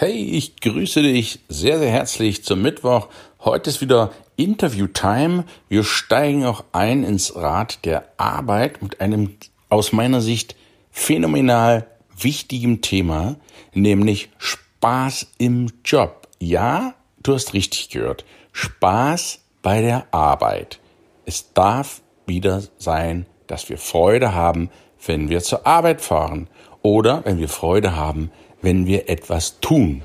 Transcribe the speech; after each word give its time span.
Hey, 0.00 0.12
ich 0.12 0.60
grüße 0.60 1.02
dich 1.02 1.40
sehr, 1.48 1.80
sehr 1.80 1.90
herzlich 1.90 2.44
zum 2.44 2.62
Mittwoch. 2.62 3.08
Heute 3.40 3.68
ist 3.68 3.80
wieder 3.80 4.12
Interview-Time. 4.36 5.42
Wir 5.68 5.82
steigen 5.82 6.44
auch 6.44 6.62
ein 6.70 7.02
ins 7.02 7.34
Rad 7.34 7.84
der 7.84 8.04
Arbeit 8.16 8.80
mit 8.80 9.00
einem 9.00 9.34
aus 9.68 9.90
meiner 9.90 10.20
Sicht 10.20 10.54
phänomenal 10.92 11.88
wichtigem 12.16 12.80
Thema, 12.80 13.34
nämlich 13.74 14.28
Spaß 14.38 15.32
im 15.38 15.66
Job. 15.84 16.28
Ja, 16.38 16.94
du 17.24 17.34
hast 17.34 17.52
richtig 17.52 17.88
gehört. 17.88 18.24
Spaß 18.52 19.40
bei 19.62 19.80
der 19.80 20.06
Arbeit. 20.14 20.78
Es 21.26 21.52
darf 21.54 22.02
wieder 22.24 22.62
sein, 22.78 23.26
dass 23.48 23.68
wir 23.68 23.78
Freude 23.78 24.32
haben, 24.32 24.70
wenn 25.04 25.28
wir 25.28 25.40
zur 25.40 25.66
Arbeit 25.66 26.02
fahren 26.02 26.46
oder 26.82 27.24
wenn 27.24 27.38
wir 27.38 27.48
Freude 27.48 27.96
haben, 27.96 28.30
wenn 28.62 28.86
wir 28.86 29.08
etwas 29.08 29.60
tun. 29.60 30.02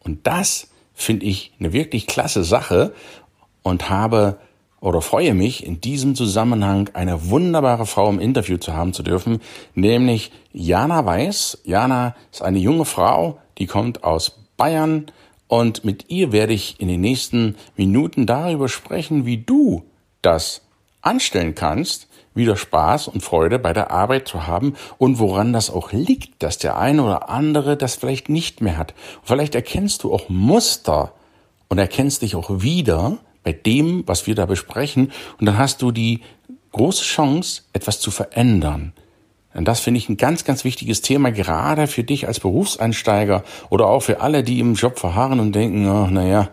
Und 0.00 0.26
das 0.26 0.68
finde 0.94 1.26
ich 1.26 1.52
eine 1.58 1.72
wirklich 1.72 2.06
klasse 2.06 2.44
Sache 2.44 2.92
und 3.62 3.88
habe 3.88 4.38
oder 4.80 5.00
freue 5.00 5.32
mich 5.32 5.64
in 5.64 5.80
diesem 5.80 6.16
Zusammenhang 6.16 6.90
eine 6.92 7.30
wunderbare 7.30 7.86
Frau 7.86 8.10
im 8.10 8.18
Interview 8.18 8.56
zu 8.56 8.74
haben 8.74 8.92
zu 8.92 9.04
dürfen, 9.04 9.40
nämlich 9.74 10.32
Jana 10.52 11.06
Weiß. 11.06 11.58
Jana 11.64 12.16
ist 12.32 12.42
eine 12.42 12.58
junge 12.58 12.84
Frau, 12.84 13.38
die 13.58 13.66
kommt 13.66 14.02
aus 14.02 14.40
Bayern 14.56 15.06
und 15.46 15.84
mit 15.84 16.06
ihr 16.08 16.32
werde 16.32 16.52
ich 16.52 16.80
in 16.80 16.88
den 16.88 17.00
nächsten 17.00 17.56
Minuten 17.76 18.26
darüber 18.26 18.68
sprechen, 18.68 19.24
wie 19.24 19.38
du 19.38 19.84
das 20.20 20.62
anstellen 21.00 21.54
kannst, 21.54 22.08
wieder 22.34 22.56
Spaß 22.56 23.08
und 23.08 23.22
Freude 23.22 23.58
bei 23.58 23.72
der 23.72 23.90
Arbeit 23.90 24.28
zu 24.28 24.46
haben 24.46 24.74
und 24.98 25.18
woran 25.18 25.52
das 25.52 25.70
auch 25.70 25.92
liegt, 25.92 26.42
dass 26.42 26.58
der 26.58 26.78
eine 26.78 27.02
oder 27.02 27.28
andere 27.28 27.76
das 27.76 27.96
vielleicht 27.96 28.28
nicht 28.28 28.60
mehr 28.60 28.78
hat. 28.78 28.94
Vielleicht 29.22 29.54
erkennst 29.54 30.02
du 30.02 30.12
auch 30.12 30.28
Muster 30.28 31.12
und 31.68 31.78
erkennst 31.78 32.22
dich 32.22 32.36
auch 32.36 32.62
wieder 32.62 33.18
bei 33.44 33.52
dem, 33.52 34.04
was 34.06 34.26
wir 34.26 34.34
da 34.34 34.46
besprechen 34.46 35.12
und 35.38 35.46
dann 35.46 35.58
hast 35.58 35.82
du 35.82 35.90
die 35.90 36.20
große 36.72 37.04
Chance, 37.04 37.62
etwas 37.72 38.00
zu 38.00 38.10
verändern. 38.10 38.92
Und 39.54 39.68
das 39.68 39.80
finde 39.80 39.98
ich 39.98 40.08
ein 40.08 40.16
ganz, 40.16 40.44
ganz 40.44 40.64
wichtiges 40.64 41.02
Thema, 41.02 41.30
gerade 41.30 41.86
für 41.86 42.04
dich 42.04 42.26
als 42.26 42.40
Berufseinsteiger 42.40 43.44
oder 43.68 43.86
auch 43.86 44.00
für 44.00 44.20
alle, 44.20 44.42
die 44.42 44.60
im 44.60 44.74
Job 44.74 44.98
verharren 44.98 45.40
und 45.40 45.54
denken, 45.54 45.86
oh, 45.86 46.06
naja, 46.06 46.48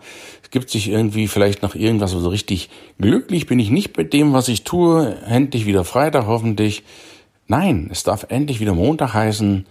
gibt 0.50 0.70
sich 0.70 0.88
irgendwie 0.88 1.28
vielleicht 1.28 1.62
noch 1.62 1.74
irgendwas, 1.74 2.10
so 2.10 2.28
richtig 2.28 2.70
glücklich 2.98 3.46
bin 3.46 3.58
ich 3.58 3.70
nicht 3.70 3.96
mit 3.96 4.12
dem, 4.12 4.32
was 4.32 4.48
ich 4.48 4.64
tue, 4.64 5.16
endlich 5.26 5.66
wieder 5.66 5.84
Freitag 5.84 6.26
hoffentlich. 6.26 6.82
Nein, 7.46 7.88
es 7.90 8.02
darf 8.02 8.26
endlich 8.28 8.60
wieder 8.60 8.74
Montag 8.74 9.14
heißen. 9.14 9.66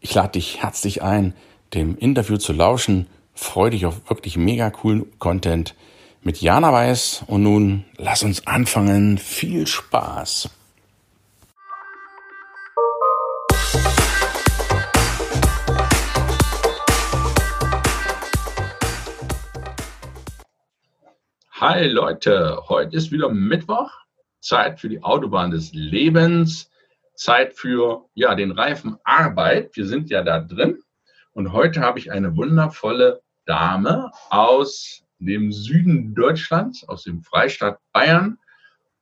Ich 0.00 0.14
lade 0.14 0.32
dich 0.32 0.62
herzlich 0.62 1.02
ein, 1.02 1.34
dem 1.74 1.96
Interview 1.96 2.36
zu 2.36 2.52
lauschen. 2.52 3.06
Freue 3.34 3.70
dich 3.70 3.86
auf 3.86 4.08
wirklich 4.08 4.36
mega 4.36 4.70
coolen 4.70 5.06
Content 5.18 5.74
mit 6.22 6.40
Jana 6.40 6.72
Weiß. 6.72 7.24
Und 7.26 7.42
nun 7.42 7.84
lass 7.96 8.22
uns 8.22 8.46
anfangen. 8.46 9.18
Viel 9.18 9.66
Spaß! 9.66 10.50
Hi 21.60 21.86
Leute, 21.88 22.58
heute 22.70 22.96
ist 22.96 23.12
wieder 23.12 23.28
Mittwoch, 23.28 23.92
Zeit 24.40 24.80
für 24.80 24.88
die 24.88 25.02
Autobahn 25.02 25.50
des 25.50 25.74
Lebens, 25.74 26.70
Zeit 27.14 27.52
für 27.52 28.06
ja 28.14 28.34
den 28.34 28.50
Reifen 28.50 28.96
Arbeit. 29.04 29.76
Wir 29.76 29.84
sind 29.84 30.08
ja 30.08 30.22
da 30.22 30.40
drin. 30.40 30.82
Und 31.32 31.52
heute 31.52 31.82
habe 31.82 31.98
ich 31.98 32.10
eine 32.10 32.34
wundervolle 32.34 33.20
Dame 33.44 34.10
aus 34.30 35.04
dem 35.18 35.52
Süden 35.52 36.14
Deutschlands, 36.14 36.88
aus 36.88 37.02
dem 37.02 37.22
Freistaat 37.22 37.78
Bayern. 37.92 38.38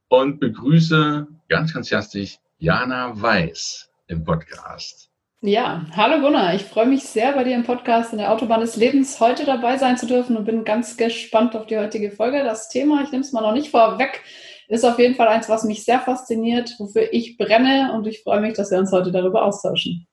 Und 0.09 0.41
begrüße 0.41 1.29
ganz, 1.49 1.73
ganz 1.73 1.93
herzlich 1.93 2.41
Jana 2.59 3.23
Weiß 3.23 3.89
im 4.09 4.25
Podcast. 4.25 5.08
Ja, 5.41 5.87
hallo 5.95 6.21
Gunnar. 6.21 6.57
Ich 6.57 6.65
freue 6.65 6.87
mich 6.87 7.05
sehr, 7.05 7.33
bei 7.33 7.45
dir 7.45 7.55
im 7.55 7.63
Podcast 7.63 8.11
in 8.11 8.19
der 8.19 8.33
Autobahn 8.33 8.61
des 8.61 8.75
Lebens 8.75 9.21
heute 9.21 9.45
dabei 9.45 9.79
sein 9.79 9.97
zu 9.97 10.05
dürfen 10.05 10.37
und 10.37 10.45
bin 10.45 10.65
ganz 10.65 10.97
gespannt 10.97 11.55
auf 11.55 11.67
die 11.67 11.79
heutige 11.79 12.11
Folge. 12.11 12.43
Das 12.43 12.69
Thema, 12.69 13.05
ich 13.05 13.13
nehme 13.13 13.23
es 13.23 13.31
mal 13.31 13.43
noch 13.43 13.53
nicht 13.53 13.71
vorweg, 13.71 14.25
ist 14.67 14.85
auf 14.85 14.99
jeden 14.99 15.15
Fall 15.15 15.29
eins, 15.29 15.49
was 15.49 15.63
mich 15.63 15.85
sehr 15.85 16.01
fasziniert, 16.01 16.75
wofür 16.81 17.13
ich 17.13 17.37
brenne 17.39 17.93
und 17.95 18.09
ich 18.09 18.25
freue 18.25 18.41
mich, 18.41 18.55
dass 18.55 18.73
wir 18.73 18.79
uns 18.79 18.91
heute 18.91 19.13
darüber 19.13 19.45
austauschen. 19.45 20.09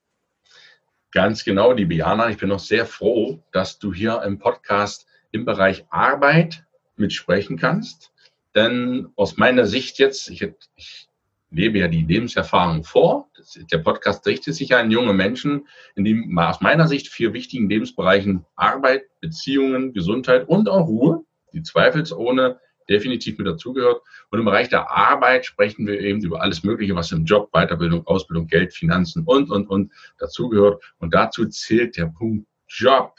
Ganz 1.12 1.44
genau, 1.44 1.72
liebe 1.72 1.96
Jana. 1.96 2.30
Ich 2.30 2.38
bin 2.38 2.50
noch 2.50 2.59
sehr 2.59 2.86
froh, 2.86 3.40
dass 3.52 3.80
du 3.80 3.92
hier 3.92 4.22
im 4.22 4.38
Podcast 4.38 5.07
im 5.31 5.44
Bereich 5.44 5.86
Arbeit 5.90 6.66
mitsprechen 6.97 7.57
kannst. 7.57 8.12
Denn 8.53 9.07
aus 9.16 9.38
meiner 9.38 9.66
Sicht 9.66 9.97
jetzt, 9.97 10.30
ich, 10.30 10.47
ich 10.75 11.09
lebe 11.56 11.80
ja 11.80 11.88
die 11.88 12.04
Lebenserfahrung 12.04 12.84
vor. 12.84 13.30
Das, 13.36 13.58
der 13.72 13.78
Podcast 13.80 14.26
richtet 14.28 14.56
sich 14.56 14.76
an 14.76 14.92
junge 14.92 15.14
Menschen, 15.14 15.68
in 15.96 16.04
dem 16.04 16.38
aus 16.38 16.62
meiner 16.62 16.88
Sicht 16.88 17.08
vier 17.08 17.34
wichtigen 17.34 17.70
Lebensbereichen 17.70 18.46
Arbeit, 18.56 19.04
Beziehungen, 19.22 19.94
Gesundheit 19.94 20.48
und 20.48 20.70
auch 20.70 20.88
Ruhe, 20.88 21.24
die 21.54 21.64
zweifelsohne 21.64 22.60
definitiv 22.90 23.38
mit 23.38 23.48
dazugehört. 23.48 24.02
Und 24.30 24.40
im 24.40 24.46
Bereich 24.46 24.70
der 24.70 24.92
Arbeit 24.92 25.46
sprechen 25.46 25.88
wir 25.88 26.00
eben 26.00 26.22
über 26.22 26.42
alles 26.42 26.64
Mögliche, 26.64 26.96
was 26.96 27.12
im 27.12 27.26
Job, 27.26 27.50
Weiterbildung, 27.52 28.06
Ausbildung, 28.06 28.48
Geld, 28.48 28.74
Finanzen 28.74 29.24
und, 29.26 29.50
und, 29.50 29.68
und 29.68 29.92
dazugehört. 30.20 30.84
Und 31.00 31.14
dazu 31.14 31.46
zählt 31.48 31.98
der 31.98 32.08
Punkt 32.08 32.48
Job, 32.68 33.16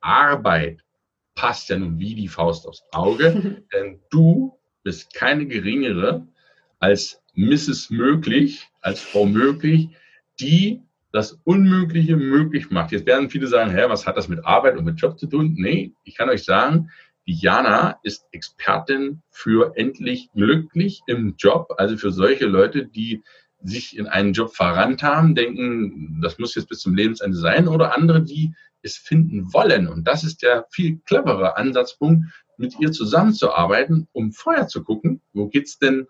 Arbeit, 0.00 0.84
passt 1.34 1.70
ja 1.70 1.78
nun 1.78 1.98
wie 1.98 2.14
die 2.14 2.28
Faust 2.28 2.68
aufs 2.68 2.84
Auge, 2.92 3.64
denn 3.72 4.00
du 4.10 4.56
bist 4.82 5.12
keine 5.14 5.46
geringere 5.46 6.26
als 6.78 7.23
Mrs. 7.34 7.90
Möglich, 7.90 8.68
als 8.80 9.00
Frau 9.00 9.26
Möglich, 9.26 9.90
die 10.40 10.82
das 11.12 11.38
Unmögliche 11.44 12.16
möglich 12.16 12.70
macht. 12.70 12.90
Jetzt 12.90 13.06
werden 13.06 13.30
viele 13.30 13.46
sagen, 13.46 13.70
hä, 13.70 13.84
was 13.86 14.06
hat 14.06 14.16
das 14.16 14.28
mit 14.28 14.44
Arbeit 14.44 14.76
und 14.76 14.84
mit 14.84 15.00
Job 15.00 15.18
zu 15.18 15.28
tun? 15.28 15.54
Nee, 15.56 15.92
ich 16.02 16.16
kann 16.16 16.28
euch 16.28 16.44
sagen, 16.44 16.90
die 17.26 17.34
Jana 17.34 17.98
ist 18.02 18.26
Expertin 18.32 19.22
für 19.30 19.72
endlich 19.76 20.30
glücklich 20.32 21.02
im 21.06 21.36
Job, 21.38 21.72
also 21.78 21.96
für 21.96 22.10
solche 22.10 22.46
Leute, 22.46 22.86
die 22.86 23.22
sich 23.62 23.96
in 23.96 24.06
einen 24.06 24.32
Job 24.32 24.54
verrannt 24.54 25.02
haben, 25.02 25.34
denken, 25.34 26.20
das 26.20 26.38
muss 26.38 26.54
jetzt 26.54 26.68
bis 26.68 26.80
zum 26.80 26.94
Lebensende 26.94 27.36
sein, 27.36 27.68
oder 27.68 27.96
andere, 27.96 28.22
die 28.22 28.52
es 28.82 28.96
finden 28.96 29.52
wollen. 29.54 29.88
Und 29.88 30.06
das 30.06 30.24
ist 30.24 30.42
der 30.42 30.66
viel 30.70 30.98
clevere 31.06 31.56
Ansatzpunkt, 31.56 32.26
mit 32.58 32.78
ihr 32.78 32.92
zusammenzuarbeiten, 32.92 34.06
um 34.12 34.32
vorher 34.32 34.68
zu 34.68 34.84
gucken, 34.84 35.22
wo 35.32 35.48
geht's 35.48 35.78
denn 35.78 36.06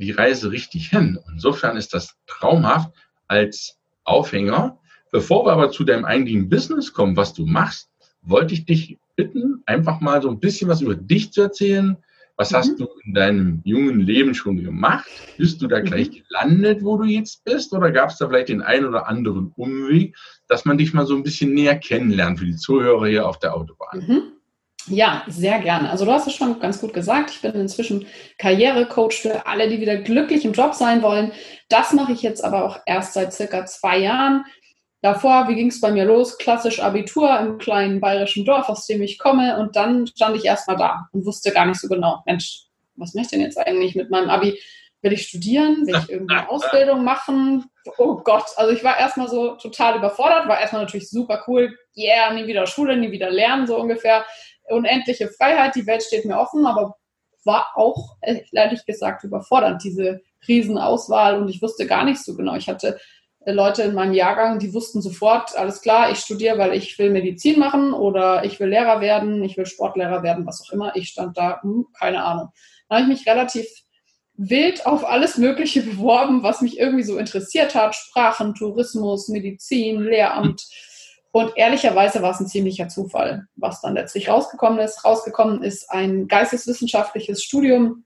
die 0.00 0.10
Reise 0.10 0.50
richtig 0.50 0.88
hin. 0.88 1.18
Insofern 1.32 1.76
ist 1.76 1.94
das 1.94 2.16
traumhaft 2.26 2.90
als 3.28 3.78
Aufhänger. 4.04 4.78
Bevor 5.12 5.44
wir 5.44 5.52
aber 5.52 5.70
zu 5.70 5.84
deinem 5.84 6.04
eigentlichen 6.04 6.48
Business 6.48 6.92
kommen, 6.92 7.16
was 7.16 7.34
du 7.34 7.46
machst, 7.46 7.90
wollte 8.22 8.54
ich 8.54 8.64
dich 8.64 8.98
bitten, 9.16 9.62
einfach 9.66 10.00
mal 10.00 10.22
so 10.22 10.30
ein 10.30 10.40
bisschen 10.40 10.68
was 10.68 10.80
über 10.80 10.94
dich 10.94 11.32
zu 11.32 11.42
erzählen. 11.42 11.96
Was 12.36 12.52
mhm. 12.52 12.56
hast 12.56 12.80
du 12.80 12.88
in 13.04 13.14
deinem 13.14 13.60
jungen 13.64 14.00
Leben 14.00 14.34
schon 14.34 14.62
gemacht? 14.62 15.06
Bist 15.36 15.60
du 15.60 15.66
da 15.66 15.80
mhm. 15.80 15.84
gleich 15.84 16.10
gelandet, 16.10 16.82
wo 16.82 16.96
du 16.96 17.04
jetzt 17.04 17.44
bist? 17.44 17.72
Oder 17.72 17.90
gab 17.90 18.10
es 18.10 18.18
da 18.18 18.28
vielleicht 18.28 18.48
den 18.48 18.62
einen 18.62 18.86
oder 18.86 19.08
anderen 19.08 19.52
Umweg, 19.56 20.16
dass 20.48 20.64
man 20.64 20.78
dich 20.78 20.94
mal 20.94 21.06
so 21.06 21.14
ein 21.14 21.22
bisschen 21.22 21.52
näher 21.52 21.78
kennenlernt 21.78 22.38
für 22.38 22.46
die 22.46 22.56
Zuhörer 22.56 23.08
hier 23.08 23.28
auf 23.28 23.38
der 23.38 23.54
Autobahn? 23.54 24.06
Mhm. 24.06 24.22
Ja, 24.86 25.24
sehr 25.28 25.58
gerne. 25.60 25.90
Also 25.90 26.04
du 26.04 26.12
hast 26.12 26.26
es 26.26 26.34
schon 26.34 26.58
ganz 26.58 26.80
gut 26.80 26.92
gesagt. 26.92 27.30
Ich 27.30 27.42
bin 27.42 27.52
inzwischen 27.52 28.06
Karrierecoach 28.38 29.12
für 29.12 29.46
alle, 29.46 29.68
die 29.68 29.80
wieder 29.80 29.96
glücklich 29.96 30.44
im 30.44 30.52
Job 30.52 30.74
sein 30.74 31.02
wollen. 31.02 31.32
Das 31.68 31.92
mache 31.92 32.12
ich 32.12 32.22
jetzt 32.22 32.42
aber 32.42 32.64
auch 32.64 32.78
erst 32.86 33.14
seit 33.14 33.32
circa 33.32 33.66
zwei 33.66 33.98
Jahren. 33.98 34.44
Davor, 35.02 35.48
wie 35.48 35.54
ging 35.54 35.68
es 35.68 35.80
bei 35.80 35.92
mir 35.92 36.04
los? 36.04 36.38
Klassisch 36.38 36.80
Abitur 36.80 37.38
im 37.40 37.58
kleinen 37.58 38.00
bayerischen 38.00 38.44
Dorf, 38.44 38.68
aus 38.68 38.86
dem 38.86 39.02
ich 39.02 39.18
komme. 39.18 39.58
Und 39.58 39.76
dann 39.76 40.06
stand 40.06 40.36
ich 40.36 40.44
erstmal 40.44 40.76
da 40.76 41.08
und 41.12 41.24
wusste 41.24 41.52
gar 41.52 41.66
nicht 41.66 41.80
so 41.80 41.88
genau, 41.88 42.22
Mensch, 42.26 42.64
was 42.96 43.14
möchte 43.14 43.36
ich 43.36 43.40
denn 43.40 43.46
jetzt 43.46 43.58
eigentlich 43.58 43.94
mit 43.94 44.10
meinem 44.10 44.28
Abi? 44.28 44.58
Will 45.02 45.12
ich 45.12 45.26
studieren? 45.26 45.86
Will 45.86 45.96
ich 45.96 46.10
irgendeine 46.10 46.48
Ausbildung 46.50 47.04
machen? 47.04 47.70
oh 47.98 48.16
Gott, 48.16 48.44
also 48.56 48.72
ich 48.72 48.84
war 48.84 48.98
erstmal 48.98 49.28
so 49.28 49.52
total 49.56 49.96
überfordert, 49.96 50.48
war 50.48 50.60
erstmal 50.60 50.82
natürlich 50.82 51.08
super 51.08 51.44
cool, 51.46 51.76
yeah, 51.96 52.32
nie 52.32 52.46
wieder 52.46 52.66
Schule, 52.66 52.96
nie 52.96 53.10
wieder 53.10 53.30
lernen, 53.30 53.66
so 53.66 53.78
ungefähr. 53.78 54.24
Unendliche 54.70 55.28
Freiheit, 55.28 55.74
die 55.74 55.86
Welt 55.86 56.02
steht 56.02 56.24
mir 56.24 56.38
offen, 56.38 56.66
aber 56.66 56.96
war 57.44 57.68
auch, 57.74 58.16
ehrlich 58.20 58.84
gesagt, 58.86 59.24
überfordernd, 59.24 59.82
diese 59.82 60.20
Riesenauswahl 60.46 61.40
und 61.40 61.48
ich 61.48 61.62
wusste 61.62 61.86
gar 61.86 62.04
nicht 62.04 62.22
so 62.22 62.36
genau. 62.36 62.54
Ich 62.54 62.68
hatte 62.68 62.98
äh, 63.44 63.52
Leute 63.52 63.82
in 63.82 63.94
meinem 63.94 64.12
Jahrgang, 64.12 64.58
die 64.58 64.74
wussten 64.74 65.00
sofort, 65.00 65.56
alles 65.56 65.80
klar, 65.80 66.10
ich 66.10 66.18
studiere, 66.18 66.58
weil 66.58 66.74
ich 66.74 66.98
will 66.98 67.10
Medizin 67.10 67.58
machen 67.58 67.92
oder 67.92 68.44
ich 68.44 68.60
will 68.60 68.68
Lehrer 68.68 69.00
werden, 69.00 69.42
ich 69.42 69.56
will 69.56 69.66
Sportlehrer 69.66 70.22
werden, 70.22 70.46
was 70.46 70.62
auch 70.62 70.72
immer. 70.72 70.94
Ich 70.96 71.08
stand 71.08 71.36
da, 71.36 71.60
hm, 71.62 71.86
keine 71.98 72.24
Ahnung. 72.24 72.50
Da 72.88 72.96
habe 72.96 73.02
ich 73.02 73.18
mich 73.18 73.26
relativ 73.26 73.66
wild 74.34 74.86
auf 74.86 75.04
alles 75.04 75.38
Mögliche 75.38 75.82
beworben, 75.90 76.42
was 76.42 76.60
mich 76.60 76.78
irgendwie 76.78 77.04
so 77.04 77.18
interessiert 77.18 77.74
hat. 77.74 77.94
Sprachen, 77.94 78.54
Tourismus, 78.54 79.28
Medizin, 79.28 80.00
Lehramt. 80.00 80.66
Und 81.32 81.52
ehrlicherweise 81.56 82.22
war 82.22 82.32
es 82.32 82.40
ein 82.40 82.48
ziemlicher 82.48 82.88
Zufall, 82.88 83.46
was 83.54 83.80
dann 83.80 83.94
letztlich 83.94 84.28
rausgekommen 84.28 84.80
ist. 84.80 85.04
Rausgekommen 85.04 85.62
ist 85.62 85.90
ein 85.90 86.26
geisteswissenschaftliches 86.26 87.42
Studium 87.42 88.04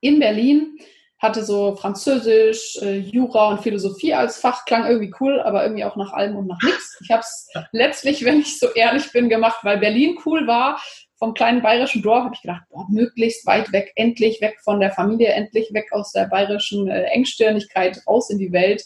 in 0.00 0.20
Berlin 0.20 0.78
hatte 1.20 1.44
so 1.44 1.76
Französisch, 1.76 2.78
äh, 2.80 2.96
Jura 2.96 3.50
und 3.50 3.60
Philosophie 3.60 4.14
als 4.14 4.38
Fach, 4.38 4.64
klang 4.64 4.86
irgendwie 4.86 5.12
cool, 5.20 5.40
aber 5.40 5.62
irgendwie 5.62 5.84
auch 5.84 5.96
nach 5.96 6.14
allem 6.14 6.36
und 6.36 6.46
nach 6.46 6.60
nichts. 6.62 6.98
Ich 7.02 7.10
habe 7.10 7.20
es 7.20 7.48
letztlich, 7.72 8.24
wenn 8.24 8.40
ich 8.40 8.58
so 8.58 8.68
ehrlich 8.72 9.12
bin, 9.12 9.28
gemacht, 9.28 9.58
weil 9.62 9.78
Berlin 9.78 10.18
cool 10.24 10.46
war. 10.46 10.80
Vom 11.18 11.34
kleinen 11.34 11.60
bayerischen 11.60 12.00
Dorf 12.00 12.24
habe 12.24 12.34
ich 12.34 12.40
gedacht, 12.40 12.62
boah, 12.70 12.86
möglichst 12.88 13.44
weit 13.44 13.70
weg, 13.72 13.92
endlich 13.96 14.40
weg 14.40 14.56
von 14.64 14.80
der 14.80 14.92
Familie, 14.92 15.28
endlich 15.28 15.70
weg 15.74 15.92
aus 15.92 16.12
der 16.12 16.24
bayerischen 16.24 16.88
äh, 16.88 17.02
Engstirnigkeit, 17.02 18.00
raus 18.06 18.30
in 18.30 18.38
die 18.38 18.52
Welt. 18.52 18.82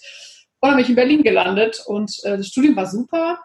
Und 0.58 0.70
dann 0.70 0.76
bin 0.76 0.84
ich 0.84 0.90
in 0.90 0.96
Berlin 0.96 1.22
gelandet 1.22 1.84
und 1.87 2.19
äh, 2.25 2.37
das 2.37 2.48
Studium 2.48 2.75
war 2.75 2.87
super. 2.87 3.38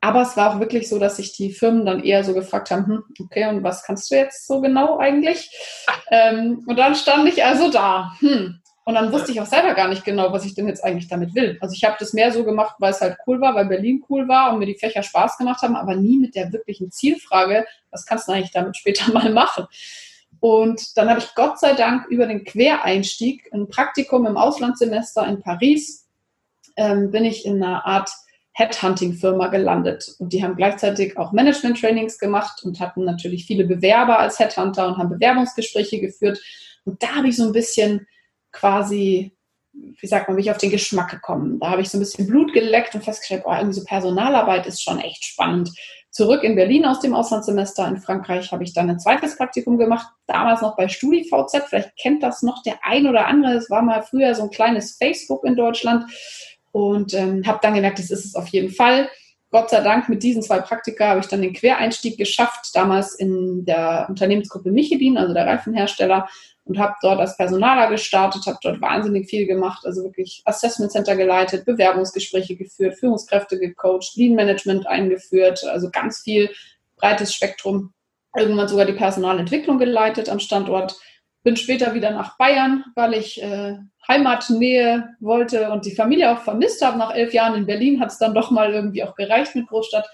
Aber 0.00 0.22
es 0.22 0.36
war 0.36 0.54
auch 0.54 0.60
wirklich 0.60 0.88
so, 0.88 0.98
dass 0.98 1.16
sich 1.16 1.32
die 1.32 1.52
Firmen 1.52 1.84
dann 1.84 2.04
eher 2.04 2.22
so 2.22 2.32
gefragt 2.32 2.70
haben, 2.70 2.86
hm, 2.86 3.04
okay, 3.20 3.48
und 3.48 3.64
was 3.64 3.82
kannst 3.82 4.10
du 4.10 4.14
jetzt 4.14 4.46
so 4.46 4.60
genau 4.60 4.98
eigentlich? 4.98 5.50
Ähm, 6.10 6.64
und 6.66 6.78
dann 6.78 6.94
stand 6.94 7.28
ich 7.28 7.44
also 7.44 7.70
da. 7.70 8.12
Hm. 8.20 8.60
Und 8.88 8.94
dann 8.94 9.12
wusste 9.12 9.30
ich 9.30 9.42
auch 9.42 9.46
selber 9.46 9.74
gar 9.74 9.88
nicht 9.88 10.06
genau, 10.06 10.32
was 10.32 10.46
ich 10.46 10.54
denn 10.54 10.66
jetzt 10.66 10.82
eigentlich 10.82 11.06
damit 11.06 11.34
will. 11.34 11.58
Also 11.60 11.74
ich 11.74 11.84
habe 11.84 11.96
das 11.98 12.14
mehr 12.14 12.32
so 12.32 12.42
gemacht, 12.44 12.76
weil 12.78 12.92
es 12.92 13.02
halt 13.02 13.18
cool 13.26 13.38
war, 13.42 13.54
weil 13.54 13.66
Berlin 13.66 14.02
cool 14.08 14.26
war 14.26 14.50
und 14.50 14.58
mir 14.58 14.64
die 14.64 14.78
Fächer 14.78 15.02
Spaß 15.02 15.36
gemacht 15.36 15.60
haben, 15.60 15.76
aber 15.76 15.94
nie 15.96 16.16
mit 16.16 16.34
der 16.34 16.50
wirklichen 16.50 16.90
Zielfrage, 16.90 17.66
was 17.90 18.06
kannst 18.06 18.26
du 18.26 18.32
eigentlich 18.32 18.52
damit 18.52 18.78
später 18.78 19.12
mal 19.12 19.30
machen? 19.30 19.66
Und 20.40 20.96
dann 20.96 21.10
habe 21.10 21.20
ich 21.20 21.34
Gott 21.34 21.60
sei 21.60 21.74
Dank 21.74 22.06
über 22.06 22.26
den 22.26 22.44
Quereinstieg, 22.44 23.50
ein 23.52 23.68
Praktikum 23.68 24.24
im 24.24 24.38
Auslandssemester 24.38 25.26
in 25.26 25.42
Paris, 25.42 26.08
ähm, 26.78 27.10
bin 27.10 27.26
ich 27.26 27.44
in 27.44 27.62
einer 27.62 27.84
Art 27.84 28.10
Headhunting-Firma 28.58 29.46
gelandet. 29.48 30.16
Und 30.18 30.32
die 30.32 30.42
haben 30.42 30.56
gleichzeitig 30.56 31.16
auch 31.16 31.30
Management-Trainings 31.30 32.18
gemacht 32.18 32.64
und 32.64 32.80
hatten 32.80 33.04
natürlich 33.04 33.46
viele 33.46 33.64
Bewerber 33.64 34.18
als 34.18 34.40
Headhunter 34.40 34.88
und 34.88 34.98
haben 34.98 35.10
Bewerbungsgespräche 35.10 36.00
geführt. 36.00 36.40
Und 36.84 37.00
da 37.00 37.14
habe 37.14 37.28
ich 37.28 37.36
so 37.36 37.44
ein 37.44 37.52
bisschen 37.52 38.08
quasi, 38.50 39.30
wie 39.72 40.06
sagt 40.08 40.26
man, 40.26 40.34
bin 40.34 40.44
ich 40.44 40.50
auf 40.50 40.58
den 40.58 40.70
Geschmack 40.70 41.08
gekommen. 41.08 41.60
Da 41.60 41.70
habe 41.70 41.82
ich 41.82 41.88
so 41.88 41.98
ein 41.98 42.00
bisschen 42.00 42.26
Blut 42.26 42.52
geleckt 42.52 42.96
und 42.96 43.04
festgestellt, 43.04 43.44
oh, 43.46 43.52
irgendwie 43.52 43.78
so 43.78 43.84
Personalarbeit 43.84 44.66
ist 44.66 44.82
schon 44.82 44.98
echt 44.98 45.24
spannend. 45.24 45.70
Zurück 46.10 46.42
in 46.42 46.56
Berlin 46.56 46.84
aus 46.84 46.98
dem 46.98 47.14
Auslandssemester 47.14 47.86
in 47.86 47.98
Frankreich 47.98 48.50
habe 48.50 48.64
ich 48.64 48.74
dann 48.74 48.90
ein 48.90 48.98
zweites 48.98 49.36
Praktikum 49.36 49.78
gemacht, 49.78 50.08
damals 50.26 50.62
noch 50.62 50.74
bei 50.74 50.88
StudiVZ. 50.88 51.68
Vielleicht 51.68 51.96
kennt 51.96 52.24
das 52.24 52.42
noch 52.42 52.60
der 52.64 52.80
ein 52.82 53.06
oder 53.06 53.28
andere. 53.28 53.52
Es 53.52 53.70
war 53.70 53.82
mal 53.82 54.02
früher 54.02 54.34
so 54.34 54.44
ein 54.44 54.50
kleines 54.50 54.96
Facebook 54.96 55.44
in 55.44 55.54
Deutschland 55.54 56.10
und 56.78 57.14
ähm, 57.14 57.46
habe 57.46 57.58
dann 57.62 57.74
gemerkt, 57.74 57.98
das 57.98 58.10
ist 58.10 58.24
es 58.24 58.34
auf 58.34 58.48
jeden 58.48 58.70
Fall. 58.70 59.08
Gott 59.50 59.70
sei 59.70 59.80
Dank 59.80 60.08
mit 60.08 60.22
diesen 60.22 60.42
zwei 60.42 60.60
Praktika 60.60 61.08
habe 61.08 61.20
ich 61.20 61.26
dann 61.26 61.40
den 61.40 61.54
Quereinstieg 61.54 62.18
geschafft, 62.18 62.70
damals 62.74 63.14
in 63.14 63.64
der 63.64 64.06
Unternehmensgruppe 64.08 64.70
Michelin, 64.70 65.16
also 65.16 65.32
der 65.32 65.46
Reifenhersteller, 65.46 66.28
und 66.64 66.78
habe 66.78 66.94
dort 67.00 67.18
als 67.18 67.36
Personaler 67.36 67.88
gestartet, 67.88 68.44
habe 68.46 68.58
dort 68.62 68.82
wahnsinnig 68.82 69.28
viel 69.28 69.46
gemacht, 69.46 69.86
also 69.86 70.04
wirklich 70.04 70.42
Assessment 70.44 70.92
Center 70.92 71.16
geleitet, 71.16 71.64
Bewerbungsgespräche 71.64 72.56
geführt, 72.56 72.98
Führungskräfte 72.98 73.58
gecoacht, 73.58 74.16
Lean 74.16 74.34
Management 74.34 74.86
eingeführt, 74.86 75.64
also 75.64 75.88
ganz 75.90 76.20
viel 76.20 76.50
breites 76.96 77.32
Spektrum. 77.32 77.94
Irgendwann 78.36 78.68
sogar 78.68 78.84
die 78.84 78.92
Personalentwicklung 78.92 79.78
geleitet 79.78 80.28
am 80.28 80.40
Standort. 80.40 81.00
Bin 81.42 81.56
später 81.56 81.94
wieder 81.94 82.10
nach 82.10 82.36
Bayern, 82.36 82.84
weil 82.94 83.14
ich 83.14 83.42
äh, 83.42 83.76
Heimatnähe 84.08 85.10
wollte 85.20 85.70
und 85.70 85.84
die 85.84 85.94
Familie 85.94 86.32
auch 86.32 86.42
vermisst 86.42 86.84
habe. 86.84 86.98
Nach 86.98 87.14
elf 87.14 87.32
Jahren 87.34 87.54
in 87.54 87.66
Berlin 87.66 88.00
hat 88.00 88.10
es 88.10 88.18
dann 88.18 88.34
doch 88.34 88.50
mal 88.50 88.72
irgendwie 88.72 89.04
auch 89.04 89.14
gereicht 89.14 89.54
mit 89.54 89.68
Großstadt. 89.68 90.08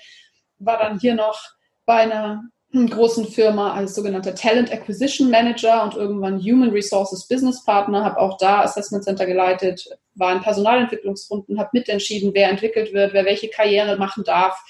War 0.58 0.78
dann 0.78 0.98
hier 0.98 1.14
noch 1.14 1.40
bei 1.86 1.98
einer 1.98 2.42
großen 2.74 3.26
Firma 3.28 3.72
als 3.74 3.94
sogenannter 3.94 4.34
Talent 4.34 4.72
Acquisition 4.72 5.30
Manager 5.30 5.84
und 5.84 5.94
irgendwann 5.94 6.40
Human 6.40 6.70
Resources 6.70 7.28
Business 7.28 7.64
Partner, 7.64 8.04
habe 8.04 8.18
auch 8.18 8.36
da 8.38 8.62
Assessment 8.62 9.04
Center 9.04 9.26
geleitet, 9.26 9.88
war 10.14 10.32
in 10.32 10.40
Personalentwicklungsrunden, 10.40 11.60
habe 11.60 11.70
mitentschieden, 11.72 12.32
wer 12.34 12.50
entwickelt 12.50 12.92
wird, 12.92 13.12
wer 13.12 13.24
welche 13.24 13.48
Karriere 13.48 13.96
machen 13.96 14.24
darf. 14.24 14.60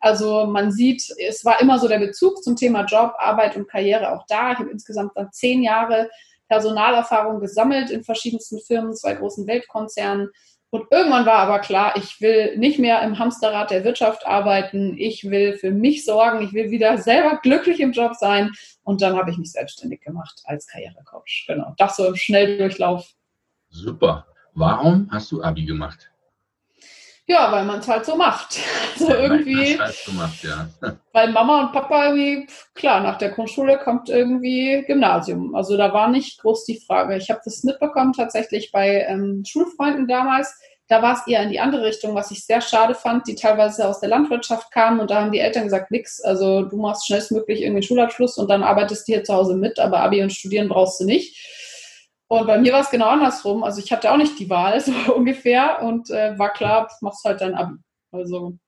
Also 0.00 0.46
man 0.46 0.70
sieht, 0.70 1.02
es 1.26 1.44
war 1.44 1.60
immer 1.60 1.80
so 1.80 1.88
der 1.88 1.98
Bezug 1.98 2.44
zum 2.44 2.54
Thema 2.54 2.84
Job, 2.84 3.14
Arbeit 3.18 3.56
und 3.56 3.68
Karriere 3.68 4.12
auch 4.12 4.24
da. 4.28 4.52
Ich 4.52 4.58
habe 4.58 4.70
insgesamt 4.70 5.12
dann 5.16 5.32
zehn 5.32 5.62
Jahre 5.64 6.08
Personalerfahrung 6.48 7.40
gesammelt 7.40 7.90
in 7.90 8.04
verschiedensten 8.04 8.60
Firmen, 8.60 8.94
zwei 8.94 9.14
großen 9.14 9.46
Weltkonzernen. 9.46 10.30
Und 10.70 10.86
irgendwann 10.90 11.24
war 11.24 11.38
aber 11.38 11.60
klar, 11.60 11.96
ich 11.96 12.20
will 12.20 12.56
nicht 12.58 12.78
mehr 12.78 13.02
im 13.02 13.18
Hamsterrad 13.18 13.70
der 13.70 13.84
Wirtschaft 13.84 14.26
arbeiten. 14.26 14.98
Ich 14.98 15.30
will 15.30 15.56
für 15.56 15.70
mich 15.70 16.04
sorgen. 16.04 16.42
Ich 16.42 16.52
will 16.52 16.70
wieder 16.70 16.98
selber 16.98 17.38
glücklich 17.42 17.80
im 17.80 17.92
Job 17.92 18.14
sein. 18.16 18.50
Und 18.82 19.00
dann 19.00 19.16
habe 19.16 19.30
ich 19.30 19.38
mich 19.38 19.52
selbstständig 19.52 20.02
gemacht 20.02 20.42
als 20.44 20.66
Karrierecoach. 20.66 21.46
Genau. 21.46 21.74
Das 21.78 21.96
so 21.96 22.04
im 22.06 22.16
Schnelldurchlauf. 22.16 23.14
Super. 23.70 24.26
Warum 24.52 25.08
hast 25.10 25.32
du 25.32 25.42
Abi 25.42 25.64
gemacht? 25.64 26.07
Ja, 27.30 27.52
weil 27.52 27.66
man 27.66 27.80
es 27.80 27.88
halt 27.88 28.06
so 28.06 28.16
macht. 28.16 28.58
Also 28.98 29.14
irgendwie. 29.14 29.78
Halt 29.78 29.94
so 29.94 30.10
macht, 30.10 30.42
ja. 30.42 30.68
Weil 31.12 31.30
Mama 31.30 31.60
und 31.60 31.72
Papa 31.72 32.06
irgendwie, 32.06 32.48
klar, 32.74 33.00
nach 33.00 33.16
der 33.16 33.28
Grundschule 33.28 33.78
kommt 33.78 34.08
irgendwie 34.08 34.82
Gymnasium. 34.88 35.54
Also 35.54 35.76
da 35.76 35.92
war 35.92 36.08
nicht 36.08 36.40
groß 36.40 36.64
die 36.64 36.80
Frage. 36.84 37.16
Ich 37.16 37.30
habe 37.30 37.40
das 37.44 37.62
mitbekommen 37.62 38.12
tatsächlich 38.12 38.72
bei 38.72 39.06
ähm, 39.08 39.44
Schulfreunden 39.46 40.08
damals. 40.08 40.52
Da 40.88 41.00
war 41.00 41.14
es 41.14 41.28
eher 41.28 41.44
in 41.44 41.50
die 41.50 41.60
andere 41.60 41.84
Richtung, 41.84 42.16
was 42.16 42.32
ich 42.32 42.44
sehr 42.44 42.60
schade 42.60 42.96
fand, 42.96 43.28
die 43.28 43.36
teilweise 43.36 43.86
aus 43.86 44.00
der 44.00 44.08
Landwirtschaft 44.08 44.72
kamen 44.72 44.98
und 44.98 45.10
da 45.10 45.20
haben 45.20 45.32
die 45.32 45.38
Eltern 45.38 45.64
gesagt, 45.64 45.92
nix, 45.92 46.20
also 46.20 46.62
du 46.62 46.76
machst 46.76 47.06
schnellstmöglich 47.06 47.62
irgendwie 47.62 47.82
Schulabschluss 47.82 48.38
und 48.38 48.48
dann 48.50 48.64
arbeitest 48.64 49.06
du 49.06 49.12
hier 49.12 49.22
zu 49.22 49.34
Hause 49.34 49.54
mit, 49.54 49.78
aber 49.78 50.00
Abi 50.00 50.22
und 50.22 50.32
Studieren 50.32 50.68
brauchst 50.68 50.98
du 50.98 51.04
nicht. 51.04 51.36
Und 52.28 52.46
bei 52.46 52.58
mir 52.58 52.72
war 52.72 52.80
es 52.80 52.90
genau 52.90 53.08
andersrum. 53.08 53.64
Also 53.64 53.80
ich 53.80 53.90
hatte 53.90 54.12
auch 54.12 54.16
nicht 54.16 54.38
die 54.38 54.50
Wahl, 54.50 54.80
so 54.80 54.92
ungefähr. 55.14 55.82
Und 55.82 56.10
äh, 56.10 56.38
war 56.38 56.52
klar, 56.52 56.90
machst 57.00 57.24
halt 57.24 57.40
dein 57.40 57.54
Abi. 57.54 57.76
Also 58.12 58.58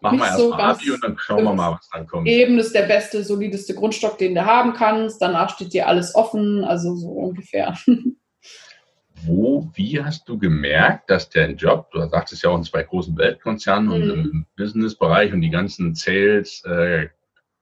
Machen 0.00 0.18
wir 0.18 0.26
erstmal 0.26 0.48
so 0.48 0.54
Abi 0.54 0.90
und 0.92 1.04
dann 1.04 1.18
schauen 1.18 1.44
wir 1.44 1.54
mal, 1.54 1.72
was 1.72 1.88
dann 1.92 2.06
kommt. 2.06 2.28
Eben 2.28 2.58
ist 2.58 2.74
der 2.74 2.82
beste, 2.82 3.24
solideste 3.24 3.74
Grundstock, 3.74 4.16
den 4.18 4.34
du 4.34 4.44
haben 4.44 4.72
kannst. 4.72 5.20
Danach 5.20 5.50
steht 5.50 5.72
dir 5.72 5.88
alles 5.88 6.14
offen, 6.14 6.64
also 6.64 6.94
so 6.94 7.08
ungefähr. 7.08 7.76
Wo, 9.24 9.68
wie 9.74 10.00
hast 10.00 10.28
du 10.28 10.38
gemerkt, 10.38 11.10
dass 11.10 11.28
dein 11.28 11.56
Job, 11.56 11.90
du 11.90 12.06
sagtest 12.08 12.44
ja 12.44 12.50
auch 12.50 12.56
in 12.56 12.62
zwei 12.62 12.84
großen 12.84 13.16
Weltkonzernen 13.18 13.88
mhm. 13.88 13.92
und 13.94 14.10
im 14.10 14.46
Businessbereich 14.56 15.32
und 15.32 15.40
die 15.40 15.50
ganzen 15.50 15.96
Sales, 15.96 16.62
äh, 16.64 17.08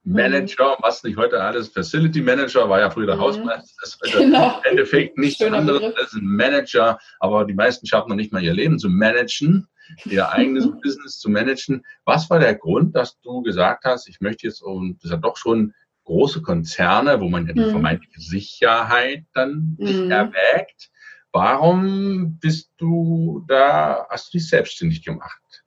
Manager, 0.07 0.77
was 0.81 1.03
nicht 1.03 1.17
heute 1.17 1.43
alles, 1.43 1.69
Facility 1.69 2.23
Manager, 2.23 2.69
war 2.69 2.79
ja 2.79 2.91
früher 2.91 3.07
der 3.07 3.17
mhm. 3.17 3.21
Hausmeister, 3.21 3.75
das 3.81 3.99
ist 4.01 4.13
genau. 4.13 4.59
im 4.59 4.71
Endeffekt 4.71 5.19
nichts 5.19 5.43
anderes 5.43 5.83
als 5.97 6.13
ein 6.13 6.25
Manager, 6.25 6.99
aber 7.19 7.45
die 7.45 7.55
meisten 7.55 7.87
schaffen 7.87 8.11
noch 8.11 8.17
nicht 8.17 8.33
mal 8.33 8.43
ihr 8.43 8.55
Leben 8.55 8.79
zu 8.79 8.89
managen, 8.89 9.67
ihr 10.05 10.31
eigenes. 10.31 10.69
Business 10.83 11.19
zu 11.19 11.29
managen. 11.29 11.85
Was 12.05 12.31
war 12.31 12.39
der 12.39 12.55
Grund, 12.55 12.95
dass 12.95 13.21
du 13.21 13.43
gesagt 13.43 13.85
hast, 13.85 14.09
ich 14.09 14.21
möchte 14.21 14.47
jetzt, 14.47 14.63
und 14.63 14.97
das 14.99 15.07
ist 15.07 15.11
ja 15.11 15.17
doch 15.17 15.37
schon 15.37 15.75
große 16.05 16.41
Konzerne, 16.41 17.21
wo 17.21 17.29
man 17.29 17.49
ja 17.49 17.53
die 17.53 17.61
mhm. 17.61 17.71
vermeintliche 17.71 18.21
Sicherheit 18.21 19.25
dann 19.35 19.75
nicht 19.79 19.99
mhm. 19.99 20.11
erwägt. 20.13 20.91
Warum 21.33 22.39
bist 22.39 22.71
du 22.79 23.45
da, 23.49 24.07
hast 24.09 24.33
du 24.33 24.39
dich 24.39 24.49
selbstständig 24.49 25.05
gemacht? 25.05 25.65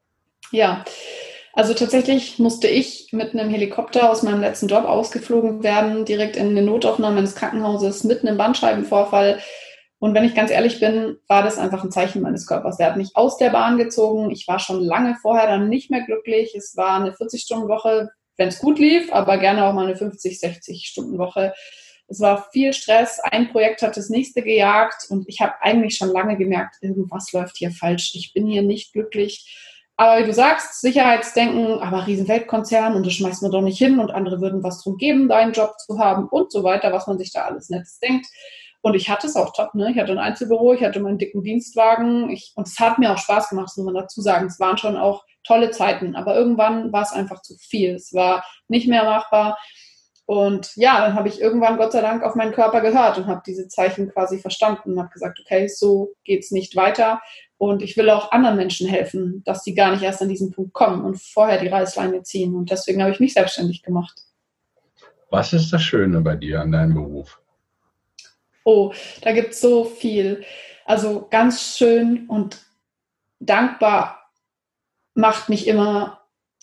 Ja, 0.52 0.86
also 1.54 1.74
tatsächlich 1.74 2.40
musste 2.40 2.68
ich 2.68 3.10
mit 3.12 3.34
einem 3.34 3.50
Helikopter 3.50 4.10
aus 4.10 4.24
meinem 4.24 4.42
letzten 4.42 4.68
Job 4.68 4.86
ausgeflogen 4.86 5.64
werden, 5.64 6.06
direkt 6.06 6.36
in 6.36 6.50
eine 6.50 6.62
Notaufnahme 6.62 7.18
eines 7.18 7.36
Krankenhauses, 7.36 8.04
mitten 8.04 8.28
im 8.28 8.38
Bandscheibenvorfall. 8.38 9.40
Und 10.00 10.14
wenn 10.14 10.24
ich 10.24 10.36
ganz 10.36 10.52
ehrlich 10.52 10.80
bin, 10.80 11.18
war 11.28 11.44
das 11.44 11.58
einfach 11.58 11.84
ein 11.84 11.92
Zeichen 11.92 12.22
meines 12.22 12.48
Körpers. 12.48 12.78
Der 12.78 12.88
hat 12.88 12.98
mich 12.98 13.16
aus 13.16 13.38
der 13.38 13.50
Bahn 13.50 13.78
gezogen. 13.78 14.32
Ich 14.32 14.48
war 14.48 14.60
schon 14.60 14.82
lange 14.82 15.16
vorher 15.22 15.48
dann 15.48 15.68
nicht 15.68 15.92
mehr 15.92 16.04
glücklich. 16.04 16.56
Es 16.56 16.78
war 16.78 17.02
eine 17.02 17.12
40-Stunden-Woche, 17.12 18.10
wenn 18.38 18.48
es 18.48 18.60
gut 18.60 18.80
lief, 18.80 19.12
aber 19.12 19.38
gerne 19.38 19.66
auch 19.66 19.74
mal 19.74 19.86
eine 19.86 19.98
50, 19.98 20.40
60-Stunden-Woche. 20.40 21.54
Es 22.08 22.22
war 22.22 22.48
viel 22.52 22.74
Stress. 22.74 23.20
Ein 23.20 23.52
Projekt 23.52 23.82
hat 23.82 23.98
das 23.98 24.10
nächste 24.10 24.42
gejagt 24.42 25.08
und 25.10 25.28
ich 25.28 25.42
habe 25.42 25.54
eigentlich 25.62 25.98
schon 25.98 26.10
lange 26.10 26.38
gemerkt, 26.38 26.78
irgendwas 26.82 27.32
läuft 27.34 27.58
hier 27.58 27.72
falsch. 27.72 28.16
Ich 28.16 28.34
bin 28.34 28.48
hier 28.48 28.64
nicht 28.64 28.94
glücklich. 28.94 29.46
Aber 30.00 30.22
wie 30.22 30.28
du 30.28 30.34
sagst, 30.34 30.80
Sicherheitsdenken, 30.80 31.80
aber 31.82 32.08
Riesenweltkonzern 32.08 32.96
und 32.96 33.06
das 33.06 33.12
schmeißt 33.16 33.42
man 33.42 33.52
doch 33.52 33.60
nicht 33.60 33.78
hin 33.78 34.00
und 34.00 34.12
andere 34.12 34.40
würden 34.40 34.64
was 34.64 34.82
drum 34.82 34.96
geben, 34.96 35.28
deinen 35.28 35.52
Job 35.52 35.78
zu 35.78 36.00
haben 36.00 36.30
und 36.30 36.54
so 36.54 36.64
weiter, 36.64 36.94
was 36.94 37.06
man 37.08 37.18
sich 37.18 37.34
da 37.34 37.42
alles 37.42 37.70
Nettes 37.70 38.00
denkt. 38.00 38.26
Und 38.80 38.94
ich 38.94 39.10
hatte 39.10 39.28
es 39.28 39.36
auch 39.36 39.52
top, 39.52 39.76
ne? 39.76 39.92
Ich 39.92 40.00
hatte 40.00 40.14
ein 40.14 40.18
Einzelbüro, 40.18 40.74
ich 40.74 40.86
hatte 40.86 41.02
meinen 41.02 41.18
dicken 41.18 41.44
Dienstwagen 41.44 42.30
ich, 42.30 42.54
und 42.56 42.66
es 42.66 42.80
hat 42.80 42.98
mir 42.98 43.12
auch 43.12 43.18
Spaß 43.18 43.50
gemacht, 43.50 43.74
muss 43.76 43.86
man 43.86 43.94
dazu 43.94 44.22
sagen. 44.22 44.48
Es 44.48 44.58
waren 44.58 44.78
schon 44.78 44.96
auch 44.96 45.26
tolle 45.44 45.70
Zeiten, 45.72 46.16
aber 46.16 46.34
irgendwann 46.34 46.94
war 46.94 47.02
es 47.02 47.12
einfach 47.12 47.42
zu 47.42 47.58
viel. 47.58 47.96
Es 47.96 48.14
war 48.14 48.46
nicht 48.70 48.88
mehr 48.88 49.04
machbar. 49.04 49.58
Und 50.30 50.76
ja, 50.76 51.02
dann 51.02 51.16
habe 51.16 51.28
ich 51.28 51.42
irgendwann 51.42 51.78
Gott 51.78 51.92
sei 51.92 52.02
Dank 52.02 52.22
auf 52.22 52.36
meinen 52.36 52.52
Körper 52.52 52.82
gehört 52.82 53.18
und 53.18 53.26
habe 53.26 53.42
diese 53.48 53.68
Zeichen 53.68 54.12
quasi 54.12 54.38
verstanden 54.38 54.92
und 54.92 55.00
habe 55.00 55.10
gesagt, 55.10 55.40
okay, 55.40 55.68
so 55.68 56.14
geht's 56.24 56.52
nicht 56.52 56.76
weiter. 56.76 57.20
Und 57.58 57.82
ich 57.82 57.98
will 57.98 58.12
auch 58.12 58.32
anderen 58.32 58.56
Menschen 58.56 58.88
helfen, 58.88 59.42
dass 59.44 59.64
sie 59.64 59.74
gar 59.74 59.92
nicht 59.92 60.04
erst 60.04 60.22
an 60.22 60.30
diesen 60.30 60.52
Punkt 60.52 60.72
kommen 60.74 61.04
und 61.04 61.20
vorher 61.20 61.60
die 61.60 61.68
Reißleine 61.68 62.22
ziehen. 62.22 62.54
Und 62.54 62.70
deswegen 62.70 63.02
habe 63.02 63.12
ich 63.12 63.20
mich 63.20 63.34
selbstständig 63.34 63.82
gemacht. 63.82 64.22
Was 65.32 65.52
ist 65.52 65.74
das 65.74 65.82
Schöne 65.82 66.22
bei 66.22 66.36
dir 66.36 66.62
an 66.62 66.74
deinem 66.74 66.94
Beruf? 66.94 67.42
Oh, 68.66 68.94
da 69.24 69.32
gibt 69.32 69.54
es 69.54 69.62
so 69.62 69.84
viel. 69.84 70.44
Also 70.86 71.26
ganz 71.32 71.76
schön 71.76 72.28
und 72.28 72.62
dankbar 73.40 74.30
macht 75.16 75.50
mich 75.50 75.66
immer, 75.66 76.19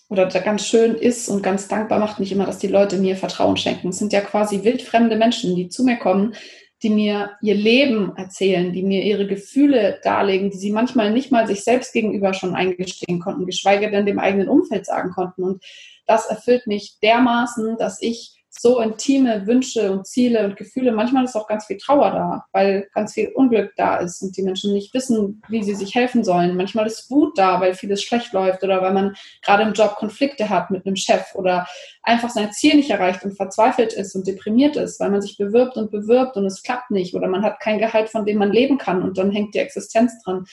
oder 0.08 0.26
ganz 0.26 0.66
schön 0.66 0.94
ist 0.94 1.28
und 1.28 1.42
ganz 1.42 1.68
dankbar 1.68 1.98
macht 1.98 2.20
mich 2.20 2.30
immer, 2.30 2.46
dass 2.46 2.58
die 2.58 2.68
Leute 2.68 2.96
mir 2.96 3.16
Vertrauen 3.16 3.56
schenken. 3.56 3.88
Es 3.88 3.98
sind 3.98 4.12
ja 4.12 4.20
quasi 4.20 4.62
wildfremde 4.62 5.16
Menschen, 5.16 5.56
die 5.56 5.68
zu 5.68 5.84
mir 5.84 5.96
kommen, 5.96 6.34
die 6.82 6.90
mir 6.90 7.30
ihr 7.40 7.54
Leben 7.54 8.14
erzählen, 8.16 8.72
die 8.72 8.82
mir 8.82 9.02
ihre 9.02 9.26
Gefühle 9.26 9.98
darlegen, 10.02 10.50
die 10.50 10.58
sie 10.58 10.70
manchmal 10.70 11.10
nicht 11.10 11.32
mal 11.32 11.46
sich 11.46 11.64
selbst 11.64 11.92
gegenüber 11.92 12.34
schon 12.34 12.54
eingestehen 12.54 13.18
konnten, 13.18 13.46
geschweige 13.46 13.90
denn 13.90 14.06
dem 14.06 14.18
eigenen 14.18 14.48
Umfeld 14.48 14.86
sagen 14.86 15.10
konnten. 15.10 15.42
Und 15.42 15.64
das 16.06 16.26
erfüllt 16.26 16.66
mich 16.66 16.98
dermaßen, 17.02 17.76
dass 17.78 18.00
ich 18.00 18.44
so 18.58 18.80
intime 18.80 19.46
Wünsche 19.46 19.92
und 19.92 20.06
Ziele 20.06 20.44
und 20.44 20.56
Gefühle. 20.56 20.92
Manchmal 20.92 21.25
ist 21.25 21.36
auch 21.36 21.46
ganz 21.46 21.66
viel 21.66 21.76
Trauer 21.76 22.10
da, 22.10 22.44
weil 22.52 22.88
ganz 22.94 23.14
viel 23.14 23.28
Unglück 23.34 23.72
da 23.76 23.96
ist 23.96 24.22
und 24.22 24.36
die 24.36 24.42
Menschen 24.42 24.72
nicht 24.72 24.94
wissen, 24.94 25.42
wie 25.48 25.62
sie 25.62 25.75
sich 25.75 25.94
helfen 25.94 26.25
sollen. 26.25 26.56
Manchmal 26.56 26.86
ist 26.86 27.10
Wut 27.10 27.36
da, 27.38 27.60
weil 27.60 27.75
vieles 27.75 28.02
schlecht 28.02 28.32
läuft 28.32 28.62
oder 28.62 28.80
weil 28.82 28.92
man 28.92 29.14
gerade 29.42 29.62
im 29.62 29.72
Job 29.72 29.96
Konflikte 29.96 30.48
hat 30.48 30.70
mit 30.70 30.86
einem 30.86 30.96
Chef 30.96 31.34
oder 31.34 31.66
einfach 32.02 32.30
sein 32.30 32.52
Ziel 32.52 32.76
nicht 32.76 32.90
erreicht 32.90 33.25
und 33.25 33.36
verzweifelt 33.36 33.92
ist 33.92 34.14
und 34.14 34.26
deprimiert 34.26 34.76
ist, 34.76 35.00
weil 35.00 35.10
man 35.10 35.22
sich 35.22 35.36
bewirbt 35.36 35.76
und 35.76 35.90
bewirbt 35.90 36.36
und 36.36 36.46
es 36.46 36.62
klappt 36.62 36.90
nicht 36.90 37.14
oder 37.14 37.28
man 37.28 37.42
hat 37.42 37.60
kein 37.60 37.78
Gehalt, 37.78 38.08
von 38.08 38.25
dem 38.25 38.38
man 38.38 38.52
leben 38.52 38.78
kann 38.78 39.02
und 39.02 39.18
dann 39.18 39.30
hängt 39.30 39.54
die 39.54 39.58
Existenz 39.58 40.22
dran. 40.22 40.46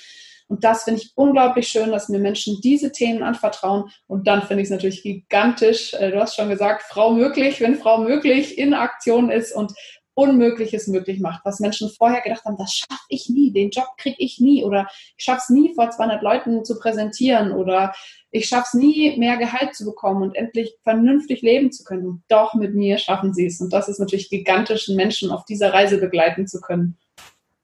Und 0.48 0.64
das 0.64 0.84
finde 0.84 1.02
ich 1.02 1.12
unglaublich 1.16 1.68
schön, 1.68 1.92
dass 1.92 2.10
mir 2.10 2.20
Menschen 2.20 2.60
diese 2.62 2.92
Themen 2.92 3.24
anvertrauen. 3.24 3.90
Und 4.08 4.28
dann 4.28 4.42
finde 4.44 4.62
ich 4.62 4.68
es 4.68 4.72
natürlich 4.72 5.04
gigantisch. 5.04 5.94
Äh, 5.94 6.12
du 6.12 6.20
hast 6.20 6.36
schon 6.36 6.50
gesagt, 6.50 6.84
Frau 6.84 7.12
möglich, 7.12 7.62
wenn 7.62 7.76
Frau 7.76 8.00
möglich 8.00 8.58
in 8.58 8.74
Aktion 8.74 9.30
ist 9.30 9.54
und 9.54 9.74
Unmögliches 10.16 10.88
möglich 10.88 11.20
macht, 11.20 11.44
was 11.44 11.60
Menschen 11.60 11.90
vorher 11.90 12.22
gedacht 12.22 12.46
haben, 12.46 12.58
das 12.58 12.74
schaffe 12.74 13.02
ich 13.10 13.30
nie, 13.30 13.52
den 13.52 13.72
Job 13.72 13.88
kriege 13.98 14.18
ich 14.20 14.40
nie 14.40 14.64
oder 14.64 14.88
ich 15.18 15.24
schaffe 15.24 15.42
es 15.44 15.50
nie 15.50 15.74
vor 15.74 15.90
200 15.90 16.22
Leuten 16.22 16.64
zu 16.64 16.78
präsentieren 16.78 17.52
oder 17.52 17.94
ich 18.30 18.46
schaffe 18.48 18.68
es 18.68 18.74
nie 18.76 19.18
mehr 19.18 19.38
Gehalt 19.38 19.74
zu 19.74 19.86
bekommen 19.86 20.22
und 20.22 20.36
endlich 20.36 20.76
vernünftig 20.84 21.42
leben 21.42 21.72
zu 21.72 21.84
können. 21.84 22.24
Doch 22.28 22.54
mit 22.54 22.76
mir 22.76 23.00
schaffen 23.00 23.34
sie 23.34 23.48
es 23.48 23.60
und 23.60 23.74
das 23.74 23.90
ist 23.90 24.00
natürlich 24.00 24.30
gigantisch, 24.30 24.88
Menschen 24.88 25.32
auf 25.32 25.46
dieser 25.46 25.74
Reise 25.74 25.98
begleiten 25.98 26.46
zu 26.48 26.62
können. 26.62 27.00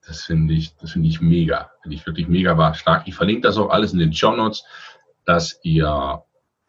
Das 0.09 0.23
finde 0.23 0.55
ich, 0.55 0.75
das 0.77 0.93
finde 0.93 1.07
ich 1.07 1.21
mega. 1.21 1.69
Finde 1.83 1.95
ich 1.95 2.03
wirklich 2.07 2.27
mega 2.27 2.57
war 2.57 2.73
stark. 2.73 3.07
Ich 3.07 3.13
verlinke 3.13 3.41
das 3.41 3.57
auch 3.57 3.69
alles 3.69 3.93
in 3.93 3.99
den 3.99 4.11
Show 4.11 4.35
Notes, 4.35 4.65
dass 5.23 5.59
ihr, 5.61 6.23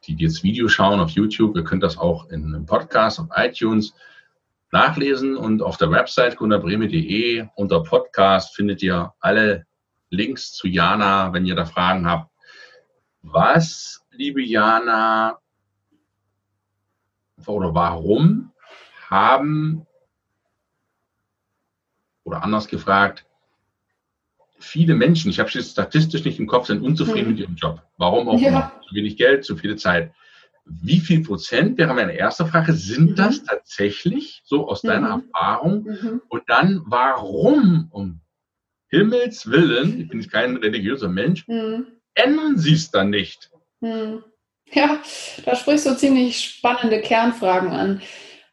die 0.04 0.14
jetzt 0.16 0.42
Video 0.42 0.68
schauen 0.68 1.00
auf 1.00 1.08
YouTube, 1.12 1.56
ihr 1.56 1.64
könnt 1.64 1.82
das 1.82 1.96
auch 1.96 2.28
in 2.28 2.44
einem 2.44 2.66
Podcast 2.66 3.18
auf 3.18 3.28
iTunes 3.34 3.94
nachlesen 4.72 5.38
und 5.38 5.62
auf 5.62 5.78
der 5.78 5.90
Website 5.90 6.36
gunnerbreme.de 6.36 7.48
unter 7.54 7.82
Podcast 7.82 8.54
findet 8.54 8.82
ihr 8.82 9.14
alle 9.20 9.64
Links 10.10 10.52
zu 10.52 10.68
Jana, 10.68 11.32
wenn 11.32 11.46
ihr 11.46 11.54
da 11.54 11.64
Fragen 11.64 12.06
habt. 12.06 12.30
Was, 13.22 14.04
liebe 14.10 14.42
Jana, 14.42 15.38
oder 17.46 17.74
warum 17.74 18.52
haben, 19.08 19.86
oder 22.24 22.44
anders 22.44 22.68
gefragt, 22.68 23.24
viele 24.60 24.94
Menschen, 24.94 25.30
ich 25.30 25.38
habe 25.38 25.50
es 25.52 25.70
statistisch 25.70 26.24
nicht 26.24 26.38
im 26.38 26.46
Kopf, 26.46 26.66
sind 26.66 26.82
unzufrieden 26.82 27.28
mhm. 27.28 27.30
mit 27.30 27.40
ihrem 27.40 27.54
Job. 27.56 27.82
Warum 27.96 28.28
auch 28.28 28.40
ja. 28.40 28.48
immer? 28.48 28.72
Zu 28.88 28.94
wenig 28.94 29.16
Geld, 29.16 29.44
zu 29.44 29.56
viele 29.56 29.76
Zeit. 29.76 30.12
Wie 30.64 31.00
viel 31.00 31.22
Prozent, 31.22 31.78
wäre 31.78 31.94
meine 31.94 32.12
erste 32.12 32.46
Frage, 32.46 32.72
sind 32.74 33.10
mhm. 33.10 33.14
das 33.16 33.42
tatsächlich 33.42 34.42
so 34.44 34.68
aus 34.68 34.82
deiner 34.82 35.16
mhm. 35.16 35.24
Erfahrung? 35.32 35.82
Mhm. 35.84 36.22
Und 36.28 36.42
dann, 36.46 36.82
warum 36.86 37.88
um 37.90 38.20
Himmels 38.88 39.50
Willen, 39.50 40.00
ich 40.00 40.08
bin 40.08 40.26
kein 40.28 40.56
religiöser 40.56 41.08
Mensch, 41.08 41.46
mhm. 41.48 41.86
ändern 42.14 42.58
sie 42.58 42.74
es 42.74 42.90
dann 42.90 43.10
nicht? 43.10 43.50
Mhm. 43.80 44.24
Ja, 44.72 45.00
da 45.44 45.56
sprichst 45.56 45.86
du 45.86 45.96
ziemlich 45.96 46.40
spannende 46.40 47.00
Kernfragen 47.00 47.70
an. 47.70 48.02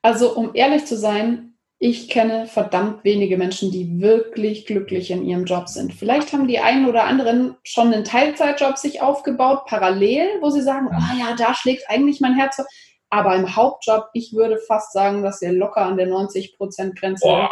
Also, 0.01 0.35
um 0.35 0.51
ehrlich 0.53 0.85
zu 0.85 0.97
sein, 0.97 1.46
ich 1.79 2.09
kenne 2.09 2.47
verdammt 2.47 3.03
wenige 3.03 3.37
Menschen, 3.37 3.71
die 3.71 4.01
wirklich 4.01 4.65
glücklich 4.65 5.11
in 5.11 5.23
ihrem 5.23 5.45
Job 5.45 5.69
sind. 5.69 5.93
Vielleicht 5.93 6.33
haben 6.33 6.47
die 6.47 6.59
einen 6.59 6.87
oder 6.87 7.03
anderen 7.03 7.55
schon 7.63 7.93
einen 7.93 8.03
Teilzeitjob 8.03 8.77
sich 8.77 9.01
aufgebaut, 9.01 9.65
parallel, 9.67 10.27
wo 10.41 10.49
sie 10.49 10.61
sagen, 10.61 10.87
oh 10.89 11.19
ja, 11.19 11.35
da 11.37 11.53
schlägt 11.53 11.89
eigentlich 11.89 12.19
mein 12.19 12.35
Herz. 12.35 12.57
Aber 13.09 13.35
im 13.35 13.55
Hauptjob, 13.55 14.07
ich 14.13 14.33
würde 14.33 14.57
fast 14.57 14.91
sagen, 14.91 15.21
dass 15.21 15.41
wir 15.41 15.51
locker 15.51 15.81
an 15.81 15.97
der 15.97 16.07
90-Prozent-Grenze 16.07 17.47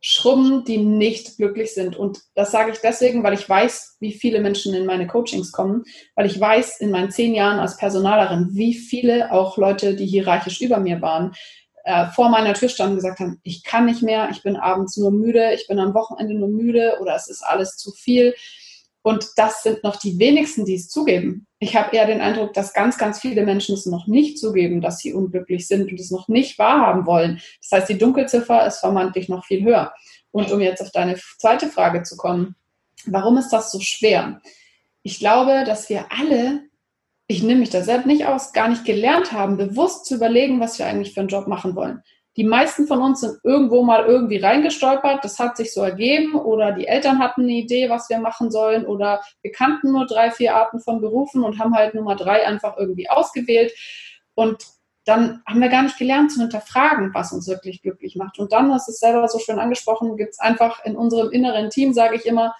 schrubben, 0.00 0.64
die 0.64 0.78
nicht 0.78 1.36
glücklich 1.36 1.74
sind. 1.74 1.96
Und 1.96 2.20
das 2.34 2.52
sage 2.52 2.70
ich 2.70 2.78
deswegen, 2.78 3.24
weil 3.24 3.34
ich 3.34 3.48
weiß, 3.48 3.96
wie 3.98 4.12
viele 4.12 4.40
Menschen 4.40 4.72
in 4.72 4.86
meine 4.86 5.08
Coachings 5.08 5.50
kommen, 5.50 5.82
weil 6.14 6.26
ich 6.26 6.38
weiß 6.38 6.80
in 6.80 6.92
meinen 6.92 7.10
zehn 7.10 7.34
Jahren 7.34 7.58
als 7.58 7.76
Personalerin, 7.76 8.50
wie 8.52 8.74
viele 8.74 9.32
auch 9.32 9.58
Leute, 9.58 9.96
die 9.96 10.06
hierarchisch 10.06 10.60
über 10.60 10.78
mir 10.78 11.02
waren, 11.02 11.34
äh, 11.88 12.10
vor 12.10 12.28
meiner 12.28 12.52
Tür 12.52 12.68
standen 12.68 12.92
und 12.92 12.98
gesagt 12.98 13.18
haben, 13.18 13.40
ich 13.44 13.64
kann 13.64 13.86
nicht 13.86 14.02
mehr, 14.02 14.28
ich 14.30 14.42
bin 14.42 14.56
abends 14.56 14.98
nur 14.98 15.10
müde, 15.10 15.54
ich 15.54 15.66
bin 15.68 15.78
am 15.78 15.94
Wochenende 15.94 16.34
nur 16.34 16.48
müde 16.48 16.98
oder 17.00 17.14
es 17.14 17.28
ist 17.28 17.42
alles 17.42 17.78
zu 17.78 17.92
viel. 17.92 18.34
Und 19.00 19.26
das 19.36 19.62
sind 19.62 19.82
noch 19.84 19.96
die 19.96 20.18
wenigsten, 20.18 20.66
die 20.66 20.74
es 20.74 20.90
zugeben. 20.90 21.46
Ich 21.60 21.76
habe 21.76 21.96
eher 21.96 22.06
den 22.06 22.20
Eindruck, 22.20 22.52
dass 22.52 22.74
ganz, 22.74 22.98
ganz 22.98 23.20
viele 23.20 23.42
Menschen 23.42 23.74
es 23.74 23.86
noch 23.86 24.06
nicht 24.06 24.38
zugeben, 24.38 24.82
dass 24.82 24.98
sie 24.98 25.14
unglücklich 25.14 25.66
sind 25.66 25.90
und 25.90 25.98
es 25.98 26.10
noch 26.10 26.28
nicht 26.28 26.58
wahrhaben 26.58 27.06
wollen. 27.06 27.40
Das 27.62 27.80
heißt, 27.80 27.88
die 27.88 27.96
Dunkelziffer 27.96 28.66
ist 28.66 28.80
vermeintlich 28.80 29.30
noch 29.30 29.46
viel 29.46 29.64
höher. 29.64 29.94
Und 30.30 30.52
um 30.52 30.60
jetzt 30.60 30.82
auf 30.82 30.90
deine 30.90 31.16
zweite 31.38 31.68
Frage 31.68 32.02
zu 32.02 32.18
kommen, 32.18 32.54
warum 33.06 33.38
ist 33.38 33.48
das 33.48 33.72
so 33.72 33.80
schwer? 33.80 34.42
Ich 35.02 35.20
glaube, 35.20 35.64
dass 35.64 35.88
wir 35.88 36.04
alle 36.12 36.67
ich 37.28 37.42
nehme 37.42 37.60
mich 37.60 37.70
da 37.70 37.82
selbst 37.82 38.06
nicht 38.06 38.26
aus, 38.26 38.52
gar 38.54 38.68
nicht 38.68 38.86
gelernt 38.86 39.32
haben, 39.32 39.58
bewusst 39.58 40.06
zu 40.06 40.16
überlegen, 40.16 40.60
was 40.60 40.78
wir 40.78 40.86
eigentlich 40.86 41.12
für 41.12 41.20
einen 41.20 41.28
Job 41.28 41.46
machen 41.46 41.76
wollen. 41.76 42.02
Die 42.38 42.44
meisten 42.44 42.86
von 42.86 43.02
uns 43.02 43.20
sind 43.20 43.38
irgendwo 43.42 43.82
mal 43.82 44.06
irgendwie 44.06 44.38
reingestolpert, 44.38 45.24
das 45.24 45.38
hat 45.38 45.56
sich 45.56 45.74
so 45.74 45.82
ergeben 45.82 46.36
oder 46.36 46.72
die 46.72 46.86
Eltern 46.86 47.18
hatten 47.18 47.42
eine 47.42 47.52
Idee, 47.52 47.90
was 47.90 48.08
wir 48.08 48.18
machen 48.18 48.50
sollen 48.50 48.86
oder 48.86 49.20
wir 49.42 49.52
kannten 49.52 49.92
nur 49.92 50.06
drei, 50.06 50.30
vier 50.30 50.54
Arten 50.54 50.80
von 50.80 51.00
Berufen 51.00 51.42
und 51.42 51.58
haben 51.58 51.74
halt 51.74 51.94
Nummer 51.94 52.16
drei 52.16 52.46
einfach 52.46 52.76
irgendwie 52.78 53.10
ausgewählt 53.10 53.72
und 54.34 54.64
dann 55.04 55.42
haben 55.46 55.60
wir 55.60 55.68
gar 55.68 55.82
nicht 55.82 55.98
gelernt 55.98 56.32
zu 56.32 56.40
hinterfragen, 56.40 57.12
was 57.12 57.32
uns 57.32 57.48
wirklich 57.48 57.80
glücklich 57.80 58.14
macht. 58.14 58.38
Und 58.38 58.52
dann, 58.52 58.68
du 58.68 58.74
es 58.74 59.00
selber 59.00 59.26
so 59.26 59.38
schön 59.38 59.58
angesprochen, 59.58 60.18
gibt 60.18 60.32
es 60.32 60.38
einfach 60.38 60.84
in 60.84 60.96
unserem 60.96 61.30
inneren 61.30 61.70
Team, 61.70 61.94
sage 61.94 62.16
ich 62.16 62.26
immer, 62.26 62.54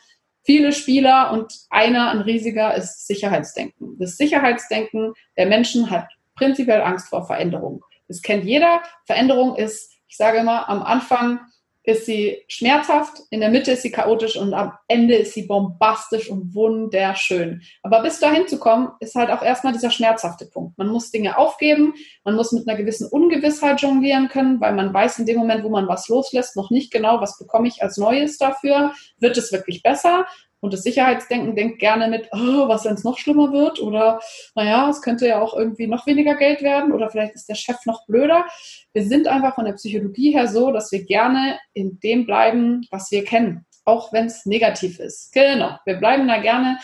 viele 0.49 0.73
Spieler 0.73 1.31
und 1.31 1.53
einer, 1.69 2.11
ein 2.11 2.23
riesiger, 2.23 2.75
ist 2.75 3.07
Sicherheitsdenken. 3.07 3.99
Das 3.99 4.17
Sicherheitsdenken 4.17 5.13
der 5.37 5.45
Menschen 5.45 5.91
hat 5.91 6.09
prinzipiell 6.37 6.81
Angst 6.81 7.11
vor 7.11 7.27
Veränderung. 7.27 7.85
Das 8.09 8.23
kennt 8.23 8.47
jeder. 8.47 8.81
Veränderung 9.05 9.57
ist, 9.57 9.93
ich 10.09 10.17
sage 10.17 10.39
immer, 10.39 10.67
am 10.71 10.83
Anfang 10.83 11.41
ist 11.89 12.05
sie 12.05 12.45
schmerzhaft, 12.49 13.23
in 13.31 13.41
der 13.41 13.49
Mitte 13.49 13.73
ist 13.73 13.81
sie 13.81 13.91
chaotisch 13.91 14.37
und 14.37 14.53
am 14.53 14.73
Ende 14.89 15.15
ist 15.15 15.33
sie 15.33 15.47
bombastisch 15.47 16.29
und 16.29 16.55
wunderschön. 16.55 17.63
Aber 17.83 18.03
bis 18.03 18.21
dahin 18.21 18.47
zu 18.47 18.59
kommen, 18.59 18.91
ist 19.01 19.15
halt 19.15 19.31
auch 19.31 19.41
erstmal 19.41 19.73
dieser 19.73 19.91
schmerzhafte 19.91 20.45
Punkt. 20.45 20.77
Man 20.77 20.89
muss 20.89 21.11
Dinge 21.11 21.39
aufgeben, 21.39 21.95
man 22.25 22.35
muss 22.35 22.53
mit 22.53 22.69
einer 22.69 22.77
gewissen 22.77 23.09
Ungewissheit 23.09 23.81
jonglieren 23.81 24.29
können, 24.29 24.61
weil 24.61 24.75
man 24.75 24.93
weiß 24.93 25.19
in 25.21 25.25
dem 25.25 25.39
Moment, 25.39 25.65
wo 25.65 25.71
man 25.71 25.89
was 25.89 26.09
loslässt, 26.09 26.57
noch 26.57 26.69
nicht 26.69 26.93
genau, 26.93 27.23
was 27.23 27.39
bekomme 27.39 27.69
ich 27.69 27.83
als 27.83 27.97
Neues 27.97 28.37
dafür. 28.37 28.93
Wird 29.17 29.39
es 29.39 29.51
wirklich 29.51 29.83
besser? 29.83 30.27
Und 30.61 30.73
das 30.73 30.83
Sicherheitsdenken 30.83 31.55
denkt 31.55 31.79
gerne 31.79 32.09
mit, 32.09 32.29
oh, 32.33 32.69
was, 32.69 32.85
wenn 32.85 32.95
es 32.95 33.05
noch 33.05 33.19
schlimmer 33.19 33.53
wird? 33.53 33.81
Oder, 33.81 34.21
naja, 34.55 34.89
es 34.91 35.03
könnte 35.03 35.27
ja 35.27 35.41
auch 35.41 35.57
irgendwie 35.57 35.87
noch 35.87 36.07
weniger 36.07 36.35
Geld 36.35 36.63
werden 36.63 36.93
oder 36.93 37.11
vielleicht 37.11 37.35
ist 37.35 37.49
der 37.49 37.55
Chef 37.55 37.87
noch 37.87 38.07
blöder. 38.07 38.45
Wir 38.93 39.05
sind 39.05 39.29
einfach 39.29 39.55
von 39.55 39.67
der 39.67 39.75
Psychologie 39.75 40.33
her 40.33 40.49
so, 40.49 40.73
dass 40.73 40.91
wir 40.91 41.05
gerne 41.05 41.59
in 41.75 42.01
dem 42.01 42.27
bleiben, 42.27 42.87
was 42.91 43.11
wir 43.11 43.25
kennen, 43.25 43.67
auch 43.85 44.13
wenn 44.13 44.27
es 44.27 44.47
negativ 44.47 44.99
ist. 44.99 45.33
Genau, 45.33 45.79
wir 45.85 45.95
bleiben 45.95 46.27
da 46.27 46.39
gerne. 46.39 46.79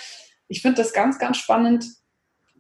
Ich 0.47 0.63
finde 0.63 0.77
das 0.83 0.93
ganz, 0.93 1.19
ganz 1.19 1.39
spannend, 1.39 1.85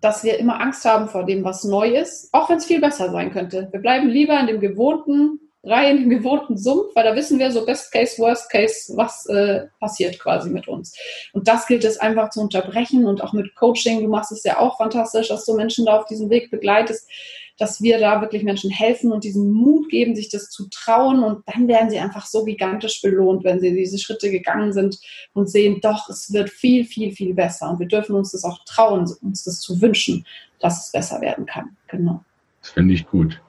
dass 0.00 0.25
wir 0.25 0.38
immer 0.38 0.61
Angst 0.61 0.85
haben 0.85 1.09
vor 1.09 1.25
dem, 1.25 1.44
was 1.44 1.64
neu 1.64 1.88
ist, 1.88 2.28
auch 2.33 2.50
wenn 2.50 2.59
es 2.59 2.66
viel 2.66 2.80
besser 2.80 3.11
sein 3.11 3.33
könnte. 3.33 3.68
Wir 3.71 3.80
bleiben 3.80 4.09
lieber 4.09 4.38
in 4.38 4.47
dem 4.47 4.61
gewohnten, 4.61 5.43
rein 5.64 5.99
im 5.99 6.11
gewohnten 6.11 6.56
Sumpf, 6.56 6.94
weil 6.94 7.04
da 7.04 7.16
wissen 7.16 7.38
wir 7.38 7.50
so 7.50 7.64
Best 7.64 7.92
Case, 7.92 8.18
Worst 8.18 8.50
Case, 8.50 8.92
was 8.97 9.26
äh, 9.26 9.66
passiert 9.80 10.18
quasi 10.18 10.50
mit 10.50 10.68
uns. 10.68 10.97
Und 11.33 11.49
das 11.49 11.66
gilt 11.66 11.85
es 11.85 11.99
einfach 11.99 12.30
zu 12.30 12.40
unterbrechen 12.40 13.06
und 13.06 13.23
auch 13.23 13.33
mit 13.33 13.54
Coaching. 13.54 14.02
Du 14.02 14.09
machst 14.09 14.33
es 14.33 14.44
ja 14.44 14.59
auch 14.59 14.76
fantastisch, 14.76 15.28
dass 15.28 15.44
du 15.47 15.54
Menschen 15.54 15.87
da 15.87 15.99
auf 15.99 16.06
diesem 16.06 16.30
Weg 16.30 16.50
begleitest, 16.50 17.09
dass 17.56 17.80
wir 17.80 17.99
da 17.99 18.21
wirklich 18.21 18.42
Menschen 18.42 18.71
helfen 18.71 19.12
und 19.12 19.23
diesen 19.23 19.52
Mut 19.52 19.88
geben, 19.88 20.16
sich 20.16 20.28
das 20.28 20.50
zu 20.50 20.68
trauen. 20.71 21.23
Und 21.23 21.44
dann 21.47 21.68
werden 21.68 21.88
sie 21.88 21.99
einfach 21.99 22.26
so 22.26 22.44
gigantisch 22.44 23.00
belohnt, 23.00 23.44
wenn 23.44 23.61
sie 23.61 23.73
diese 23.73 23.99
Schritte 23.99 24.30
gegangen 24.30 24.73
sind 24.73 24.99
und 25.35 25.49
sehen, 25.49 25.80
doch, 25.80 26.09
es 26.09 26.33
wird 26.33 26.50
viel, 26.50 26.85
viel, 26.85 27.12
viel 27.12 27.33
besser. 27.33 27.71
Und 27.71 27.78
wir 27.78 27.87
dürfen 27.87 28.16
uns 28.16 28.33
das 28.33 28.44
auch 28.44 28.59
trauen, 28.64 29.09
uns 29.23 29.44
das 29.44 29.61
zu 29.61 29.80
wünschen, 29.80 30.26
dass 30.59 30.87
es 30.87 30.92
besser 30.92 31.21
werden 31.21 31.47
kann. 31.47 31.76
Genau. 31.88 32.25
Das 32.61 32.71
finde 32.71 32.94
ich 32.94 33.06
gut 33.06 33.40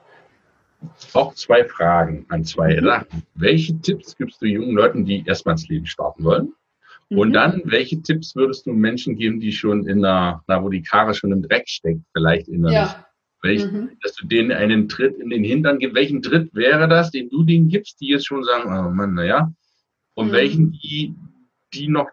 auch 1.12 1.34
zwei 1.34 1.64
Fragen 1.64 2.26
an 2.28 2.44
zwei 2.44 2.80
Sachen. 2.80 3.22
Welche 3.34 3.78
Tipps 3.80 4.16
gibst 4.16 4.40
du 4.42 4.46
jungen 4.46 4.74
Leuten, 4.74 5.04
die 5.04 5.24
erstmal 5.26 5.54
ins 5.54 5.68
Leben 5.68 5.86
starten 5.86 6.24
wollen? 6.24 6.52
Mhm. 7.10 7.18
Und 7.18 7.32
dann, 7.32 7.62
welche 7.64 8.02
Tipps 8.02 8.34
würdest 8.34 8.66
du 8.66 8.72
Menschen 8.72 9.16
geben, 9.16 9.40
die 9.40 9.52
schon 9.52 9.86
in 9.86 10.04
einer, 10.04 10.42
na, 10.46 10.62
wo 10.62 10.68
die 10.68 10.82
Karre 10.82 11.14
schon 11.14 11.32
im 11.32 11.42
Dreck 11.42 11.68
steckt, 11.68 12.00
vielleicht 12.12 12.48
in 12.48 12.62
der, 12.62 12.72
ja. 12.72 13.06
Welch, 13.42 13.64
mhm. 13.64 13.90
dass 14.02 14.14
du 14.14 14.26
denen 14.26 14.50
einen 14.50 14.88
Tritt 14.88 15.18
in 15.18 15.30
den 15.30 15.44
Hintern 15.44 15.78
gibst? 15.78 15.94
Welchen 15.94 16.22
Tritt 16.22 16.54
wäre 16.54 16.88
das, 16.88 17.10
den 17.10 17.28
du 17.28 17.44
denen 17.44 17.68
gibst, 17.68 18.00
die 18.00 18.08
jetzt 18.08 18.26
schon 18.26 18.42
sagen, 18.44 18.64
oh 18.68 18.90
Mann, 18.90 19.14
naja, 19.14 19.52
und 20.14 20.28
mhm. 20.28 20.32
welchen, 20.32 20.72
die, 20.72 21.14
die 21.74 21.88
noch 21.88 22.08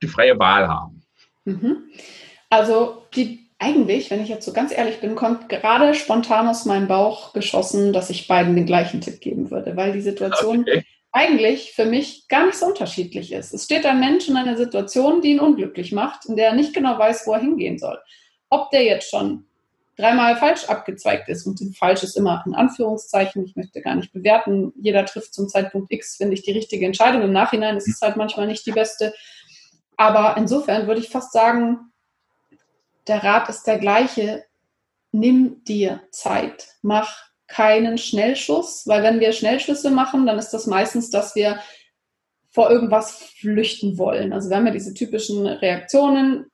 die 0.00 0.06
freie 0.06 0.38
Wahl 0.38 0.68
haben? 0.68 1.02
Mhm. 1.44 1.76
Also, 2.48 3.02
die 3.14 3.47
eigentlich, 3.58 4.10
wenn 4.10 4.22
ich 4.22 4.28
jetzt 4.28 4.44
so 4.44 4.52
ganz 4.52 4.72
ehrlich 4.72 5.00
bin, 5.00 5.16
kommt 5.16 5.48
gerade 5.48 5.94
spontan 5.94 6.46
aus 6.46 6.64
meinem 6.64 6.86
Bauch 6.86 7.32
geschossen, 7.32 7.92
dass 7.92 8.10
ich 8.10 8.28
beiden 8.28 8.54
den 8.54 8.66
gleichen 8.66 9.00
Tipp 9.00 9.20
geben 9.20 9.50
würde, 9.50 9.76
weil 9.76 9.92
die 9.92 10.00
Situation 10.00 10.60
okay. 10.60 10.84
eigentlich 11.10 11.72
für 11.72 11.84
mich 11.84 12.28
gar 12.28 12.46
nicht 12.46 12.56
so 12.56 12.66
unterschiedlich 12.66 13.32
ist. 13.32 13.52
Es 13.52 13.64
steht 13.64 13.84
ein 13.84 13.98
Mensch 13.98 14.28
in 14.28 14.36
einer 14.36 14.56
Situation, 14.56 15.22
die 15.22 15.32
ihn 15.32 15.40
unglücklich 15.40 15.90
macht, 15.90 16.26
in 16.26 16.36
der 16.36 16.48
er 16.48 16.54
nicht 16.54 16.72
genau 16.72 16.98
weiß, 16.98 17.26
wo 17.26 17.32
er 17.32 17.40
hingehen 17.40 17.78
soll. 17.78 17.98
Ob 18.48 18.70
der 18.70 18.84
jetzt 18.84 19.10
schon 19.10 19.44
dreimal 19.96 20.36
falsch 20.36 20.66
abgezweigt 20.66 21.28
ist 21.28 21.44
und 21.44 21.60
falsch 21.76 22.04
ist 22.04 22.16
immer 22.16 22.44
in 22.46 22.54
Anführungszeichen, 22.54 23.44
ich 23.44 23.56
möchte 23.56 23.82
gar 23.82 23.96
nicht 23.96 24.12
bewerten, 24.12 24.72
jeder 24.80 25.04
trifft 25.04 25.34
zum 25.34 25.48
Zeitpunkt 25.48 25.92
X, 25.92 26.16
finde 26.16 26.34
ich, 26.34 26.42
die 26.42 26.52
richtige 26.52 26.86
Entscheidung. 26.86 27.22
Im 27.22 27.32
Nachhinein 27.32 27.76
ist 27.76 27.88
es 27.88 28.00
halt 28.00 28.16
manchmal 28.16 28.46
nicht 28.46 28.64
die 28.64 28.72
beste. 28.72 29.12
Aber 29.96 30.36
insofern 30.38 30.86
würde 30.86 31.00
ich 31.00 31.08
fast 31.08 31.32
sagen, 31.32 31.90
der 33.08 33.24
Rat 33.24 33.48
ist 33.48 33.64
der 33.64 33.78
gleiche. 33.78 34.44
Nimm 35.12 35.64
dir 35.64 36.02
Zeit. 36.10 36.68
Mach 36.82 37.28
keinen 37.46 37.96
Schnellschuss, 37.98 38.86
weil 38.86 39.02
wenn 39.02 39.20
wir 39.20 39.32
Schnellschüsse 39.32 39.90
machen, 39.90 40.26
dann 40.26 40.38
ist 40.38 40.50
das 40.50 40.66
meistens, 40.66 41.10
dass 41.10 41.34
wir 41.34 41.58
vor 42.50 42.70
irgendwas 42.70 43.22
flüchten 43.38 43.98
wollen. 43.98 44.32
Also 44.32 44.50
wir 44.50 44.56
haben 44.56 44.66
ja 44.66 44.72
diese 44.72 44.94
typischen 44.94 45.46
Reaktionen. 45.46 46.46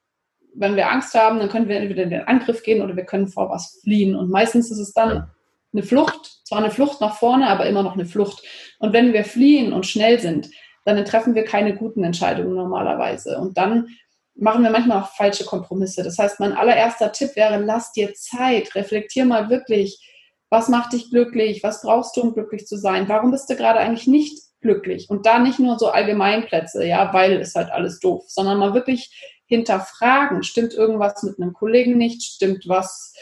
Wenn 0.55 0.77
wir 0.77 0.91
Angst 0.91 1.15
haben, 1.15 1.41
dann 1.41 1.49
können 1.49 1.69
wir 1.69 1.77
entweder 1.77 2.05
in 2.05 2.11
den 2.11 2.29
Angriff 2.29 2.63
gehen 2.63 2.83
oder 2.83 2.95
wir 2.95 3.05
können 3.05 3.27
vor 3.27 3.51
was 3.51 3.81
fliehen. 3.83 4.15
Und 4.15 4.31
meistens 4.31 4.71
ist 4.71 4.79
es 4.79 4.93
dann 4.93 5.31
eine 5.73 5.83
Flucht, 5.83 6.41
zwar 6.45 6.59
eine 6.59 6.71
Flucht 6.71 7.01
nach 7.01 7.17
vorne, 7.17 7.49
aber 7.49 7.67
immer 7.67 7.83
noch 7.83 7.95
eine 7.95 8.07
Flucht. 8.07 8.43
Und 8.79 8.93
wenn 8.93 9.13
wir 9.13 9.25
fliehen 9.25 9.73
und 9.73 9.87
schnell 9.87 10.21
sind, 10.21 10.49
dann 10.85 11.03
treffen 11.05 11.35
wir 11.35 11.45
keine 11.45 11.75
guten 11.75 12.05
Entscheidungen 12.05 12.55
normalerweise. 12.55 13.39
Und 13.39 13.57
dann 13.57 13.89
machen 14.35 14.63
wir 14.63 14.71
manchmal 14.71 15.03
auch 15.03 15.15
falsche 15.15 15.45
Kompromisse. 15.45 16.03
Das 16.03 16.19
heißt, 16.19 16.41
mein 16.41 16.53
allererster 16.53 17.13
Tipp 17.13 17.37
wäre, 17.37 17.59
lass 17.59 17.93
dir 17.93 18.15
Zeit, 18.15 18.75
reflektier 18.75 19.25
mal 19.25 19.49
wirklich, 19.49 20.11
was 20.51 20.69
macht 20.69 20.93
dich 20.93 21.11
glücklich, 21.11 21.63
was 21.63 21.83
brauchst 21.83 22.17
du, 22.17 22.23
um 22.23 22.35
glücklich 22.35 22.67
zu 22.67 22.77
sein, 22.77 23.09
warum 23.09 23.31
bist 23.31 23.51
du 23.51 23.57
gerade 23.57 23.79
eigentlich 23.79 24.07
nicht 24.07 24.43
glücklich 24.61 25.11
und 25.11 25.27
da 25.27 25.39
nicht 25.39 25.59
nur 25.59 25.79
so 25.79 25.89
Allgemeinplätze, 25.89 26.85
ja, 26.87 27.13
weil 27.13 27.41
ist 27.41 27.55
halt 27.55 27.71
alles 27.71 28.01
doof, 28.01 28.25
sondern 28.29 28.59
mal 28.59 28.75
wirklich 28.75 29.35
hinterfragen, 29.47 30.43
stimmt 30.43 30.73
irgendwas 30.75 31.23
mit 31.23 31.39
einem 31.39 31.53
Kollegen 31.53 31.99
nicht, 31.99 32.23
stimmt 32.23 32.67
was, 32.67 33.15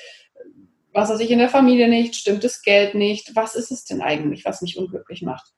was 0.92 1.10
weiß 1.10 1.20
ich, 1.20 1.30
in 1.30 1.38
der 1.38 1.48
Familie 1.48 1.88
nicht, 1.88 2.14
stimmt 2.14 2.44
das 2.44 2.62
Geld 2.62 2.94
nicht, 2.94 3.34
was 3.34 3.54
ist 3.54 3.72
es 3.72 3.84
denn 3.84 4.02
eigentlich, 4.02 4.44
was 4.44 4.62
mich 4.62 4.78
unglücklich 4.78 5.22
macht? 5.22 5.52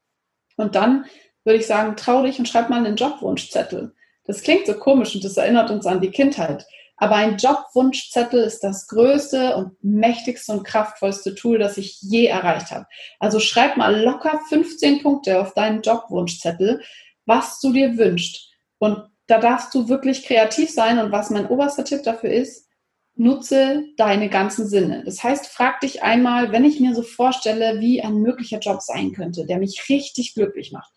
Und 0.56 0.74
dann 0.74 1.04
würde 1.44 1.58
ich 1.58 1.66
sagen, 1.66 1.96
trau 1.96 2.22
dich 2.22 2.38
und 2.38 2.48
schreib 2.48 2.70
mal 2.70 2.84
einen 2.84 2.96
Jobwunschzettel. 2.96 3.94
Das 4.24 4.42
klingt 4.42 4.66
so 4.66 4.74
komisch 4.74 5.14
und 5.14 5.24
das 5.24 5.36
erinnert 5.36 5.70
uns 5.70 5.86
an 5.86 6.00
die 6.00 6.10
Kindheit. 6.10 6.66
Aber 6.96 7.16
ein 7.16 7.36
Jobwunschzettel 7.36 8.42
ist 8.42 8.60
das 8.60 8.86
größte 8.86 9.56
und 9.56 9.72
mächtigste 9.82 10.52
und 10.52 10.64
kraftvollste 10.64 11.34
Tool, 11.34 11.58
das 11.58 11.76
ich 11.76 12.00
je 12.00 12.26
erreicht 12.26 12.70
habe. 12.70 12.86
Also 13.18 13.40
schreib 13.40 13.76
mal 13.76 14.00
locker 14.00 14.40
15 14.48 15.02
Punkte 15.02 15.40
auf 15.40 15.54
deinen 15.54 15.82
Jobwunschzettel, 15.82 16.82
was 17.26 17.60
du 17.60 17.72
dir 17.72 17.98
wünschst. 17.98 18.48
Und 18.78 19.02
da 19.26 19.40
darfst 19.40 19.74
du 19.74 19.88
wirklich 19.88 20.24
kreativ 20.24 20.70
sein. 20.70 20.98
Und 20.98 21.10
was 21.10 21.30
mein 21.30 21.46
oberster 21.46 21.84
Tipp 21.84 22.04
dafür 22.04 22.30
ist, 22.30 22.68
nutze 23.16 23.84
deine 23.96 24.28
ganzen 24.28 24.68
Sinne. 24.68 25.02
Das 25.04 25.22
heißt, 25.22 25.48
frag 25.48 25.80
dich 25.80 26.02
einmal, 26.02 26.52
wenn 26.52 26.64
ich 26.64 26.80
mir 26.80 26.94
so 26.94 27.02
vorstelle, 27.02 27.80
wie 27.80 28.02
ein 28.02 28.16
möglicher 28.16 28.58
Job 28.58 28.80
sein 28.82 29.12
könnte, 29.12 29.46
der 29.46 29.58
mich 29.58 29.88
richtig 29.88 30.34
glücklich 30.34 30.72
macht 30.72 30.93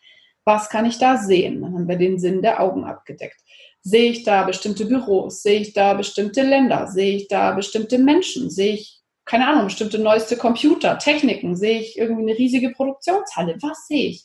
was 0.47 0.69
kann 0.69 0.86
ich 0.86 0.97
da 0.97 1.17
sehen? 1.17 1.62
Dann 1.62 1.73
haben 1.73 1.89
wir 1.89 1.97
den 1.97 2.17
Sinn 2.19 2.41
der 2.41 2.62
Augen 2.62 2.86
abgedeckt. 2.86 3.36
Sehe 3.81 4.12
ich 4.12 4.23
da 4.23 4.43
bestimmte 4.43 4.86
Büros? 4.86 5.43
Sehe 5.43 5.60
ich 5.60 5.73
da 5.73 5.93
bestimmte 5.93 6.41
Länder? 6.41 6.88
Sehe 6.88 7.17
ich 7.17 7.27
da 7.27 7.51
bestimmte 7.51 7.97
Menschen? 7.97 8.49
Sehe 8.49 8.75
ich, 8.75 9.01
keine 9.25 9.45
Ahnung, 9.45 9.65
bestimmte 9.65 9.99
neueste 9.99 10.38
Computer, 10.38 10.97
Techniken? 10.99 11.57
Sehe 11.57 11.81
ich 11.81 11.97
irgendwie 11.97 12.21
eine 12.21 12.38
riesige 12.39 12.69
Produktionshalle? 12.69 13.57
Was 13.62 13.88
sehe 13.88 14.07
ich? 14.07 14.23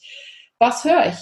Was 0.61 0.85
höre 0.85 1.07
ich? 1.09 1.19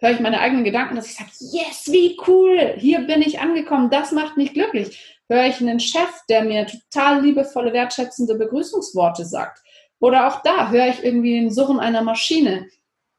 Höre 0.00 0.10
ich 0.10 0.20
meine 0.20 0.40
eigenen 0.40 0.64
Gedanken, 0.64 0.96
dass 0.96 1.08
ich 1.08 1.14
sage, 1.14 1.30
yes, 1.52 1.90
wie 1.90 2.18
cool, 2.26 2.74
hier 2.76 3.06
bin 3.06 3.22
ich 3.22 3.40
angekommen, 3.40 3.88
das 3.88 4.12
macht 4.12 4.36
mich 4.36 4.52
glücklich. 4.52 5.16
Höre 5.30 5.46
ich 5.46 5.60
einen 5.60 5.80
Chef, 5.80 6.10
der 6.28 6.44
mir 6.44 6.66
total 6.66 7.24
liebevolle, 7.24 7.72
wertschätzende 7.72 8.34
Begrüßungsworte 8.34 9.24
sagt? 9.24 9.62
Oder 9.98 10.28
auch 10.28 10.42
da 10.42 10.70
höre 10.70 10.88
ich 10.88 11.02
irgendwie 11.02 11.40
den 11.40 11.50
Surren 11.50 11.80
einer 11.80 12.02
Maschine. 12.02 12.68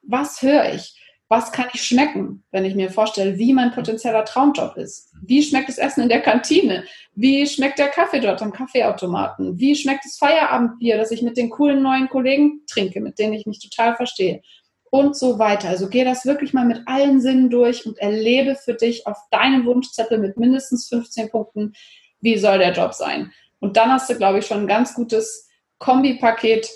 Was 0.03 0.43
höre 0.43 0.75
ich? 0.75 0.99
Was 1.33 1.51
kann 1.51 1.65
ich 1.73 1.81
schmecken, 1.81 2.43
wenn 2.51 2.63
ich 2.63 2.75
mir 2.75 2.91
vorstelle, 2.91 3.39
wie 3.39 3.53
mein 3.53 3.71
potenzieller 3.71 4.23
Traumjob 4.23 4.77
ist? 4.77 5.11
Wie 5.23 5.41
schmeckt 5.41 5.67
das 5.67 5.79
Essen 5.79 6.03
in 6.03 6.09
der 6.09 6.21
Kantine? 6.21 6.83
Wie 7.15 7.47
schmeckt 7.47 7.79
der 7.79 7.87
Kaffee 7.87 8.19
dort 8.19 8.43
am 8.43 8.53
Kaffeeautomaten? 8.53 9.57
Wie 9.57 9.75
schmeckt 9.75 10.05
das 10.05 10.17
Feierabendbier, 10.17 10.95
das 10.95 11.09
ich 11.09 11.23
mit 11.23 11.35
den 11.35 11.49
coolen 11.49 11.81
neuen 11.81 12.07
Kollegen 12.07 12.61
trinke, 12.69 13.01
mit 13.01 13.17
denen 13.17 13.33
ich 13.33 13.47
mich 13.47 13.59
total 13.59 13.95
verstehe? 13.95 14.43
Und 14.91 15.17
so 15.17 15.39
weiter. 15.39 15.69
Also 15.69 15.89
geh 15.89 16.03
das 16.03 16.23
wirklich 16.23 16.53
mal 16.53 16.65
mit 16.65 16.83
allen 16.85 17.19
Sinnen 17.19 17.49
durch 17.49 17.83
und 17.87 17.97
erlebe 17.97 18.55
für 18.55 18.75
dich 18.75 19.07
auf 19.07 19.17
deinem 19.31 19.65
Wunschzettel 19.65 20.19
mit 20.19 20.37
mindestens 20.37 20.87
15 20.87 21.31
Punkten, 21.31 21.73
wie 22.21 22.37
soll 22.37 22.59
der 22.59 22.73
Job 22.73 22.93
sein. 22.93 23.31
Und 23.59 23.75
dann 23.75 23.91
hast 23.91 24.07
du, 24.07 24.15
glaube 24.15 24.37
ich, 24.37 24.45
schon 24.45 24.59
ein 24.59 24.67
ganz 24.67 24.93
gutes 24.93 25.49
Kombipaket, 25.79 26.69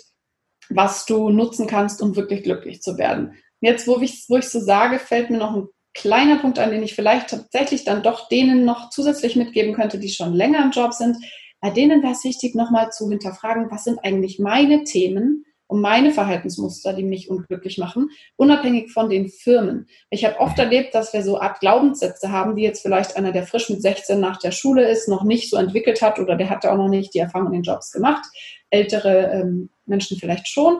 was 0.69 1.05
du 1.05 1.29
nutzen 1.29 1.67
kannst, 1.67 2.01
um 2.01 2.15
wirklich 2.15 2.41
glücklich 2.41 2.81
zu 2.81 2.97
werden. 2.97 3.35
Jetzt, 3.61 3.87
wo 3.87 3.99
ich, 3.99 4.25
wo 4.27 4.37
ich 4.37 4.49
so 4.49 4.59
sage, 4.59 4.99
fällt 4.99 5.29
mir 5.29 5.37
noch 5.37 5.55
ein 5.55 5.67
kleiner 5.93 6.37
Punkt 6.37 6.59
an, 6.59 6.71
den 6.71 6.83
ich 6.83 6.93
vielleicht 6.93 7.29
tatsächlich 7.29 7.83
dann 7.83 8.03
doch 8.03 8.29
denen 8.29 8.65
noch 8.65 8.89
zusätzlich 8.89 9.35
mitgeben 9.35 9.73
könnte, 9.73 9.97
die 9.97 10.09
schon 10.09 10.33
länger 10.33 10.63
im 10.63 10.71
Job 10.71 10.93
sind. 10.93 11.17
Bei 11.59 11.71
denen 11.71 12.03
wäre 12.03 12.13
es 12.13 12.23
wichtig, 12.23 12.53
nochmal 12.53 12.91
zu 12.91 13.09
hinterfragen, 13.09 13.71
was 13.71 13.83
sind 13.83 13.99
eigentlich 14.03 14.37
meine 14.37 14.83
Themen 14.83 15.43
und 15.65 15.81
meine 15.81 16.11
Verhaltensmuster, 16.11 16.93
die 16.93 17.03
mich 17.03 17.29
unglücklich 17.29 17.77
machen, 17.77 18.09
unabhängig 18.37 18.91
von 18.91 19.09
den 19.09 19.27
Firmen. 19.27 19.87
Ich 20.09 20.23
habe 20.23 20.39
oft 20.39 20.57
erlebt, 20.57 20.95
dass 20.95 21.13
wir 21.13 21.23
so 21.23 21.39
Art 21.39 21.59
Glaubenssätze 21.59 22.31
haben, 22.31 22.55
die 22.55 22.63
jetzt 22.63 22.81
vielleicht 22.81 23.17
einer, 23.17 23.31
der 23.31 23.45
frisch 23.45 23.69
mit 23.69 23.81
16 23.81 24.19
nach 24.19 24.37
der 24.37 24.51
Schule 24.51 24.87
ist, 24.87 25.09
noch 25.09 25.23
nicht 25.23 25.49
so 25.49 25.57
entwickelt 25.57 26.01
hat 26.01 26.19
oder 26.19 26.35
der 26.35 26.49
hatte 26.49 26.71
auch 26.71 26.77
noch 26.77 26.89
nicht 26.89 27.13
die 27.13 27.19
Erfahrung 27.19 27.47
in 27.47 27.53
den 27.53 27.63
Jobs 27.63 27.91
gemacht. 27.91 28.25
Ältere 28.69 29.31
ähm, 29.31 29.69
Menschen 29.85 30.17
vielleicht 30.17 30.47
schon. 30.47 30.79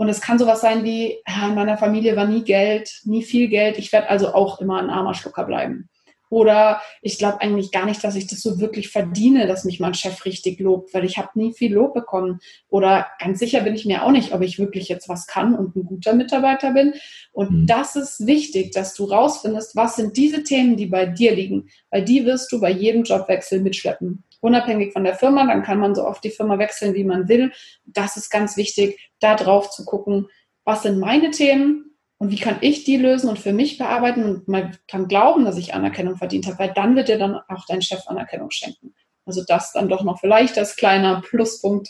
Und 0.00 0.08
es 0.08 0.22
kann 0.22 0.38
sowas 0.38 0.62
sein 0.62 0.82
wie, 0.82 1.18
ja, 1.28 1.48
in 1.48 1.54
meiner 1.54 1.76
Familie 1.76 2.16
war 2.16 2.24
nie 2.24 2.42
Geld, 2.42 3.02
nie 3.04 3.22
viel 3.22 3.48
Geld. 3.48 3.76
Ich 3.76 3.92
werde 3.92 4.08
also 4.08 4.32
auch 4.32 4.58
immer 4.58 4.80
ein 4.80 4.88
armer 4.88 5.12
Schlucker 5.12 5.44
bleiben. 5.44 5.89
Oder 6.30 6.80
ich 7.02 7.18
glaube 7.18 7.40
eigentlich 7.40 7.72
gar 7.72 7.84
nicht, 7.84 8.02
dass 8.02 8.14
ich 8.14 8.28
das 8.28 8.40
so 8.40 8.60
wirklich 8.60 8.88
verdiene, 8.88 9.48
dass 9.48 9.64
mich 9.64 9.80
mein 9.80 9.94
Chef 9.94 10.24
richtig 10.24 10.60
lobt, 10.60 10.94
weil 10.94 11.04
ich 11.04 11.18
habe 11.18 11.28
nie 11.34 11.52
viel 11.52 11.74
Lob 11.74 11.92
bekommen. 11.92 12.38
Oder 12.68 13.08
ganz 13.18 13.40
sicher 13.40 13.60
bin 13.62 13.74
ich 13.74 13.84
mir 13.84 14.04
auch 14.04 14.12
nicht, 14.12 14.32
ob 14.32 14.40
ich 14.40 14.58
wirklich 14.58 14.88
jetzt 14.88 15.08
was 15.08 15.26
kann 15.26 15.56
und 15.56 15.74
ein 15.74 15.84
guter 15.84 16.14
Mitarbeiter 16.14 16.72
bin. 16.72 16.94
Und 17.32 17.50
mhm. 17.50 17.66
das 17.66 17.96
ist 17.96 18.26
wichtig, 18.26 18.70
dass 18.70 18.94
du 18.94 19.04
rausfindest, 19.04 19.74
was 19.74 19.96
sind 19.96 20.16
diese 20.16 20.44
Themen, 20.44 20.76
die 20.76 20.86
bei 20.86 21.04
dir 21.04 21.34
liegen. 21.34 21.68
Weil 21.90 22.04
die 22.04 22.24
wirst 22.24 22.52
du 22.52 22.60
bei 22.60 22.70
jedem 22.70 23.02
Jobwechsel 23.02 23.60
mitschleppen. 23.60 24.22
Unabhängig 24.40 24.92
von 24.92 25.04
der 25.04 25.16
Firma, 25.16 25.46
dann 25.46 25.64
kann 25.64 25.80
man 25.80 25.96
so 25.96 26.06
oft 26.06 26.22
die 26.22 26.30
Firma 26.30 26.58
wechseln, 26.58 26.94
wie 26.94 27.04
man 27.04 27.28
will. 27.28 27.52
Das 27.84 28.16
ist 28.16 28.30
ganz 28.30 28.56
wichtig, 28.56 29.10
da 29.18 29.34
drauf 29.34 29.70
zu 29.70 29.84
gucken, 29.84 30.28
was 30.64 30.82
sind 30.82 31.00
meine 31.00 31.30
Themen, 31.30 31.89
und 32.20 32.30
wie 32.30 32.38
kann 32.38 32.58
ich 32.60 32.84
die 32.84 32.98
lösen 32.98 33.30
und 33.30 33.38
für 33.38 33.54
mich 33.54 33.78
bearbeiten 33.78 34.24
und 34.24 34.46
man 34.46 34.76
kann 34.86 35.08
glauben, 35.08 35.46
dass 35.46 35.56
ich 35.56 35.72
Anerkennung 35.72 36.16
verdient 36.16 36.46
habe, 36.46 36.58
weil 36.58 36.72
dann 36.74 36.94
wird 36.94 37.08
dir 37.08 37.18
dann 37.18 37.34
auch 37.48 37.64
dein 37.66 37.80
Chef 37.80 38.06
Anerkennung 38.06 38.50
schenken. 38.50 38.94
Also 39.24 39.42
das 39.48 39.72
dann 39.72 39.88
doch 39.88 40.04
noch 40.04 40.20
vielleicht 40.20 40.58
als 40.58 40.76
kleiner 40.76 41.22
Pluspunkt. 41.22 41.88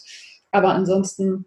Aber 0.52 0.68
ansonsten 0.68 1.46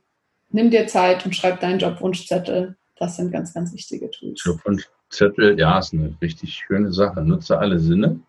nimm 0.50 0.70
dir 0.70 0.86
Zeit 0.88 1.26
und 1.26 1.34
schreib 1.34 1.62
deinen 1.62 1.80
Jobwunschzettel. 1.80 2.76
Das 2.98 3.16
sind 3.16 3.32
ganz, 3.32 3.54
ganz 3.54 3.74
wichtige 3.74 4.12
Tools. 4.12 4.44
Jobwunschzettel, 4.44 5.58
ja, 5.58 5.80
ist 5.80 5.94
eine 5.94 6.18
richtig 6.22 6.54
schöne 6.54 6.92
Sache. 6.92 7.22
Nutze 7.22 7.58
alle 7.58 7.80
Sinne. 7.80 8.20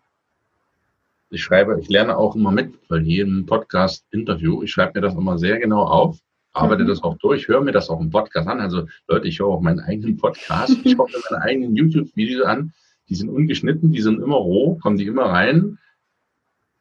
Ich 1.31 1.43
schreibe, 1.43 1.77
ich 1.81 1.89
lerne 1.89 2.15
auch 2.15 2.33
immer 2.33 2.51
mit 2.51 2.87
bei 2.87 2.99
jedem 2.99 3.45
Podcast-Interview. 3.45 4.63
Ich 4.63 4.71
schreibe 4.71 4.93
mir 4.95 5.01
das 5.01 5.15
immer 5.15 5.37
sehr 5.37 5.59
genau 5.59 5.83
auf 5.83 6.17
arbeite 6.55 6.83
mhm. 6.83 6.87
das 6.87 7.03
auch 7.03 7.17
durch, 7.17 7.47
höre 7.47 7.61
mir 7.61 7.71
das 7.71 7.89
auch 7.89 7.99
im 7.99 8.09
Podcast 8.09 8.47
an. 8.47 8.59
Also 8.59 8.87
Leute, 9.07 9.27
ich 9.27 9.39
höre 9.39 9.47
auch 9.47 9.61
meinen 9.61 9.79
eigenen 9.79 10.17
Podcast, 10.17 10.77
ich 10.83 10.93
schaue 10.93 11.09
mir 11.09 11.21
meine 11.29 11.43
eigenen 11.43 11.75
YouTube-Videos 11.75 12.45
an. 12.45 12.73
Die 13.09 13.15
sind 13.15 13.29
ungeschnitten, 13.29 13.91
die 13.91 14.01
sind 14.01 14.21
immer 14.21 14.37
roh, 14.37 14.75
kommen 14.75 14.97
die 14.97 15.05
immer 15.05 15.25
rein. 15.25 15.77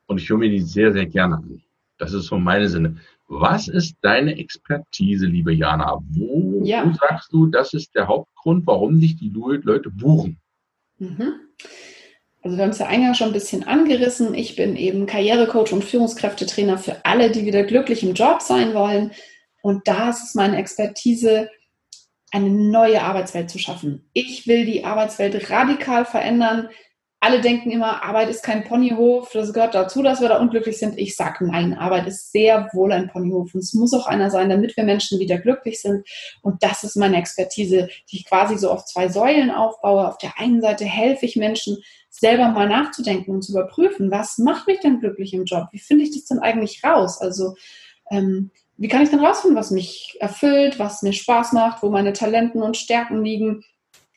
Und 0.06 0.20
ich 0.20 0.28
höre 0.28 0.38
mir 0.38 0.50
die 0.50 0.60
sehr, 0.60 0.92
sehr 0.92 1.06
gerne 1.06 1.36
an. 1.36 1.62
Das 1.98 2.12
ist 2.12 2.26
so 2.26 2.38
meine 2.38 2.68
Sinne. 2.68 2.96
Was 3.28 3.68
ist 3.68 3.96
deine 4.02 4.38
Expertise, 4.38 5.26
liebe 5.26 5.52
Jana? 5.52 5.98
Wo, 6.10 6.62
ja. 6.64 6.86
wo 6.86 6.92
sagst 6.92 7.32
du, 7.32 7.46
das 7.46 7.72
ist 7.74 7.94
der 7.94 8.08
Hauptgrund, 8.08 8.66
warum 8.66 9.00
dich 9.00 9.16
die 9.16 9.30
Leute 9.30 9.90
buchen? 9.90 10.38
Mhm. 10.98 11.34
Also 12.42 12.58
wir 12.58 12.64
haben 12.64 12.70
es 12.70 12.78
ja 12.78 12.86
eingangs 12.86 13.16
schon 13.16 13.28
ein 13.28 13.32
bisschen 13.32 13.64
angerissen. 13.66 14.34
Ich 14.34 14.54
bin 14.54 14.76
eben 14.76 15.06
Karrierecoach 15.06 15.72
und 15.72 15.82
Führungskräftetrainer 15.82 16.76
für 16.76 17.02
alle, 17.04 17.30
die 17.30 17.46
wieder 17.46 17.64
glücklich 17.64 18.02
im 18.02 18.12
Job 18.12 18.42
sein 18.42 18.74
wollen. 18.74 19.12
Und 19.64 19.88
da 19.88 20.10
ist 20.10 20.22
es 20.22 20.34
meine 20.34 20.58
Expertise, 20.58 21.48
eine 22.30 22.50
neue 22.50 23.02
Arbeitswelt 23.02 23.48
zu 23.48 23.58
schaffen. 23.58 24.10
Ich 24.12 24.46
will 24.46 24.66
die 24.66 24.84
Arbeitswelt 24.84 25.48
radikal 25.48 26.04
verändern. 26.04 26.68
Alle 27.18 27.40
denken 27.40 27.70
immer, 27.70 28.04
Arbeit 28.04 28.28
ist 28.28 28.42
kein 28.42 28.64
Ponyhof. 28.64 29.30
Das 29.32 29.54
gehört 29.54 29.74
dazu, 29.74 30.02
dass 30.02 30.20
wir 30.20 30.28
da 30.28 30.38
unglücklich 30.38 30.76
sind. 30.76 30.98
Ich 30.98 31.16
sage 31.16 31.46
nein, 31.46 31.72
Arbeit 31.72 32.06
ist 32.06 32.30
sehr 32.30 32.68
wohl 32.74 32.92
ein 32.92 33.08
Ponyhof. 33.08 33.54
Und 33.54 33.60
es 33.60 33.72
muss 33.72 33.94
auch 33.94 34.06
einer 34.06 34.28
sein, 34.28 34.50
damit 34.50 34.76
wir 34.76 34.84
Menschen 34.84 35.18
wieder 35.18 35.38
glücklich 35.38 35.80
sind. 35.80 36.06
Und 36.42 36.62
das 36.62 36.84
ist 36.84 36.96
meine 36.96 37.16
Expertise, 37.16 37.88
die 38.10 38.16
ich 38.16 38.26
quasi 38.26 38.58
so 38.58 38.70
auf 38.70 38.84
zwei 38.84 39.08
Säulen 39.08 39.50
aufbaue. 39.50 40.06
Auf 40.06 40.18
der 40.18 40.38
einen 40.38 40.60
Seite 40.60 40.84
helfe 40.84 41.24
ich 41.24 41.36
Menschen, 41.36 41.78
selber 42.10 42.50
mal 42.50 42.68
nachzudenken 42.68 43.30
und 43.30 43.40
zu 43.40 43.52
überprüfen, 43.52 44.10
was 44.10 44.36
macht 44.36 44.66
mich 44.66 44.80
denn 44.80 45.00
glücklich 45.00 45.32
im 45.32 45.46
Job? 45.46 45.68
Wie 45.72 45.78
finde 45.78 46.04
ich 46.04 46.10
das 46.10 46.26
denn 46.26 46.38
eigentlich 46.38 46.84
raus? 46.84 47.18
Also 47.18 47.54
ähm, 48.10 48.50
wie 48.76 48.88
kann 48.88 49.02
ich 49.02 49.10
denn 49.10 49.24
rausfinden, 49.24 49.58
was 49.58 49.70
mich 49.70 50.16
erfüllt, 50.20 50.78
was 50.78 51.02
mir 51.02 51.12
Spaß 51.12 51.52
macht, 51.52 51.82
wo 51.82 51.90
meine 51.90 52.12
Talenten 52.12 52.62
und 52.62 52.76
Stärken 52.76 53.24
liegen? 53.24 53.64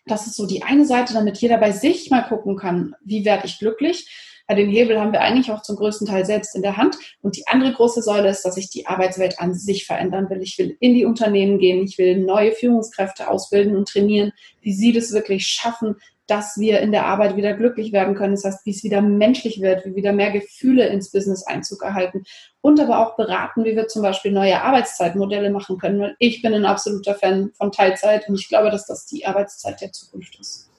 Das 0.05 0.25
ist 0.25 0.35
so 0.35 0.47
die 0.47 0.63
eine 0.63 0.85
Seite, 0.85 1.13
damit 1.13 1.37
jeder 1.37 1.57
bei 1.57 1.71
sich 1.71 2.09
mal 2.09 2.23
gucken 2.23 2.55
kann, 2.55 2.95
wie 3.03 3.25
werde 3.25 3.45
ich 3.45 3.59
glücklich. 3.59 4.07
Bei 4.47 4.55
den 4.55 4.69
Hebel 4.69 4.99
haben 4.99 5.11
wir 5.11 5.21
eigentlich 5.21 5.51
auch 5.51 5.61
zum 5.61 5.75
größten 5.75 6.07
Teil 6.07 6.25
selbst 6.25 6.55
in 6.55 6.61
der 6.61 6.77
Hand. 6.77 6.97
Und 7.21 7.35
die 7.35 7.45
andere 7.47 7.73
große 7.73 8.01
Säule 8.01 8.29
ist, 8.29 8.43
dass 8.43 8.55
ich 8.55 8.69
die 8.69 8.87
Arbeitswelt 8.87 9.39
an 9.39 9.53
sich 9.53 9.85
verändern 9.85 10.29
will. 10.29 10.41
Ich 10.41 10.57
will 10.57 10.77
in 10.79 10.93
die 10.93 11.03
Unternehmen 11.03 11.59
gehen. 11.59 11.83
Ich 11.83 11.97
will 11.97 12.17
neue 12.17 12.53
Führungskräfte 12.53 13.29
ausbilden 13.29 13.75
und 13.75 13.89
trainieren, 13.89 14.31
wie 14.61 14.73
sie 14.73 14.93
das 14.93 15.11
wirklich 15.11 15.47
schaffen, 15.47 15.97
dass 16.27 16.57
wir 16.57 16.79
in 16.79 16.91
der 16.91 17.05
Arbeit 17.05 17.35
wieder 17.35 17.53
glücklich 17.53 17.91
werden 17.91 18.15
können. 18.15 18.35
Das 18.35 18.45
heißt, 18.45 18.65
wie 18.65 18.71
es 18.71 18.83
wieder 18.83 19.01
menschlich 19.01 19.61
wird, 19.61 19.85
wie 19.85 19.95
wieder 19.95 20.13
mehr 20.13 20.31
Gefühle 20.31 20.87
ins 20.87 21.11
Business 21.11 21.45
Einzug 21.45 21.83
erhalten 21.83 22.23
und 22.61 22.79
aber 22.79 22.99
auch 22.99 23.15
beraten, 23.15 23.65
wie 23.65 23.75
wir 23.75 23.87
zum 23.87 24.01
Beispiel 24.01 24.31
neue 24.31 24.61
Arbeitszeitmodelle 24.61 25.49
machen 25.49 25.77
können. 25.77 25.99
Weil 25.99 26.15
ich 26.19 26.41
bin 26.41 26.53
ein 26.53 26.65
absoluter 26.65 27.15
Fan 27.15 27.51
von 27.57 27.71
Teilzeit 27.71 28.27
und 28.29 28.35
ich 28.35 28.47
glaube, 28.47 28.71
dass 28.71 28.85
das 28.85 29.05
die 29.05 29.25
Arbeitszeit 29.25 29.81
der 29.81 29.91
Zukunft 29.91 30.37
ist. 30.39 30.69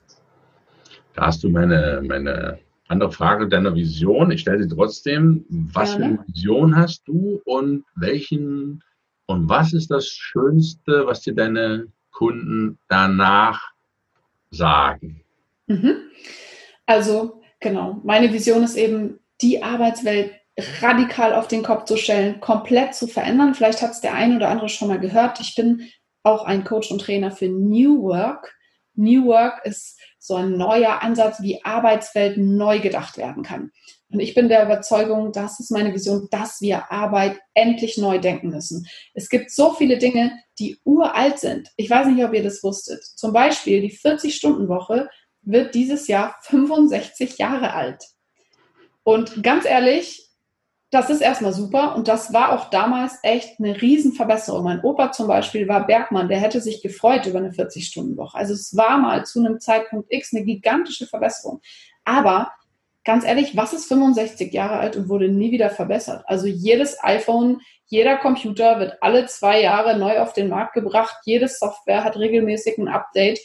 Da 1.14 1.26
hast 1.26 1.42
du 1.42 1.48
meine, 1.48 2.02
meine 2.07 2.59
andere 2.88 3.12
Frage 3.12 3.48
deiner 3.48 3.74
Vision. 3.74 4.31
Ich 4.31 4.40
stelle 4.40 4.62
sie 4.62 4.74
trotzdem. 4.74 5.44
Was 5.48 5.96
Gerne. 5.96 6.05
für 6.05 6.20
eine 6.20 6.29
Vision 6.29 6.77
hast 6.77 7.07
du 7.07 7.40
und 7.44 7.85
welchen 7.94 8.83
und 9.27 9.48
was 9.48 9.74
ist 9.74 9.90
das 9.90 10.09
Schönste, 10.09 11.07
was 11.07 11.20
dir 11.20 11.35
deine 11.35 11.87
Kunden 12.11 12.79
danach 12.88 13.72
sagen? 14.51 15.22
Mhm. 15.66 15.96
Also, 16.87 17.42
genau. 17.61 18.01
Meine 18.05 18.33
Vision 18.33 18.62
ist 18.62 18.77
eben, 18.77 19.20
die 19.42 19.62
Arbeitswelt 19.62 20.33
radikal 20.81 21.35
auf 21.35 21.46
den 21.46 21.62
Kopf 21.62 21.85
zu 21.85 21.96
stellen, 21.96 22.40
komplett 22.40 22.94
zu 22.94 23.07
verändern. 23.07 23.55
Vielleicht 23.55 23.83
hat 23.83 23.92
es 23.92 24.01
der 24.01 24.14
eine 24.14 24.37
oder 24.37 24.48
andere 24.48 24.68
schon 24.68 24.88
mal 24.88 24.98
gehört. 24.98 25.38
Ich 25.40 25.55
bin 25.55 25.88
auch 26.22 26.44
ein 26.44 26.64
Coach 26.64 26.90
und 26.90 27.01
Trainer 27.01 27.31
für 27.31 27.48
New 27.48 28.03
Work. 28.03 28.57
New 28.98 29.26
Work 29.26 29.64
ist 29.64 29.98
so 30.18 30.34
ein 30.34 30.56
neuer 30.56 31.02
Ansatz, 31.02 31.40
wie 31.40 31.64
Arbeitswelt 31.64 32.37
neu 32.37 32.80
gedacht 32.80 33.16
werden 33.16 33.42
kann. 33.42 33.70
Und 34.11 34.20
ich 34.20 34.34
bin 34.34 34.48
der 34.48 34.64
Überzeugung, 34.64 35.32
das 35.32 35.61
ist 35.61 35.70
meine 35.70 35.94
Vision, 35.94 36.28
dass 36.30 36.61
wir 36.61 36.90
Arbeit 36.90 37.38
endlich 37.54 37.98
neu 37.98 38.18
denken 38.18 38.48
müssen. 38.48 38.87
Es 39.14 39.28
gibt 39.28 39.50
so 39.50 39.72
viele 39.74 39.98
Dinge, 39.98 40.32
die 40.58 40.78
uralt 40.84 41.38
sind. 41.38 41.68
Ich 41.76 41.88
weiß 41.88 42.08
nicht, 42.08 42.24
ob 42.24 42.34
ihr 42.34 42.42
das 42.42 42.62
wusstet. 42.62 43.02
Zum 43.04 43.32
Beispiel 43.32 43.80
die 43.80 43.96
40-Stunden-Woche 43.96 45.08
wird 45.42 45.74
dieses 45.74 46.08
Jahr 46.08 46.37
65 46.42 47.38
Jahre 47.38 47.74
alt. 47.74 48.02
Und 49.04 49.42
ganz 49.42 49.64
ehrlich, 49.64 50.27
das 50.90 51.11
ist 51.11 51.20
erstmal 51.20 51.53
super 51.53 51.94
und 51.96 52.09
das 52.09 52.33
war 52.33 52.53
auch 52.53 52.70
damals 52.70 53.18
echt 53.22 53.59
eine 53.59 53.81
Riesenverbesserung. 53.81 54.64
Mein 54.64 54.81
Opa 54.81 55.12
zum 55.12 55.27
Beispiel 55.27 55.68
war 55.68 55.87
Bergmann, 55.87 56.29
der 56.29 56.40
hätte 56.40 56.62
sich 56.62 56.83
gefreut 56.83 57.27
über 57.27 57.38
eine 57.38 57.51
40-Stunden-Woche. 57.51 58.37
Also 58.37 58.55
es 58.55 58.74
war 58.74 58.96
mal 58.96 59.27
zu 59.27 59.40
einem 59.40 59.61
Zeitpunkt 59.61 60.11
X 60.11 60.33
eine 60.33 60.44
gigantische 60.44 61.07
Verbesserung. 61.07 61.61
Aber 62.05 62.53
ganz 63.05 63.24
ehrlich, 63.24 63.55
was 63.55 63.74
ist 63.74 63.87
65 63.88 64.51
Jahre 64.53 64.79
alt 64.79 64.96
und 64.96 65.11
wurde 65.11 65.29
nie 65.29 65.53
wieder 65.53 65.68
verbessert? 65.68 66.24
Also 66.27 66.46
jedes 66.46 67.03
iPhone, 67.05 67.61
jeder 67.87 68.16
Computer 68.16 68.81
wird 68.81 68.96
alle 69.03 69.27
zwei 69.27 69.61
Jahre 69.61 69.98
neu 69.98 70.18
auf 70.20 70.33
den 70.33 70.48
Markt 70.48 70.72
gebracht, 70.72 71.16
jede 71.27 71.48
Software 71.48 72.03
hat 72.03 72.16
regelmäßig 72.16 72.79
ein 72.79 72.88
Update 72.88 73.40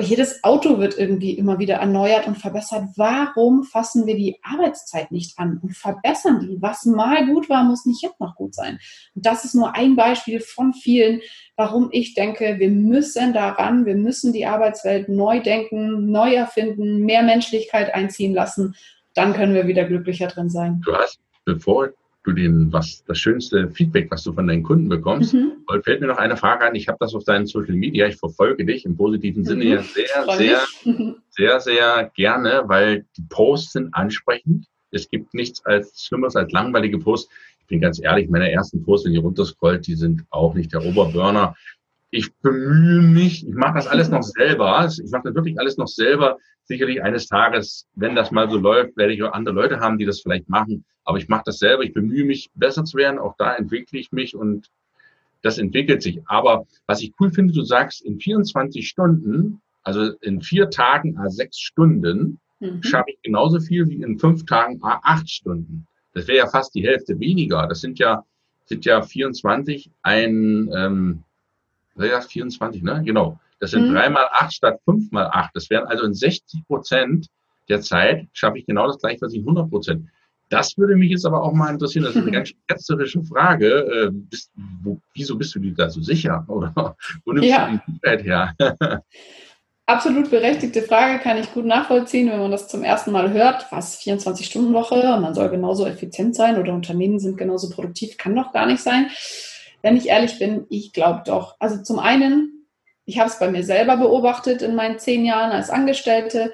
jedes 0.00 0.42
Auto 0.42 0.78
wird 0.78 0.96
irgendwie 0.96 1.32
immer 1.32 1.58
wieder 1.58 1.76
erneuert 1.76 2.26
und 2.26 2.38
verbessert. 2.38 2.84
Warum 2.96 3.64
fassen 3.64 4.06
wir 4.06 4.16
die 4.16 4.38
Arbeitszeit 4.42 5.12
nicht 5.12 5.38
an 5.38 5.60
und 5.62 5.76
verbessern 5.76 6.40
die? 6.40 6.62
Was 6.62 6.86
mal 6.86 7.26
gut 7.26 7.50
war, 7.50 7.62
muss 7.64 7.84
nicht 7.84 8.02
jetzt 8.02 8.18
noch 8.18 8.34
gut 8.34 8.54
sein. 8.54 8.78
Und 9.14 9.26
das 9.26 9.44
ist 9.44 9.54
nur 9.54 9.74
ein 9.74 9.94
Beispiel 9.94 10.40
von 10.40 10.72
vielen, 10.72 11.20
warum 11.56 11.90
ich 11.92 12.14
denke, 12.14 12.58
wir 12.58 12.70
müssen 12.70 13.34
daran, 13.34 13.84
wir 13.84 13.96
müssen 13.96 14.32
die 14.32 14.46
Arbeitswelt 14.46 15.08
neu 15.08 15.40
denken, 15.40 16.10
neu 16.10 16.34
erfinden, 16.34 17.04
mehr 17.04 17.22
Menschlichkeit 17.22 17.94
einziehen 17.94 18.32
lassen. 18.32 18.74
Dann 19.14 19.34
können 19.34 19.54
wir 19.54 19.66
wieder 19.66 19.84
glücklicher 19.84 20.28
drin 20.28 20.48
sein. 20.48 20.80
Du 20.84 20.94
hast, 20.94 21.20
bevor 21.44 21.90
du 22.24 22.32
den, 22.32 22.72
was 22.72 23.04
das 23.04 23.18
schönste 23.18 23.68
Feedback, 23.70 24.10
was 24.10 24.22
du 24.22 24.32
von 24.32 24.46
deinen 24.46 24.62
Kunden 24.62 24.88
bekommst. 24.88 25.34
Mhm. 25.34 25.52
Und 25.66 25.84
fällt 25.84 26.00
mir 26.00 26.06
noch 26.06 26.18
eine 26.18 26.36
Frage 26.36 26.64
an. 26.64 26.74
Ich 26.74 26.88
habe 26.88 26.98
das 27.00 27.14
auf 27.14 27.24
deinen 27.24 27.46
Social 27.46 27.74
Media. 27.74 28.06
Ich 28.06 28.16
verfolge 28.16 28.64
dich 28.64 28.84
im 28.84 28.96
positiven 28.96 29.44
Sinne 29.44 29.64
mhm. 29.64 29.70
ja 29.70 29.82
sehr, 29.82 30.36
sehr, 30.36 30.60
sehr, 31.30 31.60
sehr 31.60 32.12
gerne, 32.14 32.62
weil 32.66 33.06
die 33.16 33.24
Posts 33.28 33.72
sind 33.72 33.94
ansprechend. 33.94 34.66
Es 34.90 35.08
gibt 35.08 35.34
nichts 35.34 35.64
als 35.64 36.04
Schlimmeres 36.04 36.36
als 36.36 36.52
langweilige 36.52 36.98
Posts. 36.98 37.32
Ich 37.60 37.66
bin 37.66 37.80
ganz 37.80 38.00
ehrlich, 38.00 38.28
meine 38.28 38.50
ersten 38.52 38.82
Posts, 38.82 39.06
wenn 39.06 39.14
ihr 39.14 39.20
runterscrollt, 39.20 39.86
die 39.86 39.94
sind 39.94 40.24
auch 40.30 40.54
nicht 40.54 40.72
der 40.72 40.84
Oberburner 40.84 41.54
ich 42.14 42.30
bemühe 42.42 43.00
mich, 43.00 43.48
ich 43.48 43.54
mache 43.54 43.74
das 43.74 43.86
alles 43.86 44.10
noch 44.10 44.22
selber. 44.22 44.86
Ich 44.86 45.10
mache 45.10 45.22
das 45.24 45.34
wirklich 45.34 45.58
alles 45.58 45.78
noch 45.78 45.88
selber. 45.88 46.36
Sicherlich 46.64 47.02
eines 47.02 47.26
Tages, 47.26 47.88
wenn 47.94 48.14
das 48.14 48.30
mal 48.30 48.50
so 48.50 48.58
läuft, 48.58 48.98
werde 48.98 49.14
ich 49.14 49.22
auch 49.22 49.32
andere 49.32 49.54
Leute 49.54 49.80
haben, 49.80 49.96
die 49.96 50.04
das 50.04 50.20
vielleicht 50.20 50.46
machen. 50.46 50.84
Aber 51.04 51.16
ich 51.16 51.28
mache 51.28 51.44
das 51.46 51.58
selber. 51.58 51.84
Ich 51.84 51.94
bemühe 51.94 52.26
mich, 52.26 52.50
besser 52.54 52.84
zu 52.84 52.98
werden. 52.98 53.18
Auch 53.18 53.34
da 53.38 53.54
entwickle 53.54 53.98
ich 53.98 54.12
mich 54.12 54.36
und 54.36 54.70
das 55.40 55.56
entwickelt 55.56 56.02
sich. 56.02 56.20
Aber 56.26 56.66
was 56.86 57.00
ich 57.00 57.14
cool 57.18 57.32
finde, 57.32 57.54
du 57.54 57.62
sagst, 57.62 58.02
in 58.02 58.20
24 58.20 58.86
Stunden, 58.86 59.62
also 59.82 60.12
in 60.20 60.42
vier 60.42 60.68
Tagen 60.68 61.16
a 61.16 61.30
sechs 61.30 61.58
Stunden, 61.58 62.38
mhm. 62.60 62.82
schaffe 62.82 63.06
ich 63.08 63.22
genauso 63.22 63.58
viel 63.58 63.88
wie 63.88 64.02
in 64.02 64.18
fünf 64.18 64.44
Tagen 64.44 64.78
a 64.82 65.00
acht 65.02 65.30
Stunden. 65.30 65.86
Das 66.12 66.28
wäre 66.28 66.38
ja 66.38 66.46
fast 66.46 66.74
die 66.74 66.86
Hälfte 66.86 67.18
weniger. 67.18 67.66
Das 67.66 67.80
sind 67.80 67.98
ja, 67.98 68.22
sind 68.66 68.84
ja 68.84 69.00
24 69.00 69.90
ein, 70.02 70.70
ähm, 70.76 71.24
ja, 71.98 72.20
24, 72.20 72.82
ne? 72.82 73.02
Genau. 73.04 73.38
Das 73.60 73.70
sind 73.70 73.88
mhm. 73.88 73.94
drei 73.94 74.10
mal 74.10 74.28
acht 74.32 74.52
statt 74.52 74.80
fünf 74.84 75.10
mal 75.12 75.26
acht. 75.26 75.50
Das 75.54 75.70
wären 75.70 75.86
also 75.86 76.04
in 76.04 76.14
60 76.14 76.66
Prozent 76.66 77.28
der 77.68 77.80
Zeit 77.80 78.26
schaffe 78.32 78.58
ich 78.58 78.66
genau 78.66 78.86
das 78.86 78.98
gleiche, 78.98 79.20
was 79.20 79.32
ich 79.32 79.40
100 79.40 79.70
Prozent. 79.70 80.08
Das 80.48 80.76
würde 80.76 80.96
mich 80.96 81.10
jetzt 81.10 81.24
aber 81.24 81.42
auch 81.42 81.52
mal 81.52 81.70
interessieren. 81.70 82.04
Das 82.04 82.14
ist 82.14 82.22
eine 82.22 82.30
ganz 82.32 82.52
ketzerische 82.68 83.22
Frage. 83.22 83.68
Äh, 83.68 84.10
bist, 84.12 84.50
wo, 84.82 85.00
wieso 85.14 85.36
bist 85.36 85.54
du 85.54 85.60
dir 85.60 85.74
da 85.74 85.88
so 85.88 86.02
sicher? 86.02 86.44
Oder 86.48 86.96
wo 87.24 87.32
nimmst 87.32 87.48
ja. 87.48 87.66
du 87.66 87.80
die 87.86 87.92
Sicherheit 87.92 88.24
her? 88.24 88.54
Absolut 89.86 90.30
berechtigte 90.30 90.82
Frage, 90.82 91.18
kann 91.20 91.38
ich 91.38 91.52
gut 91.52 91.64
nachvollziehen, 91.64 92.30
wenn 92.30 92.38
man 92.38 92.50
das 92.52 92.68
zum 92.68 92.84
ersten 92.84 93.10
Mal 93.10 93.32
hört. 93.32 93.66
Was, 93.70 94.00
24-Stunden-Woche 94.00 95.14
und 95.14 95.22
man 95.22 95.34
soll 95.34 95.48
genauso 95.50 95.86
effizient 95.86 96.36
sein 96.36 96.56
oder 96.56 96.72
Unternehmen 96.72 97.18
sind 97.18 97.36
genauso 97.36 97.68
produktiv, 97.68 98.16
kann 98.16 98.36
doch 98.36 98.52
gar 98.52 98.66
nicht 98.66 98.82
sein. 98.82 99.10
Wenn 99.82 99.96
ich 99.96 100.08
ehrlich 100.08 100.38
bin, 100.38 100.66
ich 100.70 100.92
glaube 100.92 101.22
doch. 101.26 101.56
Also 101.58 101.82
zum 101.82 101.98
einen, 101.98 102.68
ich 103.04 103.18
habe 103.18 103.28
es 103.28 103.38
bei 103.38 103.50
mir 103.50 103.64
selber 103.64 103.96
beobachtet 103.96 104.62
in 104.62 104.74
meinen 104.74 104.98
zehn 104.98 105.24
Jahren 105.24 105.50
als 105.50 105.70
Angestellte 105.70 106.52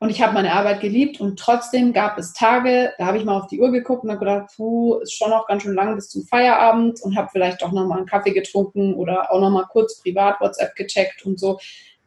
und 0.00 0.10
ich 0.10 0.22
habe 0.22 0.34
meine 0.34 0.52
Arbeit 0.52 0.80
geliebt 0.80 1.20
und 1.20 1.38
trotzdem 1.40 1.92
gab 1.92 2.18
es 2.18 2.32
Tage, 2.32 2.92
da 2.98 3.06
habe 3.06 3.18
ich 3.18 3.24
mal 3.24 3.36
auf 3.36 3.48
die 3.48 3.60
Uhr 3.60 3.72
geguckt 3.72 4.04
und 4.04 4.10
habe 4.10 4.20
gedacht, 4.20 4.52
puh, 4.54 5.00
ist 5.00 5.14
schon 5.14 5.30
noch 5.30 5.48
ganz 5.48 5.64
schön 5.64 5.74
lang 5.74 5.96
bis 5.96 6.08
zum 6.08 6.24
Feierabend 6.24 7.00
und 7.02 7.16
habe 7.16 7.28
vielleicht 7.32 7.62
doch 7.62 7.72
nochmal 7.72 7.98
einen 7.98 8.06
Kaffee 8.06 8.30
getrunken 8.32 8.94
oder 8.94 9.32
auch 9.32 9.40
nochmal 9.40 9.66
kurz 9.68 10.00
privat 10.00 10.40
WhatsApp 10.40 10.76
gecheckt 10.76 11.26
und 11.26 11.40
so. 11.40 11.58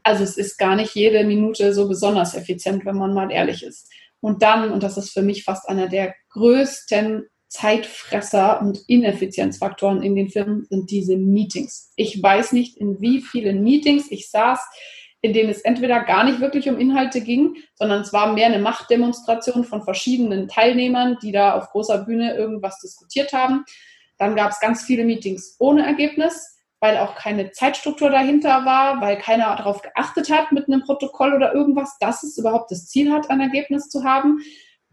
Also 0.04 0.24
es 0.24 0.38
ist 0.38 0.58
gar 0.58 0.78
nicht 0.78 0.96
jede 0.96 1.26
Minute 1.26 1.74
so 1.74 1.90
besonders 1.90 2.34
effizient, 2.34 2.86
wenn 2.86 2.96
man 2.96 3.14
mal 3.14 3.30
ehrlich 3.30 3.62
ist. 3.62 3.92
Und 4.22 4.42
dann, 4.42 4.72
und 4.72 4.84
das 4.84 4.98
ist 4.98 5.12
für 5.12 5.22
mich 5.22 5.44
fast 5.44 5.68
einer 5.68 5.88
der 5.88 6.16
größten 6.30 7.28
Zeitfresser 7.52 8.62
und 8.62 8.80
Ineffizienzfaktoren 8.88 10.02
in 10.02 10.16
den 10.16 10.30
Firmen, 10.30 10.66
sind 10.70 10.90
diese 10.90 11.18
Meetings. 11.18 11.92
Ich 11.98 12.24
weiß 12.24 12.54
nicht, 12.54 12.78
in 12.78 13.02
wie 13.02 13.22
vielen 13.22 13.62
Meetings 13.62 14.10
ich 14.10 14.30
saß, 14.30 14.60
in 15.20 15.34
denen 15.34 15.50
es 15.50 15.60
entweder 15.60 16.00
gar 16.00 16.24
nicht 16.24 16.40
wirklich 16.40 16.70
um 16.70 16.80
Inhalte 16.80 17.20
ging, 17.20 17.58
sondern 17.76 18.02
es 18.02 18.14
war 18.14 18.32
mehr 18.32 18.46
eine 18.46 18.60
Machtdemonstration 18.60 19.66
von 19.66 19.84
verschiedenen 19.84 20.48
Teilnehmern, 20.48 21.18
die 21.22 21.34
da 21.34 21.56
auf 21.56 21.70
großer 21.72 22.06
Bühne 22.06 22.36
irgendwas 22.36 22.80
diskutiert 22.80 23.34
haben. 23.34 23.66
Dann 24.18 24.36
gab 24.38 24.52
es 24.52 24.62
ganz 24.62 24.84
viele 24.84 25.04
Meetings 25.04 25.58
ohne 25.60 25.86
Ergebnis, 25.86 26.58
weil 26.80 26.98
auch 27.00 27.16
keine 27.16 27.52
Zeitstruktur 27.52 28.10
dahinter 28.10 28.64
war, 28.64 29.02
weil 29.02 29.18
keiner 29.18 29.56
darauf 29.58 29.82
geachtet 29.82 30.32
hat 30.32 30.54
mit 30.54 30.68
einem 30.68 30.84
Protokoll 30.84 31.34
oder 31.34 31.54
irgendwas, 31.54 31.98
dass 32.00 32.24
es 32.24 32.38
überhaupt 32.38 32.72
das 32.72 32.88
Ziel 32.88 33.12
hat, 33.12 33.30
ein 33.30 33.42
Ergebnis 33.42 33.90
zu 33.90 34.06
haben. 34.06 34.40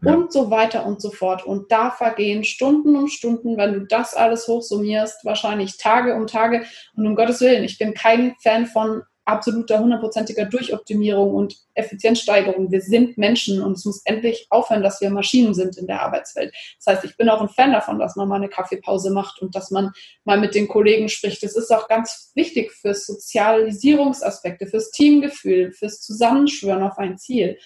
Und 0.03 0.31
so 0.31 0.49
weiter 0.49 0.85
und 0.85 1.01
so 1.01 1.11
fort. 1.11 1.45
Und 1.45 1.71
da 1.71 1.91
vergehen 1.91 2.43
Stunden 2.45 2.95
um 2.95 3.07
Stunden, 3.07 3.57
wenn 3.57 3.73
du 3.73 3.81
das 3.81 4.15
alles 4.15 4.47
hochsummierst, 4.47 5.25
wahrscheinlich 5.25 5.77
Tage 5.77 6.15
um 6.15 6.25
Tage. 6.25 6.63
Und 6.95 7.05
um 7.05 7.15
Gottes 7.15 7.41
Willen, 7.41 7.65
ich 7.65 7.77
bin 7.77 7.93
kein 7.93 8.35
Fan 8.41 8.65
von 8.65 9.03
absoluter 9.29 9.79
hundertprozentiger 9.79 10.45
Durchoptimierung 10.45 11.33
und 11.33 11.55
Effizienzsteigerung. 11.75 12.71
Wir 12.71 12.81
sind 12.81 13.17
Menschen 13.17 13.61
und 13.61 13.73
es 13.73 13.85
muss 13.85 14.01
endlich 14.05 14.47
aufhören, 14.49 14.81
dass 14.81 15.01
wir 15.01 15.09
Maschinen 15.11 15.53
sind 15.53 15.77
in 15.77 15.87
der 15.87 16.01
Arbeitswelt. 16.01 16.53
Das 16.77 16.95
heißt, 16.95 17.05
ich 17.05 17.15
bin 17.15 17.29
auch 17.29 17.41
ein 17.41 17.49
Fan 17.49 17.71
davon, 17.71 17.99
dass 17.99 18.15
man 18.15 18.27
mal 18.27 18.37
eine 18.37 18.49
Kaffeepause 18.49 19.11
macht 19.11 19.41
und 19.41 19.55
dass 19.55 19.71
man 19.71 19.91
mal 20.23 20.39
mit 20.39 20.55
den 20.55 20.67
Kollegen 20.67 21.09
spricht. 21.09 21.43
Das 21.43 21.55
ist 21.55 21.71
auch 21.71 21.87
ganz 21.87 22.31
wichtig 22.35 22.71
fürs 22.71 23.05
Sozialisierungsaspekte, 23.05 24.67
fürs 24.67 24.91
Teamgefühl, 24.91 25.71
fürs 25.71 26.01
Zusammenschwören 26.01 26.83
auf 26.83 26.97
ein 26.97 27.17
Ziel. 27.17 27.57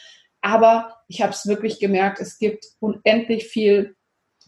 Aber 0.41 0.97
ich 1.13 1.21
habe 1.21 1.31
es 1.31 1.45
wirklich 1.45 1.79
gemerkt, 1.79 2.19
es 2.19 2.39
gibt 2.39 2.65
unendlich 2.79 3.45
viel 3.45 3.95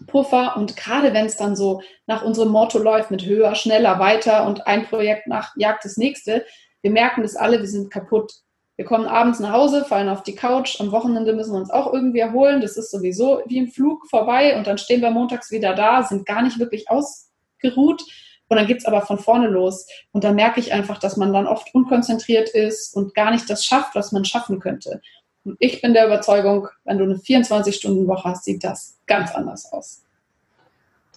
Puffer 0.08 0.58
und 0.58 0.76
gerade 0.76 1.14
wenn 1.14 1.28
es 1.28 1.38
dann 1.38 1.56
so 1.56 1.82
nach 2.08 2.24
unserem 2.24 2.50
Motto 2.50 2.80
läuft 2.80 3.12
mit 3.12 3.24
höher, 3.24 3.54
schneller, 3.54 4.00
weiter 4.00 4.48
und 4.48 4.66
ein 4.66 4.86
Projekt 4.86 5.28
nach 5.28 5.56
jagt 5.56 5.86
das 5.86 5.96
nächste, 5.96 6.44
wir 6.82 6.92
merken 6.92 7.22
das 7.22 7.36
alle, 7.36 7.60
wir 7.60 7.68
sind 7.68 7.92
kaputt. 7.92 8.34
Wir 8.78 8.84
kommen 8.84 9.06
abends 9.06 9.40
nach 9.40 9.54
Hause, 9.54 9.86
fallen 9.86 10.10
auf 10.10 10.24
die 10.24 10.36
Couch, 10.36 10.82
am 10.82 10.92
Wochenende 10.92 11.34
müssen 11.34 11.54
wir 11.54 11.60
uns 11.60 11.70
auch 11.70 11.94
irgendwie 11.94 12.20
erholen. 12.20 12.60
Das 12.60 12.76
ist 12.76 12.92
sowieso 12.92 13.42
wie 13.46 13.60
im 13.60 13.68
Flug 13.70 14.10
vorbei 14.10 14.58
und 14.58 14.68
dann 14.68 14.78
stehen 14.78 15.02
wir 15.02 15.12
montags 15.12 15.52
wieder 15.52 15.76
da, 15.76 16.04
sind 16.04 16.26
gar 16.26 16.42
nicht 16.42 16.60
wirklich 16.60 16.90
ausgeruht 16.90 18.04
und 18.50 18.58
dann 18.58 18.68
geht 18.68 18.80
es 18.80 18.86
aber 18.86 19.02
von 19.02 19.20
vorne 19.20 19.48
los. 19.48 19.88
Und 20.12 20.24
da 20.24 20.34
merke 20.34 20.60
ich 20.60 20.74
einfach, 20.74 20.98
dass 20.98 21.16
man 21.16 21.32
dann 21.32 21.48
oft 21.48 21.74
unkonzentriert 21.74 22.50
ist 22.50 22.96
und 22.96 23.14
gar 23.14 23.32
nicht 23.32 23.50
das 23.50 23.64
schafft, 23.64 23.96
was 23.96 24.12
man 24.12 24.26
schaffen 24.26 24.60
könnte. 24.60 25.00
Und 25.46 25.58
ich 25.60 25.82
bin 25.82 25.94
der 25.94 26.08
Überzeugung, 26.08 26.68
wenn 26.84 26.98
du 26.98 27.04
eine 27.04 27.16
24-Stunden-Woche 27.16 28.30
hast, 28.30 28.46
sieht 28.46 28.64
das 28.64 28.98
ganz 29.06 29.34
anders 29.34 29.72
aus. 29.72 30.04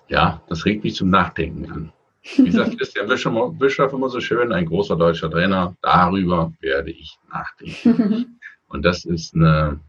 Ja, 0.09 0.43
das 0.49 0.65
regt 0.65 0.85
mich 0.85 0.95
zum 0.95 1.11
Nachdenken 1.11 1.71
an. 1.71 1.93
Wie 2.37 2.51
sagt 2.51 2.79
Christian 2.79 3.09
Bischof 3.09 3.93
immer 3.93 4.09
so 4.09 4.21
schön, 4.21 4.53
ein 4.53 4.67
großer 4.67 4.97
deutscher 4.97 5.31
Trainer, 5.31 5.75
darüber 5.83 6.53
werde 6.61 6.91
ich 6.91 7.19
nachdenken. 7.33 8.39
Und 8.69 8.85
das 8.85 9.07
ist 9.07 9.35
eine, 9.35 9.81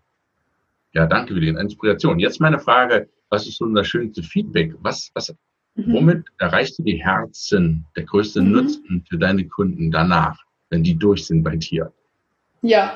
ja, 0.94 1.06
danke 1.06 1.34
für 1.34 1.42
die 1.42 1.50
Inspiration. 1.50 2.20
Jetzt 2.20 2.40
meine 2.40 2.60
Frage, 2.60 3.10
was 3.30 3.46
ist 3.46 3.58
so 3.58 3.66
das 3.68 3.88
schönste 3.88 4.24
Feedback? 4.24 4.74
Was, 4.80 5.12
was, 5.14 5.36
mhm. 5.76 5.94
womit 5.94 6.26
erreichst 6.38 6.80
du 6.80 6.84
die 6.84 7.04
Herzen, 7.04 7.86
der 7.98 8.04
größte 8.04 8.42
mhm. 8.42 8.52
Nutzen 8.52 9.06
für 9.10 9.18
deine 9.18 9.46
Kunden 9.46 9.92
danach, 9.92 10.38
wenn 10.70 10.84
die 10.84 10.96
durch 10.96 11.26
sind 11.26 11.44
bei 11.44 11.58
dir? 11.58 11.92
Ja, 12.62 12.96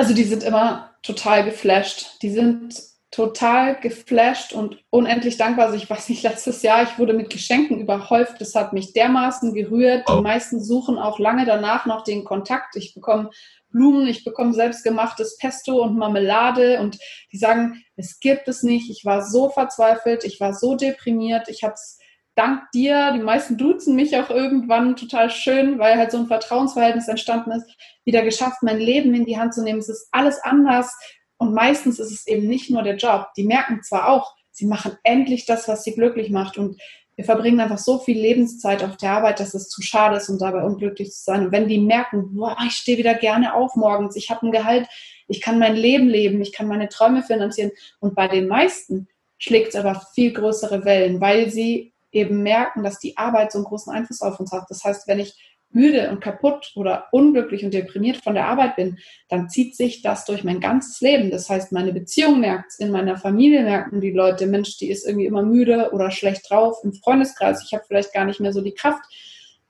also 0.00 0.14
die 0.14 0.24
sind 0.24 0.42
immer 0.42 0.94
total 1.02 1.44
geflasht. 1.44 2.22
Die 2.22 2.30
sind 2.30 2.74
total 3.10 3.78
geflasht 3.78 4.54
und 4.54 4.82
unendlich 4.88 5.36
dankbar. 5.36 5.66
Also 5.66 5.76
ich 5.76 5.90
weiß 5.90 6.08
nicht, 6.08 6.22
letztes 6.22 6.62
Jahr, 6.62 6.84
ich 6.84 6.98
wurde 6.98 7.12
mit 7.12 7.28
Geschenken 7.28 7.78
überhäuft. 7.78 8.40
Das 8.40 8.54
hat 8.54 8.72
mich 8.72 8.94
dermaßen 8.94 9.52
gerührt. 9.52 10.08
Die 10.08 10.22
meisten 10.22 10.58
suchen 10.64 10.96
auch 10.98 11.18
lange 11.18 11.44
danach 11.44 11.84
noch 11.84 12.02
den 12.02 12.24
Kontakt. 12.24 12.76
Ich 12.76 12.94
bekomme 12.94 13.28
Blumen, 13.68 14.06
ich 14.06 14.24
bekomme 14.24 14.54
selbstgemachtes 14.54 15.36
Pesto 15.36 15.82
und 15.82 15.98
Marmelade 15.98 16.80
und 16.80 16.98
die 17.30 17.36
sagen, 17.36 17.84
es 17.96 18.20
gibt 18.20 18.48
es 18.48 18.62
nicht. 18.62 18.90
Ich 18.90 19.04
war 19.04 19.22
so 19.22 19.50
verzweifelt, 19.50 20.24
ich 20.24 20.40
war 20.40 20.54
so 20.54 20.76
deprimiert. 20.76 21.50
Ich 21.50 21.62
habe 21.62 21.74
es 21.74 21.98
dank 22.40 22.70
dir, 22.72 23.12
die 23.12 23.22
meisten 23.22 23.58
duzen 23.58 23.94
mich 23.94 24.16
auch 24.16 24.30
irgendwann 24.30 24.96
total 24.96 25.28
schön, 25.28 25.78
weil 25.78 25.98
halt 25.98 26.10
so 26.10 26.16
ein 26.16 26.26
Vertrauensverhältnis 26.26 27.06
entstanden 27.06 27.50
ist, 27.50 27.66
wieder 28.06 28.22
geschafft, 28.22 28.62
mein 28.62 28.78
Leben 28.78 29.14
in 29.14 29.26
die 29.26 29.38
Hand 29.38 29.52
zu 29.52 29.62
nehmen. 29.62 29.78
Es 29.78 29.90
ist 29.90 30.08
alles 30.10 30.42
anders 30.42 30.96
und 31.36 31.52
meistens 31.52 31.98
ist 31.98 32.10
es 32.10 32.26
eben 32.26 32.48
nicht 32.48 32.70
nur 32.70 32.82
der 32.82 32.96
Job. 32.96 33.28
Die 33.36 33.44
merken 33.44 33.82
zwar 33.82 34.08
auch, 34.08 34.34
sie 34.52 34.64
machen 34.64 34.96
endlich 35.04 35.44
das, 35.44 35.68
was 35.68 35.84
sie 35.84 35.94
glücklich 35.94 36.30
macht. 36.30 36.56
Und 36.56 36.80
wir 37.14 37.26
verbringen 37.26 37.60
einfach 37.60 37.76
so 37.76 37.98
viel 37.98 38.18
Lebenszeit 38.18 38.82
auf 38.82 38.96
der 38.96 39.12
Arbeit, 39.12 39.38
dass 39.38 39.52
es 39.52 39.68
zu 39.68 39.82
schade 39.82 40.16
ist, 40.16 40.30
um 40.30 40.38
dabei 40.38 40.62
unglücklich 40.62 41.10
zu 41.12 41.22
sein. 41.22 41.44
Und 41.44 41.52
wenn 41.52 41.68
die 41.68 41.78
merken, 41.78 42.34
boah, 42.34 42.56
ich 42.66 42.72
stehe 42.72 42.96
wieder 42.96 43.12
gerne 43.12 43.52
auf 43.52 43.76
morgens, 43.76 44.16
ich 44.16 44.30
habe 44.30 44.46
ein 44.46 44.52
Gehalt, 44.52 44.88
ich 45.28 45.42
kann 45.42 45.58
mein 45.58 45.76
Leben 45.76 46.08
leben, 46.08 46.40
ich 46.40 46.54
kann 46.54 46.68
meine 46.68 46.88
Träume 46.88 47.22
finanzieren. 47.22 47.70
Und 47.98 48.14
bei 48.14 48.28
den 48.28 48.48
meisten 48.48 49.08
schlägt 49.36 49.68
es 49.68 49.76
aber 49.76 50.00
viel 50.14 50.32
größere 50.32 50.86
Wellen, 50.86 51.20
weil 51.20 51.50
sie 51.50 51.92
eben 52.12 52.42
merken, 52.42 52.82
dass 52.82 52.98
die 52.98 53.16
Arbeit 53.16 53.52
so 53.52 53.58
einen 53.58 53.66
großen 53.66 53.92
Einfluss 53.92 54.22
auf 54.22 54.40
uns 54.40 54.52
hat. 54.52 54.64
Das 54.68 54.84
heißt, 54.84 55.06
wenn 55.08 55.20
ich 55.20 55.34
müde 55.72 56.10
und 56.10 56.20
kaputt 56.20 56.72
oder 56.74 57.06
unglücklich 57.12 57.64
und 57.64 57.72
deprimiert 57.72 58.18
von 58.18 58.34
der 58.34 58.46
Arbeit 58.46 58.76
bin, 58.76 58.98
dann 59.28 59.48
zieht 59.48 59.76
sich 59.76 60.02
das 60.02 60.24
durch 60.24 60.44
mein 60.44 60.60
ganzes 60.60 61.00
Leben. 61.00 61.30
Das 61.30 61.48
heißt, 61.48 61.72
meine 61.72 61.92
Beziehung 61.92 62.40
merkt 62.40 62.72
in 62.78 62.90
meiner 62.90 63.16
Familie 63.16 63.62
merken 63.62 64.00
die 64.00 64.10
Leute, 64.10 64.46
Mensch, 64.46 64.78
die 64.78 64.90
ist 64.90 65.06
irgendwie 65.06 65.26
immer 65.26 65.42
müde 65.42 65.90
oder 65.92 66.10
schlecht 66.10 66.50
drauf, 66.50 66.78
im 66.82 66.92
Freundeskreis, 66.92 67.62
ich 67.64 67.72
habe 67.72 67.84
vielleicht 67.86 68.12
gar 68.12 68.24
nicht 68.24 68.40
mehr 68.40 68.52
so 68.52 68.60
die 68.60 68.74
Kraft 68.74 69.02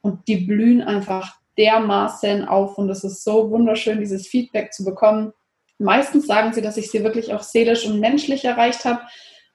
und 0.01 0.27
die 0.29 0.39
blühen 0.39 0.83
einfach 0.83 1.37
dermaßen 1.59 2.47
auf 2.49 2.79
und 2.79 2.89
es 2.89 3.05
ist 3.05 3.23
so 3.23 3.51
wunderschön, 3.51 4.01
dieses 4.01 4.27
Feedback 4.27 4.73
zu 4.73 4.85
bekommen. 4.85 5.33
Meistens 5.79 6.27
sagen 6.27 6.53
sie, 6.53 6.63
dass 6.63 6.77
ich 6.77 6.91
sie 6.91 7.05
wirklich 7.05 7.35
auch 7.35 7.43
seelisch 7.43 7.87
und 7.87 8.01
menschlich 8.01 8.45
erreicht 8.45 8.85
habe 8.85 9.03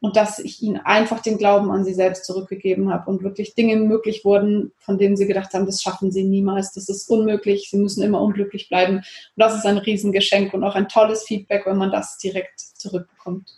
und 0.06 0.16
dass 0.16 0.38
ich 0.38 0.62
ihnen 0.62 0.78
einfach 0.78 1.20
den 1.20 1.40
Glauben 1.40 1.72
an 1.72 1.84
sie 1.84 1.96
selbst 1.96 2.26
zurückgegeben 2.26 2.94
habe 2.94 3.10
und 3.10 3.24
wirklich 3.24 3.56
Dinge 3.56 3.76
möglich 3.78 4.24
wurden, 4.24 4.72
von 4.78 5.00
denen 5.00 5.18
sie 5.18 5.26
gedacht 5.26 5.52
haben, 5.56 5.66
das 5.66 5.82
schaffen 5.82 6.12
sie 6.12 6.24
niemals, 6.24 6.74
das 6.74 6.90
ist 6.90 7.10
unmöglich, 7.10 7.72
sie 7.72 7.80
müssen 7.80 8.04
immer 8.04 8.22
unglücklich 8.22 8.70
bleiben. 8.70 8.98
Und 8.98 9.04
das 9.36 9.56
ist 9.56 9.66
ein 9.66 9.80
Riesengeschenk 9.80 10.54
und 10.54 10.64
auch 10.64 10.76
ein 10.76 10.90
tolles 10.90 11.24
Feedback, 11.24 11.66
wenn 11.66 11.80
man 11.80 11.90
das 11.90 12.20
direkt 12.20 12.60
zurückbekommt. 12.60 13.50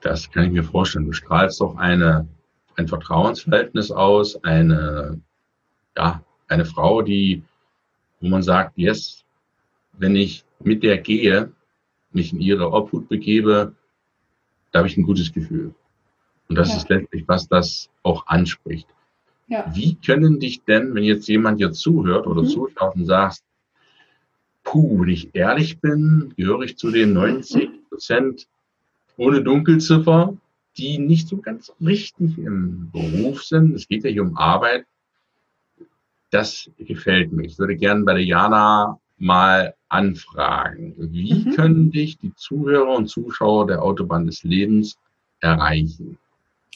Das 0.00 0.28
kann 0.28 0.46
ich 0.46 0.50
mir 0.50 0.64
vorstellen. 0.64 1.06
Du 1.06 1.12
strahlst 1.12 1.60
doch 1.60 1.76
eine, 1.76 2.26
ein 2.74 2.88
Vertrauensverhältnis 2.88 3.92
aus, 3.92 4.42
eine, 4.42 5.20
ja, 5.96 6.20
eine 6.48 6.64
Frau, 6.64 7.02
die, 7.02 7.44
wo 8.20 8.26
man 8.26 8.42
sagt, 8.42 8.76
yes, 8.76 9.22
wenn 9.92 10.16
ich 10.16 10.42
mit 10.58 10.82
der 10.82 10.98
gehe, 10.98 11.52
mich 12.10 12.32
in 12.32 12.40
ihre 12.40 12.72
Obhut 12.72 13.08
begebe, 13.08 13.76
da 14.78 14.82
habe 14.82 14.88
ich 14.88 14.96
ein 14.96 15.02
gutes 15.02 15.32
Gefühl. 15.32 15.74
Und 16.48 16.54
das 16.54 16.68
ja. 16.68 16.76
ist 16.76 16.88
letztlich, 16.88 17.26
was 17.26 17.48
das 17.48 17.90
auch 18.04 18.28
anspricht. 18.28 18.86
Ja. 19.48 19.64
Wie 19.74 19.96
können 19.96 20.38
dich 20.38 20.62
denn, 20.62 20.94
wenn 20.94 21.02
jetzt 21.02 21.26
jemand 21.26 21.58
hier 21.58 21.72
zuhört 21.72 22.28
oder 22.28 22.42
mhm. 22.42 22.46
zuschaut 22.46 22.94
und 22.94 23.04
sagst, 23.04 23.42
puh, 24.62 25.00
wenn 25.00 25.08
ich 25.08 25.34
ehrlich 25.34 25.80
bin, 25.80 26.32
gehöre 26.36 26.62
ich 26.62 26.78
zu 26.78 26.92
den 26.92 27.12
90 27.12 27.88
Prozent 27.88 28.46
ohne 29.16 29.42
Dunkelziffer, 29.42 30.36
die 30.76 30.98
nicht 30.98 31.26
so 31.26 31.38
ganz 31.38 31.72
richtig 31.80 32.38
im 32.38 32.92
Beruf 32.92 33.42
sind. 33.42 33.74
Es 33.74 33.88
geht 33.88 34.04
ja 34.04 34.10
hier 34.10 34.22
um 34.22 34.36
Arbeit. 34.36 34.86
Das 36.30 36.70
gefällt 36.78 37.32
mir. 37.32 37.44
Ich 37.44 37.58
würde 37.58 37.74
gerne 37.74 38.04
bei 38.04 38.14
der 38.14 38.24
Jana 38.24 39.00
mal 39.18 39.74
anfragen. 39.88 40.94
Wie 40.96 41.34
mhm. 41.34 41.50
können 41.54 41.90
dich 41.90 42.18
die 42.18 42.32
Zuhörer 42.34 42.96
und 42.96 43.08
Zuschauer 43.08 43.66
der 43.66 43.82
Autobahn 43.82 44.26
des 44.26 44.44
Lebens 44.44 44.96
erreichen? 45.40 46.18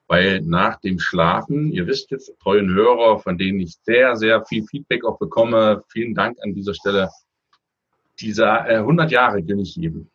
weil 0.09 0.41
nach 0.41 0.79
dem 0.79 0.97
Schlafen, 0.97 1.71
ihr 1.71 1.85
wisst 1.85 2.09
jetzt, 2.09 2.33
treuen 2.39 2.73
Hörer, 2.73 3.19
von 3.19 3.37
denen 3.37 3.59
ich 3.59 3.77
sehr, 3.83 4.17
sehr 4.17 4.43
viel 4.43 4.65
Feedback 4.65 5.05
auch 5.05 5.19
bekomme, 5.19 5.83
vielen 5.87 6.15
Dank 6.15 6.39
an 6.41 6.55
dieser 6.55 6.73
Stelle, 6.73 7.09
dieser 8.19 8.67
äh, 8.67 8.77
100 8.77 9.11
Jahre 9.11 9.43
gönne 9.43 9.61
ich 9.61 9.75
jedem. 9.75 10.09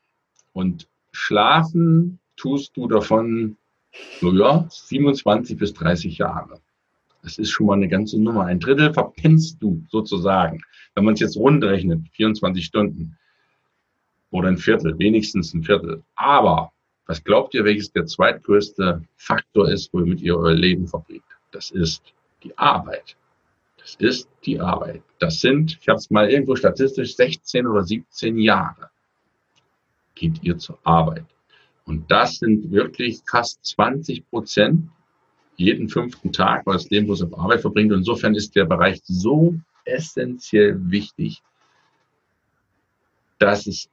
Und 0.53 0.89
schlafen 1.13 2.19
tust 2.37 2.77
du 2.77 2.89
davon, 2.89 3.57
so 4.21 4.33
ja, 4.33 4.67
27 4.69 5.57
bis 5.57 5.75
30 5.75 6.19
Jahre. 6.19 6.61
Das 7.23 7.39
ist 7.39 7.51
schon 7.51 7.67
mal 7.67 7.75
eine 7.75 7.89
ganze 7.89 8.21
Nummer. 8.21 8.45
Ein 8.45 8.61
Drittel 8.61 8.93
verpennst 8.93 9.63
du 9.63 9.83
sozusagen. 9.89 10.61
Wenn 10.95 11.05
man 11.05 11.15
es 11.15 11.21
jetzt 11.21 11.37
rundrechnet, 11.37 12.07
24 12.13 12.65
Stunden 12.65 13.17
oder 14.31 14.49
ein 14.49 14.59
Viertel, 14.59 14.99
wenigstens 14.99 15.55
ein 15.55 15.63
Viertel. 15.63 16.03
Aber 16.17 16.73
was 17.07 17.25
glaubt 17.25 17.55
ihr, 17.55 17.65
welches 17.65 17.93
der 17.93 18.07
zweitgrößte 18.07 19.03
Faktor 19.17 19.71
ist, 19.71 19.93
womit 19.93 20.21
ihr 20.21 20.37
euer 20.37 20.55
Leben 20.55 20.87
verbringt? 20.87 21.25
Das 21.51 21.71
ist 21.71 22.03
die 22.43 22.57
Arbeit. 22.59 23.17
Das 23.79 23.97
ist 23.97 24.29
die 24.45 24.61
Arbeit. 24.61 25.03
Das 25.19 25.41
sind, 25.41 25.79
ich 25.81 25.89
habe 25.89 25.99
es 25.99 26.11
mal 26.11 26.31
irgendwo 26.31 26.57
statistisch, 26.57 27.17
16 27.17 27.67
oder 27.67 27.83
17 27.83 28.39
Jahre 28.39 28.91
geht 30.15 30.43
ihr 30.43 30.57
zur 30.59 30.79
Arbeit. 30.85 31.27
Und 31.85 32.11
das 32.11 32.39
sind 32.39 32.71
wirklich 32.71 33.21
fast 33.29 33.65
20 33.65 34.29
Prozent 34.31 34.89
jeden 35.57 35.89
fünften 35.89 36.33
Tag, 36.33 36.67
weil 36.67 36.75
das 36.75 36.91
Leben 36.91 37.07
bloß 37.07 37.23
auf 37.23 37.39
Arbeit 37.39 37.61
verbringt. 37.61 37.93
Und 37.93 37.99
insofern 37.99 38.35
ist 38.35 38.57
der 38.57 38.65
Bereich 38.65 39.01
so 39.05 39.55
essentiell 39.85 40.79
wichtig, 40.91 41.43
dass 43.39 43.67
es 43.67 43.91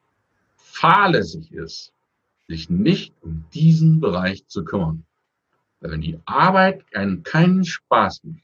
fahrlässig 0.57 1.51
ist, 1.51 1.93
sich 2.47 2.69
nicht 2.69 3.13
um 3.21 3.45
diesen 3.53 3.99
Bereich 3.99 4.47
zu 4.47 4.63
kümmern. 4.63 5.05
Weil 5.79 5.91
wenn 5.91 6.01
die 6.01 6.19
Arbeit 6.25 6.83
einen 6.93 7.23
keinen 7.23 7.65
Spaß 7.65 8.23
macht, 8.23 8.43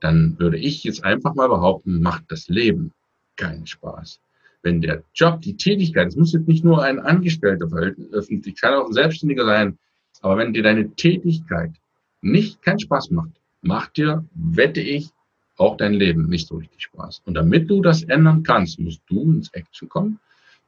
dann 0.00 0.38
würde 0.38 0.58
ich 0.58 0.84
jetzt 0.84 1.04
einfach 1.04 1.34
mal 1.34 1.48
behaupten, 1.48 2.00
macht 2.00 2.24
das 2.28 2.48
Leben 2.48 2.92
keinen 3.36 3.66
Spaß. 3.66 4.20
Wenn 4.62 4.80
der 4.80 5.02
Job, 5.14 5.40
die 5.40 5.56
Tätigkeit, 5.56 6.08
es 6.08 6.16
muss 6.16 6.32
jetzt 6.32 6.48
nicht 6.48 6.64
nur 6.64 6.82
ein 6.82 6.98
Angestellter 6.98 7.68
öffentlich, 8.12 8.60
kann 8.60 8.74
auch 8.74 8.86
ein 8.86 8.92
Selbstständiger 8.92 9.44
sein, 9.44 9.78
aber 10.20 10.38
wenn 10.38 10.52
dir 10.52 10.62
deine 10.62 10.90
Tätigkeit 10.94 11.72
nicht 12.20 12.62
keinen 12.62 12.80
Spaß 12.80 13.10
macht, 13.10 13.40
macht 13.62 13.96
dir, 13.96 14.24
wette 14.34 14.80
ich, 14.80 15.10
auch 15.56 15.76
dein 15.76 15.94
Leben 15.94 16.28
nicht 16.28 16.46
so 16.46 16.56
richtig 16.56 16.82
Spaß. 16.82 17.22
Und 17.24 17.34
damit 17.34 17.68
du 17.68 17.82
das 17.82 18.04
ändern 18.04 18.42
kannst, 18.42 18.78
musst 18.78 19.02
du 19.08 19.22
ins 19.22 19.52
Action 19.52 19.88
kommen 19.88 20.20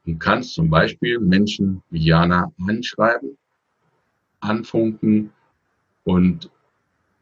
Du 0.07 0.16
kannst 0.16 0.55
zum 0.55 0.70
Beispiel 0.70 1.18
Menschen 1.18 1.83
wie 1.90 2.05
Jana 2.05 2.53
anschreiben, 2.66 3.37
anfunken 4.40 5.31
und 6.05 6.50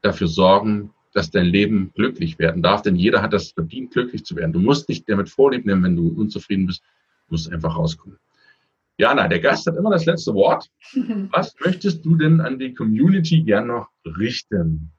dafür 0.00 0.28
sorgen, 0.28 0.94
dass 1.18 1.31
dein 1.31 1.46
Leben 1.46 1.90
glücklich 1.96 2.38
werden 2.38 2.62
darf. 2.62 2.83
Denn 2.83 2.94
jeder 2.94 3.20
hat 3.20 3.33
das 3.33 3.50
verdient, 3.50 3.90
glücklich 3.90 4.24
zu 4.24 4.37
werden. 4.37 4.52
Du 4.52 4.61
musst 4.61 4.88
nicht 4.88 5.09
damit 5.09 5.28
Vorlieb 5.28 5.66
nehmen, 5.66 5.83
wenn 5.83 5.96
du 5.96 6.09
unzufrieden 6.09 6.66
bist. 6.66 6.81
Du 7.26 7.35
musst 7.35 7.52
einfach 7.52 7.76
rauskommen. 7.76 8.18
Jana, 8.98 9.26
der 9.26 9.40
Gast 9.40 9.66
hat 9.66 9.76
immer 9.76 9.90
das 9.90 10.07
letzte 10.07 10.33
Wort. 10.35 10.70
Was 11.31 11.54
möchtest 11.64 12.04
du 12.04 12.14
denn 12.14 12.40
an 12.40 12.59
die 12.59 12.72
Community 12.72 13.42
gern 13.42 13.66
noch 13.66 13.88
richten? 14.04 14.92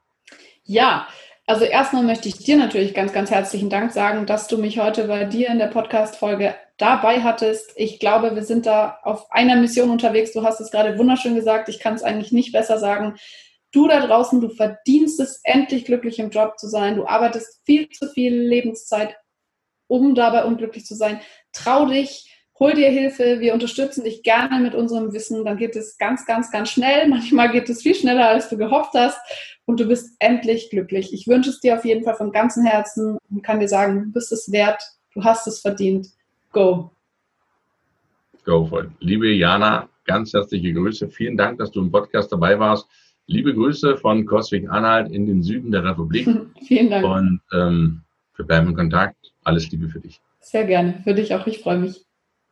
Ja, 0.66 1.08
also 1.48 1.64
erstmal 1.64 2.04
möchte 2.04 2.28
ich 2.28 2.38
dir 2.38 2.58
natürlich 2.58 2.94
ganz, 2.94 3.14
ganz 3.14 3.32
herzlichen 3.32 3.70
Dank 3.70 3.92
sagen, 3.92 4.26
dass 4.26 4.48
du 4.48 4.58
mich 4.58 4.78
heute 4.78 5.08
bei 5.08 5.24
dir 5.24 5.50
in 5.50 5.58
der 5.58 5.68
Podcast-Folge 5.68 6.54
dabei 6.78 7.22
hattest. 7.22 7.72
Ich 7.76 8.00
glaube, 8.00 8.36
wir 8.36 8.44
sind 8.44 8.66
da 8.66 9.00
auf 9.04 9.32
einer 9.32 9.56
Mission 9.56 9.90
unterwegs. 9.90 10.34
Du 10.34 10.44
hast 10.44 10.60
es 10.60 10.70
gerade 10.70 10.98
wunderschön 10.98 11.36
gesagt. 11.36 11.70
Ich 11.70 11.80
kann 11.80 11.96
es 11.96 12.04
eigentlich 12.04 12.32
nicht 12.34 12.52
besser 12.52 12.78
sagen. 12.78 13.16
Du 13.72 13.88
da 13.88 14.06
draußen, 14.06 14.42
du 14.42 14.50
verdienst 14.50 15.20
es, 15.20 15.42
endlich 15.44 15.86
glücklich 15.86 16.20
im 16.20 16.32
Job 16.32 16.58
zu 16.58 16.68
sein. 16.68 16.96
Du 16.96 17.06
arbeitest 17.06 17.62
viel 17.66 17.88
zu 17.90 18.08
viel 18.10 18.34
Lebenszeit, 18.34 19.16
um 19.88 20.16
dabei 20.16 20.46
unglücklich 20.46 20.86
zu 20.86 20.96
sein. 20.96 21.22
Trau 21.54 21.86
dich, 21.86 22.34
hol 22.60 22.74
dir 22.74 22.90
Hilfe. 22.90 23.40
Wir 23.40 23.54
unterstützen 23.54 24.04
dich 24.04 24.24
gerne 24.24 24.60
mit 24.60 24.74
unserem 24.74 25.14
Wissen. 25.14 25.46
Dann 25.46 25.58
geht 25.58 25.76
es 25.76 25.98
ganz, 25.98 26.26
ganz, 26.26 26.52
ganz 26.52 26.70
schnell. 26.70 27.08
Manchmal 27.08 27.52
geht 27.52 27.70
es 27.70 27.84
viel 27.84 27.96
schneller, 27.96 28.28
als 28.30 28.50
du 28.50 28.58
gehofft 28.58 28.94
hast 28.96 29.20
und 29.66 29.80
du 29.80 29.86
bist 29.86 30.16
endlich 30.20 30.72
glücklich. 30.72 31.14
Ich 31.14 31.28
wünsche 31.28 31.52
es 31.52 31.60
dir 31.60 31.78
auf 31.78 31.86
jeden 31.86 32.04
Fall 32.04 32.16
von 32.16 32.32
ganzem 32.32 32.66
Herzen 32.66 33.20
und 33.30 33.44
kann 33.44 33.60
dir 33.60 33.68
sagen, 33.68 34.06
du 34.06 34.12
bist 34.12 34.32
es 34.32 34.52
wert, 34.52 34.82
du 35.14 35.24
hast 35.24 35.46
es 35.46 35.62
verdient. 35.62 36.08
Go. 36.52 36.92
Go 38.46 38.66
for 38.66 38.86
it. 38.86 38.90
Liebe 39.00 39.28
Jana, 39.28 39.88
ganz 40.06 40.34
herzliche 40.34 40.74
Grüße. 40.74 41.10
Vielen 41.10 41.38
Dank, 41.38 41.60
dass 41.60 41.70
du 41.70 41.82
im 41.82 41.92
Podcast 41.92 42.32
dabei 42.32 42.58
warst. 42.58 42.88
Liebe 43.32 43.54
Grüße 43.54 43.96
von 43.98 44.26
Coswig 44.26 44.68
Anhalt 44.72 45.12
in 45.12 45.28
den 45.28 45.44
Süden 45.44 45.70
der 45.70 45.84
Republik. 45.84 46.28
Vielen 46.68 46.90
Dank. 46.90 47.06
Und 47.06 47.40
ähm, 47.54 48.02
wir 48.36 48.44
bleiben 48.44 48.70
in 48.70 48.76
Kontakt. 48.76 49.18
Alles 49.44 49.70
Liebe 49.70 49.88
für 49.88 50.00
dich. 50.00 50.20
Sehr 50.40 50.66
gerne. 50.66 51.00
Für 51.04 51.14
dich 51.14 51.32
auch. 51.36 51.46
Ich 51.46 51.60
freue 51.60 51.78
mich. 51.78 52.04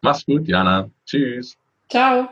Mach's 0.04 0.24
gut, 0.24 0.48
Jana. 0.48 0.92
Tschüss. 1.04 1.58
Ciao. 1.90 2.30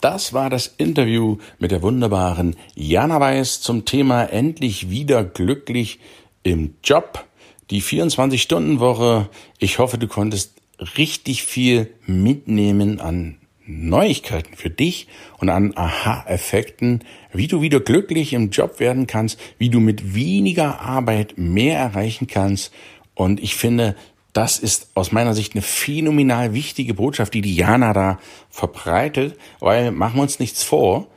Das 0.00 0.32
war 0.32 0.48
das 0.48 0.68
Interview 0.68 1.38
mit 1.58 1.72
der 1.72 1.82
wunderbaren 1.82 2.54
Jana 2.76 3.18
Weiß 3.18 3.60
zum 3.62 3.84
Thema 3.84 4.26
endlich 4.26 4.90
wieder 4.90 5.24
glücklich 5.24 5.98
im 6.44 6.74
Job. 6.84 7.27
Die 7.70 7.82
24-Stunden-Woche. 7.82 9.28
Ich 9.58 9.78
hoffe, 9.78 9.98
du 9.98 10.08
konntest 10.08 10.54
richtig 10.96 11.42
viel 11.42 11.92
mitnehmen 12.06 13.00
an 13.00 13.36
Neuigkeiten 13.66 14.56
für 14.56 14.70
dich 14.70 15.08
und 15.38 15.50
an 15.50 15.76
Aha-Effekten, 15.76 17.04
wie 17.32 17.46
du 17.46 17.60
wieder 17.60 17.80
glücklich 17.80 18.32
im 18.32 18.48
Job 18.48 18.80
werden 18.80 19.06
kannst, 19.06 19.38
wie 19.58 19.68
du 19.68 19.80
mit 19.80 20.14
weniger 20.14 20.80
Arbeit 20.80 21.34
mehr 21.36 21.78
erreichen 21.78 22.26
kannst. 22.26 22.72
Und 23.14 23.42
ich 23.42 23.56
finde, 23.56 23.94
das 24.32 24.58
ist 24.58 24.88
aus 24.94 25.12
meiner 25.12 25.34
Sicht 25.34 25.54
eine 25.54 25.62
phänomenal 25.62 26.54
wichtige 26.54 26.94
Botschaft, 26.94 27.34
die 27.34 27.42
Diana 27.42 27.92
da 27.92 28.18
verbreitet, 28.48 29.36
weil 29.60 29.90
machen 29.90 30.16
wir 30.16 30.22
uns 30.22 30.38
nichts 30.38 30.62
vor, 30.62 31.08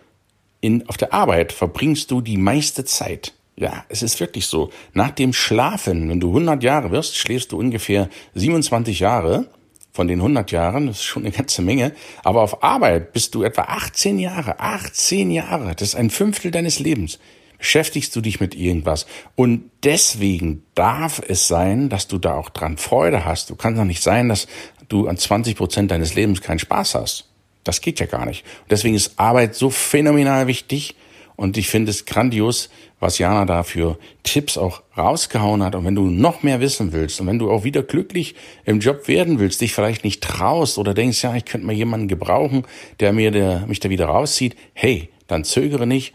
in, 0.59 0.87
auf 0.89 0.97
der 0.97 1.13
Arbeit 1.13 1.53
verbringst 1.53 2.11
du 2.11 2.19
die 2.21 2.37
meiste 2.37 2.83
Zeit 2.83 3.33
Ja, 3.61 3.85
es 3.89 4.01
ist 4.01 4.19
wirklich 4.19 4.47
so. 4.47 4.71
Nach 4.93 5.11
dem 5.11 5.33
Schlafen, 5.33 6.09
wenn 6.09 6.19
du 6.19 6.29
100 6.29 6.63
Jahre 6.63 6.89
wirst, 6.89 7.15
schläfst 7.15 7.51
du 7.51 7.59
ungefähr 7.59 8.09
27 8.33 8.99
Jahre 8.99 9.51
von 9.91 10.07
den 10.07 10.17
100 10.17 10.51
Jahren. 10.51 10.87
Das 10.87 10.95
ist 10.95 11.03
schon 11.03 11.21
eine 11.21 11.31
ganze 11.31 11.61
Menge. 11.61 11.93
Aber 12.23 12.41
auf 12.41 12.63
Arbeit 12.63 13.13
bist 13.13 13.35
du 13.35 13.43
etwa 13.43 13.65
18 13.65 14.17
Jahre. 14.17 14.59
18 14.59 15.29
Jahre. 15.29 15.75
Das 15.75 15.89
ist 15.89 15.95
ein 15.95 16.09
Fünftel 16.09 16.49
deines 16.49 16.79
Lebens. 16.79 17.19
Beschäftigst 17.59 18.15
du 18.15 18.21
dich 18.21 18.39
mit 18.39 18.55
irgendwas. 18.55 19.05
Und 19.35 19.69
deswegen 19.83 20.63
darf 20.73 21.21
es 21.27 21.47
sein, 21.47 21.89
dass 21.89 22.07
du 22.07 22.17
da 22.17 22.33
auch 22.33 22.49
dran 22.49 22.77
Freude 22.77 23.25
hast. 23.25 23.51
Du 23.51 23.55
kannst 23.55 23.79
doch 23.79 23.85
nicht 23.85 24.01
sein, 24.01 24.27
dass 24.27 24.47
du 24.89 25.07
an 25.07 25.17
20 25.17 25.55
Prozent 25.55 25.91
deines 25.91 26.15
Lebens 26.15 26.41
keinen 26.41 26.57
Spaß 26.57 26.95
hast. 26.95 27.29
Das 27.63 27.81
geht 27.81 27.99
ja 27.99 28.07
gar 28.07 28.25
nicht. 28.25 28.43
Und 28.63 28.71
deswegen 28.71 28.95
ist 28.95 29.19
Arbeit 29.19 29.53
so 29.53 29.69
phänomenal 29.69 30.47
wichtig. 30.47 30.95
Und 31.41 31.57
ich 31.57 31.69
finde 31.69 31.89
es 31.89 32.05
grandios, 32.05 32.69
was 32.99 33.17
Jana 33.17 33.45
da 33.45 33.63
für 33.63 33.97
Tipps 34.21 34.59
auch 34.59 34.83
rausgehauen 34.95 35.63
hat. 35.63 35.73
Und 35.73 35.85
wenn 35.85 35.95
du 35.95 36.03
noch 36.03 36.43
mehr 36.43 36.59
wissen 36.59 36.93
willst 36.93 37.19
und 37.19 37.25
wenn 37.25 37.39
du 37.39 37.49
auch 37.49 37.63
wieder 37.63 37.81
glücklich 37.81 38.35
im 38.63 38.79
Job 38.79 39.07
werden 39.07 39.39
willst, 39.39 39.59
dich 39.59 39.73
vielleicht 39.73 40.03
nicht 40.03 40.21
traust 40.21 40.77
oder 40.77 40.93
denkst, 40.93 41.23
ja, 41.23 41.35
ich 41.35 41.45
könnte 41.45 41.65
mal 41.65 41.73
jemanden 41.73 42.07
gebrauchen, 42.07 42.61
der 42.99 43.11
mir 43.11 43.31
der, 43.31 43.65
mich 43.65 43.79
da 43.79 43.89
wieder 43.89 44.05
rauszieht, 44.05 44.55
hey, 44.73 45.09
dann 45.25 45.43
zögere 45.43 45.87
nicht, 45.87 46.13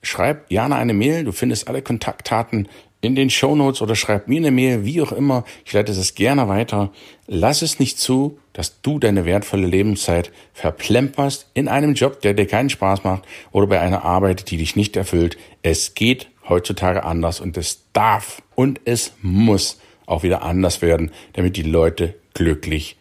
schreib 0.00 0.48
Jana 0.48 0.76
eine 0.76 0.94
Mail, 0.94 1.24
du 1.24 1.32
findest 1.32 1.66
alle 1.66 1.82
Kontaktdaten 1.82 2.68
in 3.00 3.14
den 3.14 3.30
Shownotes 3.30 3.80
oder 3.80 3.94
schreib 3.94 4.28
mir 4.28 4.38
eine 4.38 4.50
Mail, 4.50 4.84
wie 4.84 5.00
auch 5.00 5.12
immer. 5.12 5.44
Ich 5.64 5.72
leite 5.72 5.92
es 5.92 6.14
gerne 6.14 6.48
weiter. 6.48 6.90
Lass 7.26 7.62
es 7.62 7.78
nicht 7.78 7.98
zu, 7.98 8.38
dass 8.52 8.80
du 8.80 8.98
deine 8.98 9.24
wertvolle 9.24 9.66
Lebenszeit 9.66 10.32
verplemperst 10.52 11.48
in 11.54 11.68
einem 11.68 11.94
Job, 11.94 12.20
der 12.22 12.34
dir 12.34 12.46
keinen 12.46 12.70
Spaß 12.70 13.04
macht 13.04 13.22
oder 13.52 13.68
bei 13.68 13.80
einer 13.80 14.04
Arbeit, 14.04 14.50
die 14.50 14.56
dich 14.56 14.74
nicht 14.74 14.96
erfüllt. 14.96 15.38
Es 15.62 15.94
geht 15.94 16.28
heutzutage 16.48 17.04
anders 17.04 17.40
und 17.40 17.56
es 17.56 17.84
darf 17.92 18.42
und 18.54 18.80
es 18.84 19.12
muss 19.22 19.78
auch 20.06 20.22
wieder 20.22 20.42
anders 20.42 20.82
werden, 20.82 21.12
damit 21.34 21.56
die 21.56 21.62
Leute 21.62 22.14
glücklich 22.34 22.96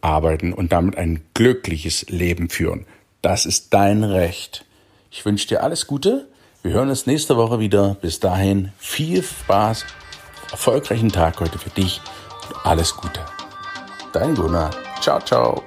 arbeiten 0.00 0.52
und 0.52 0.72
damit 0.72 0.96
ein 0.96 1.22
glückliches 1.34 2.06
Leben 2.08 2.48
führen. 2.50 2.86
Das 3.22 3.46
ist 3.46 3.74
dein 3.74 4.04
Recht. 4.04 4.64
Ich 5.10 5.24
wünsche 5.24 5.48
dir 5.48 5.62
alles 5.62 5.86
Gute 5.86 6.28
wir 6.62 6.72
hören 6.72 6.90
uns 6.90 7.06
nächste 7.06 7.36
Woche 7.36 7.58
wieder. 7.58 7.96
Bis 8.00 8.20
dahin 8.20 8.72
viel 8.78 9.22
Spaß, 9.22 9.84
erfolgreichen 10.50 11.10
Tag 11.10 11.40
heute 11.40 11.58
für 11.58 11.70
dich 11.70 12.00
und 12.48 12.66
alles 12.66 12.94
Gute. 12.94 13.20
Dein 14.12 14.34
Gunnar. 14.34 14.70
Ciao, 15.00 15.20
ciao. 15.20 15.62